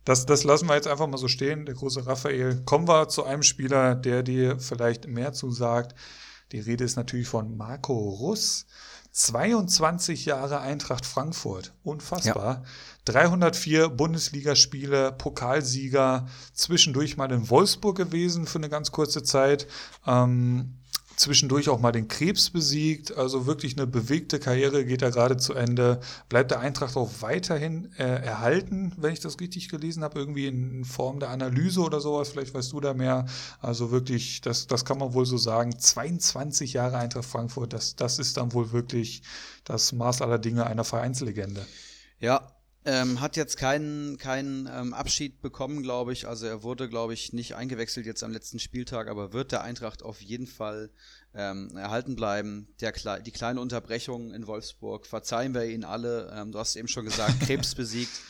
[0.04, 2.62] Das, das lassen wir jetzt einfach mal so stehen, der große Raphael.
[2.64, 5.94] Kommen wir zu einem Spieler, der dir vielleicht mehr zusagt.
[6.50, 8.66] Die Rede ist natürlich von Marco Russ.
[9.12, 11.74] 22 Jahre Eintracht Frankfurt.
[11.82, 12.54] Unfassbar.
[12.54, 12.62] Ja.
[13.04, 19.66] 304 Bundesligaspiele, Pokalsieger, zwischendurch mal in Wolfsburg gewesen für eine ganz kurze Zeit.
[20.06, 20.78] Ähm,
[21.22, 23.16] zwischendurch auch mal den Krebs besiegt.
[23.16, 26.00] Also wirklich eine bewegte Karriere geht da gerade zu Ende.
[26.28, 30.84] Bleibt der Eintracht auch weiterhin äh, erhalten, wenn ich das richtig gelesen habe, irgendwie in
[30.84, 32.30] Form der Analyse oder sowas.
[32.30, 33.26] Vielleicht weißt du da mehr.
[33.60, 35.78] Also wirklich, das, das kann man wohl so sagen.
[35.78, 39.22] 22 Jahre Eintracht Frankfurt, das, das ist dann wohl wirklich
[39.64, 41.64] das Maß aller Dinge einer Vereinslegende.
[42.18, 42.52] Ja,
[42.84, 46.26] ähm, hat jetzt keinen, keinen ähm, Abschied bekommen, glaube ich.
[46.26, 50.02] Also er wurde, glaube ich, nicht eingewechselt jetzt am letzten Spieltag, aber wird der Eintracht
[50.02, 50.90] auf jeden Fall
[51.34, 52.68] ähm, erhalten bleiben.
[52.80, 56.32] Der, die kleine Unterbrechung in Wolfsburg, verzeihen wir ihn alle.
[56.34, 58.20] Ähm, du hast eben schon gesagt, Krebs besiegt.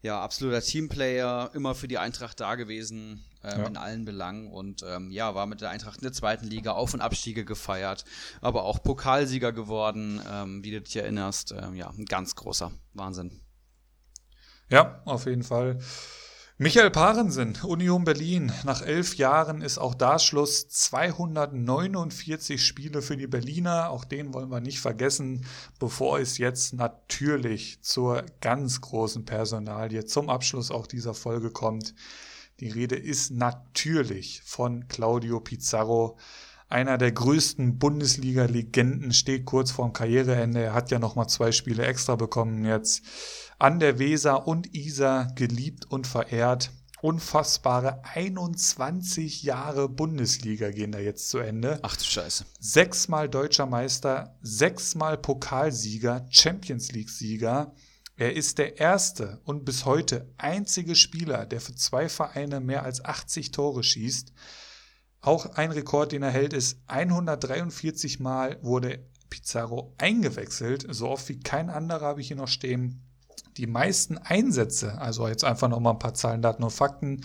[0.00, 3.66] Ja, absoluter Teamplayer, immer für die Eintracht da gewesen, ähm, ja.
[3.66, 6.94] in allen Belangen und ähm, ja, war mit der Eintracht in der zweiten Liga Auf-
[6.94, 8.04] und Abstiege gefeiert,
[8.40, 10.20] aber auch Pokalsieger geworden,
[10.62, 11.52] wie du dich erinnerst.
[11.74, 13.40] Ja, ein ganz großer Wahnsinn.
[14.70, 15.78] Ja, auf jeden Fall.
[16.60, 18.52] Michael Parensen, Union Berlin.
[18.64, 20.68] Nach elf Jahren ist auch da Schluss.
[20.68, 23.90] 249 Spiele für die Berliner.
[23.90, 25.46] Auch den wollen wir nicht vergessen,
[25.78, 31.94] bevor es jetzt natürlich zur ganz großen Personalie zum Abschluss auch dieser Folge kommt.
[32.58, 36.18] Die Rede ist natürlich von Claudio Pizarro.
[36.68, 40.60] Einer der größten Bundesliga-Legenden steht kurz vorm Karriereende.
[40.60, 43.04] Er hat ja noch mal zwei Spiele extra bekommen jetzt
[43.58, 46.70] an der Weser und Isar geliebt und verehrt.
[47.00, 51.78] Unfassbare 21 Jahre Bundesliga gehen da jetzt zu Ende.
[51.82, 52.44] Ach du Scheiße.
[52.58, 57.72] Sechsmal deutscher Meister, sechsmal Pokalsieger, Champions League-Sieger.
[58.16, 63.04] Er ist der erste und bis heute einzige Spieler, der für zwei Vereine mehr als
[63.04, 64.32] 80 Tore schießt.
[65.20, 70.86] Auch ein Rekord, den er hält, ist 143 Mal wurde Pizarro eingewechselt.
[70.88, 73.07] So oft wie kein anderer habe ich hier noch stehen
[73.56, 77.22] die meisten Einsätze, also jetzt einfach nochmal ein paar Zahlen, Daten und Fakten,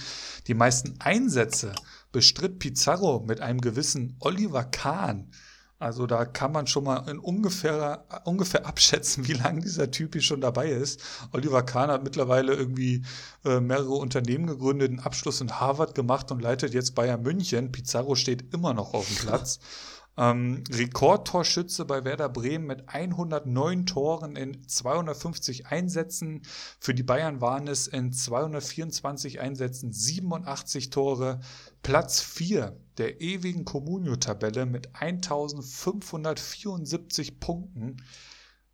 [0.48, 1.74] die meisten Einsätze
[2.12, 5.32] bestritt Pizarro mit einem gewissen Oliver Kahn.
[5.80, 10.22] Also da kann man schon mal in ungefähr, ungefähr abschätzen, wie lange dieser Typ hier
[10.22, 11.02] schon dabei ist.
[11.34, 13.04] Oliver Kahn hat mittlerweile irgendwie
[13.44, 17.74] äh, mehrere Unternehmen gegründet, einen Abschluss in Harvard gemacht und leitet jetzt Bayern München.
[17.74, 19.60] Pizarro steht immer noch auf dem Platz.
[20.16, 26.44] Ähm, Rekordtorschütze bei Werder Bremen mit 109 Toren in 250 Einsätzen.
[26.80, 31.40] Für die Bayern waren es in 224 Einsätzen 87 Tore.
[31.82, 37.98] Platz 4 der ewigen Comunio-Tabelle mit 1574 Punkten.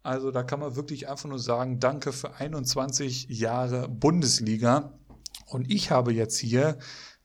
[0.03, 4.99] Also da kann man wirklich einfach nur sagen, danke für 21 Jahre Bundesliga.
[5.45, 6.77] Und ich habe jetzt hier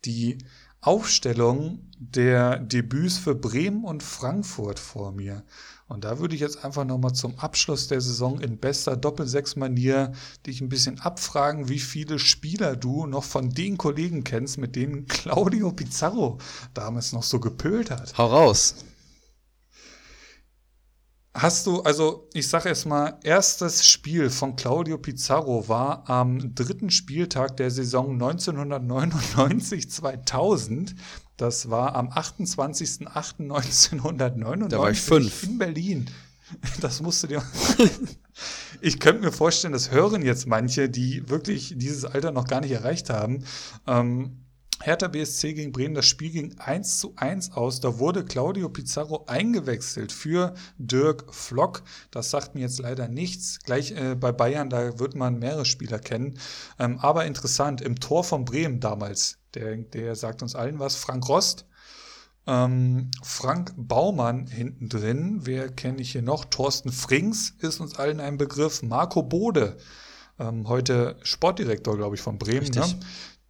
[0.05, 0.39] die
[0.87, 5.43] Aufstellung der Debüts für Bremen und Frankfurt vor mir.
[5.87, 10.13] Und da würde ich jetzt einfach nochmal zum Abschluss der Saison in bester Doppelsechs-Manier
[10.47, 15.07] dich ein bisschen abfragen, wie viele Spieler du noch von den Kollegen kennst, mit denen
[15.07, 16.39] Claudio Pizarro
[16.75, 18.17] damals noch so gepölt hat.
[18.19, 18.75] Hau raus.
[21.37, 26.91] Hast du, also ich sage erst mal, erstes Spiel von Claudio Pizarro war am dritten
[26.91, 30.95] Spieltag der Saison 1999-2000.
[31.37, 35.43] Das war am 28.08.1999 da war ich fünf.
[35.43, 36.09] in Berlin.
[36.81, 37.43] Das musst du dir.
[38.81, 42.73] Ich könnte mir vorstellen, das hören jetzt manche, die wirklich dieses Alter noch gar nicht
[42.73, 43.45] erreicht haben.
[43.87, 44.44] Ähm,
[44.85, 47.81] Hertha BSC gegen Bremen, das Spiel ging 1 zu 1 aus.
[47.81, 51.83] Da wurde Claudio Pizarro eingewechselt für Dirk Flock.
[52.11, 53.61] Das sagt mir jetzt leider nichts.
[53.65, 56.39] Gleich äh, bei Bayern, da wird man mehrere Spieler kennen.
[56.79, 61.27] Ähm, aber interessant, im Tor von Bremen damals, der, der sagt uns allen was, Frank
[61.31, 61.65] Rost.
[62.47, 65.41] Ähm, Frank Baumann hinten drin.
[65.45, 66.45] Wer kenne ich hier noch?
[66.45, 68.83] Thorsten Frings ist uns allen ein Begriff.
[68.83, 69.79] Marco Bode,
[70.39, 72.71] ähm, heute Sportdirektor, glaube ich, von Bremen.
[72.71, 72.85] Ne?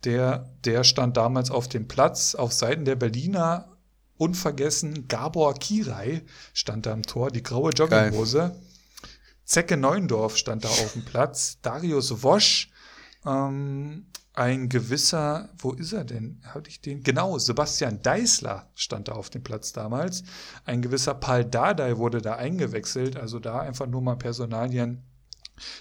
[0.04, 3.68] Der, der stand damals auf dem Platz auf Seiten der Berliner.
[4.16, 6.22] Unvergessen Gabor Kirai
[6.52, 8.38] stand da am Tor, die graue Jogginghose.
[8.38, 8.60] Geil.
[9.44, 11.58] Zecke Neuendorf stand da auf dem Platz.
[11.62, 12.70] Darius Wosch,
[13.26, 16.40] ähm, ein gewisser, wo ist er denn?
[16.44, 17.02] Hatte ich den?
[17.02, 20.24] Genau, Sebastian Deißler stand da auf dem Platz damals.
[20.64, 23.16] Ein gewisser Paul Dardai wurde da eingewechselt.
[23.16, 25.04] Also da einfach nur mal Personalien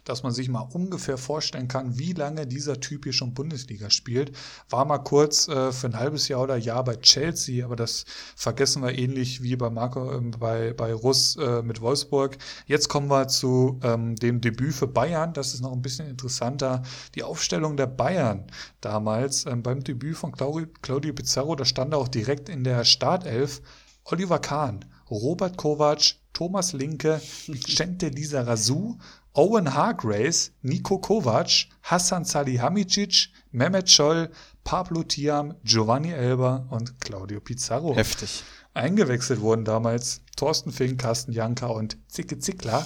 [0.05, 4.35] dass man sich mal ungefähr vorstellen kann, wie lange dieser Typ hier schon Bundesliga spielt.
[4.69, 8.05] War mal kurz äh, für ein halbes Jahr oder Jahr bei Chelsea, aber das
[8.35, 12.37] vergessen wir ähnlich wie bei Marco äh, bei, bei Russ äh, mit Wolfsburg.
[12.65, 15.33] Jetzt kommen wir zu ähm, dem Debüt für Bayern.
[15.33, 16.83] Das ist noch ein bisschen interessanter.
[17.15, 18.47] Die Aufstellung der Bayern
[18.81, 22.83] damals ähm, beim Debüt von Claudio, Claudio Pizarro, da stand er auch direkt in der
[22.85, 23.61] Startelf
[24.05, 28.97] Oliver Kahn, Robert Kovac, Thomas Linke, Vicente Lizarazu
[29.33, 34.29] Owen Hargrace, Nico Kovac, Hassan Salihamidzic, Mehmet Scholl,
[34.63, 37.95] Pablo Tiam, Giovanni Elber und Claudio Pizarro.
[37.95, 38.43] Heftig.
[38.75, 42.85] Eingewechselt wurden damals Thorsten Fink, Carsten Janka und Zicke Zickler,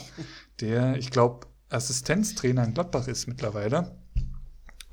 [0.59, 3.97] der, ich glaube, Assistenztrainer in Gladbach ist mittlerweile.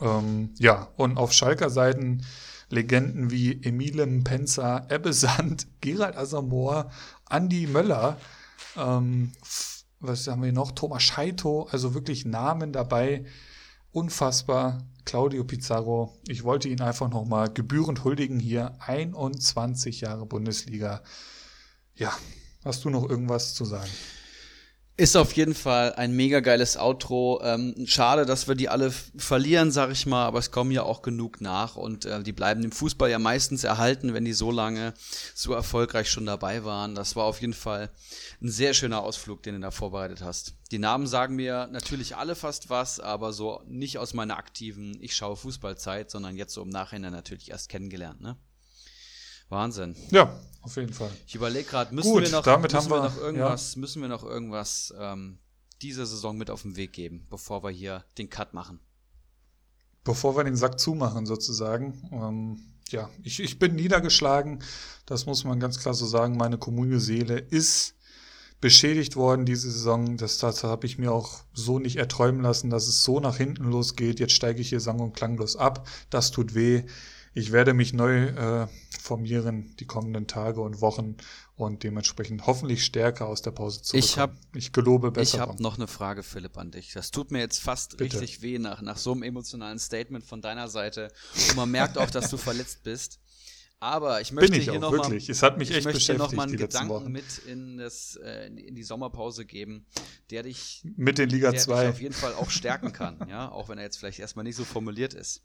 [0.00, 2.24] Ähm, ja, und auf Schalker Seiten
[2.68, 6.90] Legenden wie Emile Mpenza, Ebbe Sand, Gerald Asamoah,
[7.30, 8.18] Andy Möller,
[8.76, 9.32] ähm,
[10.06, 10.72] was haben wir noch?
[10.72, 13.24] Thomas Scheito, also wirklich Namen dabei.
[13.92, 14.82] Unfassbar.
[15.04, 16.16] Claudio Pizarro.
[16.26, 18.76] Ich wollte ihn einfach nochmal gebührend huldigen hier.
[18.80, 21.02] 21 Jahre Bundesliga.
[21.94, 22.12] Ja,
[22.64, 23.90] hast du noch irgendwas zu sagen?
[24.96, 27.40] Ist auf jeden Fall ein mega geiles Outro.
[27.42, 31.02] Ähm, schade, dass wir die alle verlieren, sag ich mal, aber es kommen ja auch
[31.02, 34.94] genug nach und äh, die bleiben im Fußball ja meistens erhalten, wenn die so lange
[35.34, 36.94] so erfolgreich schon dabei waren.
[36.94, 37.90] Das war auf jeden Fall
[38.40, 40.54] ein sehr schöner Ausflug, den du da vorbereitet hast.
[40.70, 45.16] Die Namen sagen mir natürlich alle fast was, aber so nicht aus meiner aktiven Ich
[45.16, 48.36] schaue Fußballzeit, sondern jetzt so im Nachhinein natürlich erst kennengelernt, ne?
[49.54, 49.96] Wahnsinn.
[50.10, 51.10] Ja, auf jeden Fall.
[51.26, 53.80] Ich überlege gerade, müssen, wir noch, müssen wir, noch irgendwas, ja.
[53.80, 55.38] müssen wir noch irgendwas ähm,
[55.82, 58.80] diese Saison mit auf den Weg geben, bevor wir hier den Cut machen?
[60.04, 62.08] Bevor wir den Sack zumachen, sozusagen.
[62.12, 64.62] Ähm, ja, ich, ich bin niedergeschlagen.
[65.06, 66.36] Das muss man ganz klar so sagen.
[66.36, 67.94] Meine Kommune-Seele ist
[68.60, 70.16] beschädigt worden diese Saison.
[70.16, 73.64] Das, das habe ich mir auch so nicht erträumen lassen, dass es so nach hinten
[73.64, 74.20] losgeht.
[74.20, 75.86] Jetzt steige ich hier sang- und klanglos ab.
[76.08, 76.84] Das tut weh
[77.34, 78.68] ich werde mich neu äh,
[79.00, 81.16] formieren die kommenden Tage und Wochen
[81.56, 84.08] und dementsprechend hoffentlich stärker aus der Pause zurückkommen.
[84.08, 85.36] Ich, hab, ich gelobe besser.
[85.36, 86.92] Ich habe noch eine Frage, Philipp, an dich.
[86.92, 88.20] Das tut mir jetzt fast Bitte.
[88.20, 91.12] richtig weh nach, nach so einem emotionalen Statement von deiner Seite.
[91.50, 93.20] Und man merkt auch, dass du verletzt bist.
[93.80, 96.32] Aber ich möchte Bin ich hier auch, noch.
[96.32, 99.84] Mal, einen Gedanken mit in, das, äh, in die Sommerpause geben,
[100.30, 101.80] der dich, mit den Liga der 2.
[101.80, 104.56] dich auf jeden Fall auch stärken kann, ja, auch wenn er jetzt vielleicht erstmal nicht
[104.56, 105.42] so formuliert ist.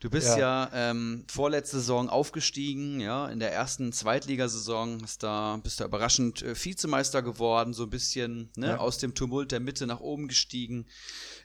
[0.00, 5.58] Du bist ja, ja ähm, vorletzte Saison aufgestiegen, ja, in der ersten Zweitligasaison hast da,
[5.60, 8.76] bist du überraschend äh, Vizemeister geworden, so ein bisschen ne, ja.
[8.78, 10.86] aus dem Tumult der Mitte nach oben gestiegen,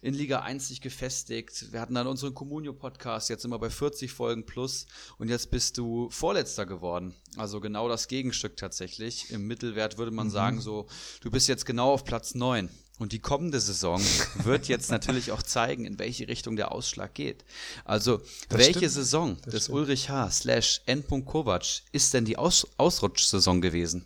[0.04, 1.72] in Liga 1 sich gefestigt.
[1.72, 4.86] Wir hatten dann unseren Communio-Podcast, jetzt immer bei 40 Folgen plus
[5.18, 7.16] und jetzt bist du Vorletzter geworden.
[7.38, 9.32] Also genau das Gegenstück tatsächlich.
[9.32, 10.32] Im Mittelwert würde man mhm.
[10.32, 10.86] sagen, so,
[11.22, 12.70] du bist jetzt genau auf Platz 9.
[13.00, 14.02] Und die kommende Saison
[14.44, 17.44] wird jetzt natürlich auch zeigen, in welche Richtung der Ausschlag geht.
[17.86, 18.18] Also,
[18.50, 18.92] das welche stimmt.
[18.92, 19.78] Saison das des stimmt.
[19.80, 20.30] Ulrich H.
[20.32, 21.04] slash N.
[21.26, 24.06] Kovac ist denn die Aus Ausrutschsaison gewesen?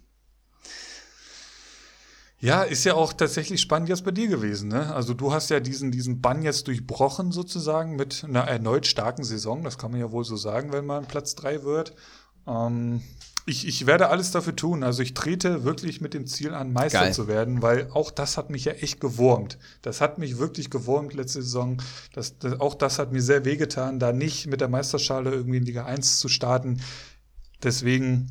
[2.39, 4.69] Ja, ist ja auch tatsächlich spannend jetzt bei dir gewesen.
[4.69, 4.93] Ne?
[4.93, 9.63] Also du hast ja diesen, diesen Bann jetzt durchbrochen sozusagen mit einer erneut starken Saison.
[9.63, 11.95] Das kann man ja wohl so sagen, wenn man Platz 3 wird.
[12.45, 13.01] Ähm,
[13.47, 14.83] ich, ich werde alles dafür tun.
[14.83, 17.13] Also ich trete wirklich mit dem Ziel an, Meister Geil.
[17.13, 19.57] zu werden, weil auch das hat mich ja echt gewurmt.
[19.81, 21.81] Das hat mich wirklich gewurmt letzte Saison.
[22.13, 25.65] Das, das, auch das hat mir sehr wehgetan, da nicht mit der Meisterschale irgendwie in
[25.65, 26.81] Liga 1 zu starten.
[27.63, 28.27] Deswegen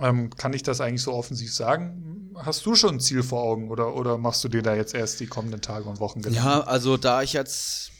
[0.00, 2.30] ähm, kann ich das eigentlich so offensiv sagen.
[2.36, 5.18] Hast du schon ein Ziel vor Augen oder, oder machst du dir da jetzt erst
[5.20, 6.46] die kommenden Tage und Wochen Gedanken?
[6.46, 7.91] Ja, also da ich jetzt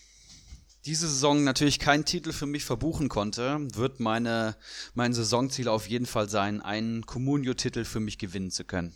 [0.85, 4.57] diese Saison natürlich keinen Titel für mich verbuchen konnte, wird meine,
[4.95, 8.93] mein Saisonziel auf jeden Fall sein, einen Comunio-Titel für mich gewinnen zu können.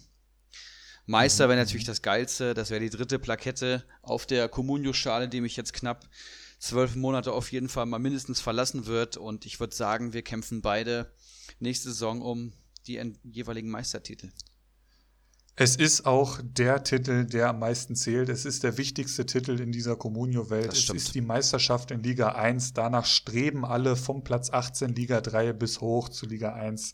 [1.06, 2.52] Meister wäre natürlich das Geilste.
[2.52, 6.08] Das wäre die dritte Plakette auf der Comunio-Schale, die mich jetzt knapp
[6.58, 9.16] zwölf Monate auf jeden Fall mal mindestens verlassen wird.
[9.16, 11.12] Und ich würde sagen, wir kämpfen beide
[11.60, 12.52] nächste Saison um
[12.88, 14.30] die jeweiligen Meistertitel.
[15.58, 18.28] Es ist auch der Titel, der am meisten zählt.
[18.28, 20.70] Es ist der wichtigste Titel in dieser Comunio-Welt.
[20.70, 22.74] Es ist die Meisterschaft in Liga 1.
[22.74, 26.92] Danach streben alle vom Platz 18 Liga 3 bis hoch zu Liga 1.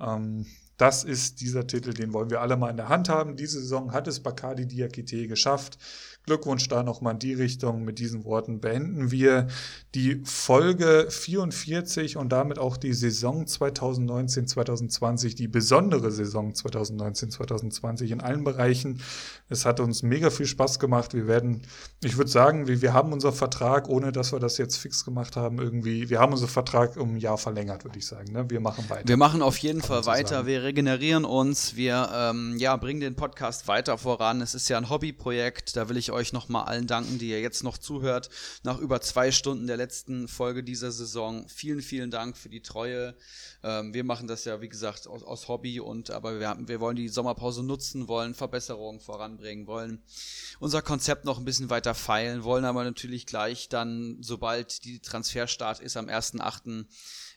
[0.00, 0.46] Ähm,
[0.78, 3.36] das ist dieser Titel, den wollen wir alle mal in der Hand haben.
[3.36, 5.78] Diese Saison hat es Bacardi Diakite geschafft.
[6.24, 7.82] Glückwunsch da nochmal in die Richtung.
[7.82, 9.48] Mit diesen Worten beenden wir
[9.94, 18.44] die Folge 44 und damit auch die Saison 2019-2020, die besondere Saison 2019-2020 in allen
[18.44, 19.00] Bereichen.
[19.48, 21.12] Es hat uns mega viel Spaß gemacht.
[21.12, 21.62] Wir werden,
[22.04, 25.36] ich würde sagen, wir, wir haben unseren Vertrag, ohne dass wir das jetzt fix gemacht
[25.36, 28.32] haben, irgendwie, wir haben unseren Vertrag um ein Jahr verlängert, würde ich sagen.
[28.32, 28.48] Ne?
[28.48, 29.08] Wir machen weiter.
[29.08, 30.46] Wir machen auf jeden Fall weiter.
[30.46, 31.74] Wir regenerieren uns.
[31.74, 34.40] Wir ähm, ja, bringen den Podcast weiter voran.
[34.40, 35.76] Es ist ja ein Hobbyprojekt.
[35.76, 38.30] Da will ich euch nochmal allen danken, die ihr jetzt noch zuhört.
[38.62, 41.48] Nach über zwei Stunden der letzten Folge dieser Saison.
[41.48, 43.14] Vielen, vielen Dank für die Treue.
[43.62, 46.80] Ähm, wir machen das ja, wie gesagt, aus, aus Hobby und aber wir, haben, wir
[46.80, 50.02] wollen die Sommerpause nutzen, wollen Verbesserungen voranbringen, wollen
[50.60, 55.80] unser Konzept noch ein bisschen weiter feilen, wollen aber natürlich gleich dann, sobald die Transferstart
[55.80, 56.86] ist am 1.8.,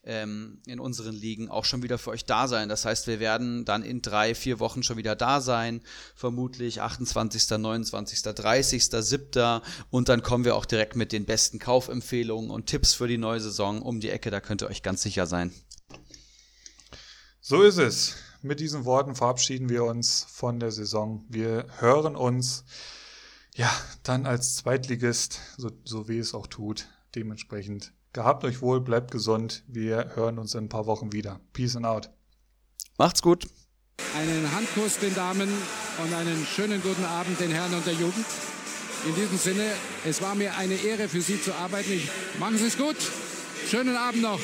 [0.05, 2.69] ähm, in unseren Ligen auch schon wieder für euch da sein.
[2.69, 5.81] Das heißt, wir werden dann in drei, vier Wochen schon wieder da sein.
[6.15, 9.61] Vermutlich 28., 29., 30., 7.
[9.89, 13.39] Und dann kommen wir auch direkt mit den besten Kaufempfehlungen und Tipps für die neue
[13.39, 14.31] Saison um die Ecke.
[14.31, 15.51] Da könnt ihr euch ganz sicher sein.
[17.41, 18.15] So ist es.
[18.41, 21.25] Mit diesen Worten verabschieden wir uns von der Saison.
[21.29, 22.63] Wir hören uns
[23.55, 23.71] ja
[24.03, 29.61] dann als Zweitligist, so, so wie es auch tut, dementsprechend Gehabt euch wohl, bleibt gesund.
[29.67, 31.41] Wir hören uns in ein paar Wochen wieder.
[31.51, 32.09] Peace and out.
[32.97, 33.45] Macht's gut.
[34.17, 35.49] Einen Handkuss den Damen
[36.01, 38.25] und einen schönen guten Abend den Herren und der Jugend.
[39.05, 39.69] In diesem Sinne,
[40.05, 41.91] es war mir eine Ehre für Sie zu arbeiten.
[41.91, 42.09] Ich,
[42.39, 42.95] machen Sie es gut.
[43.69, 44.39] Schönen Abend noch.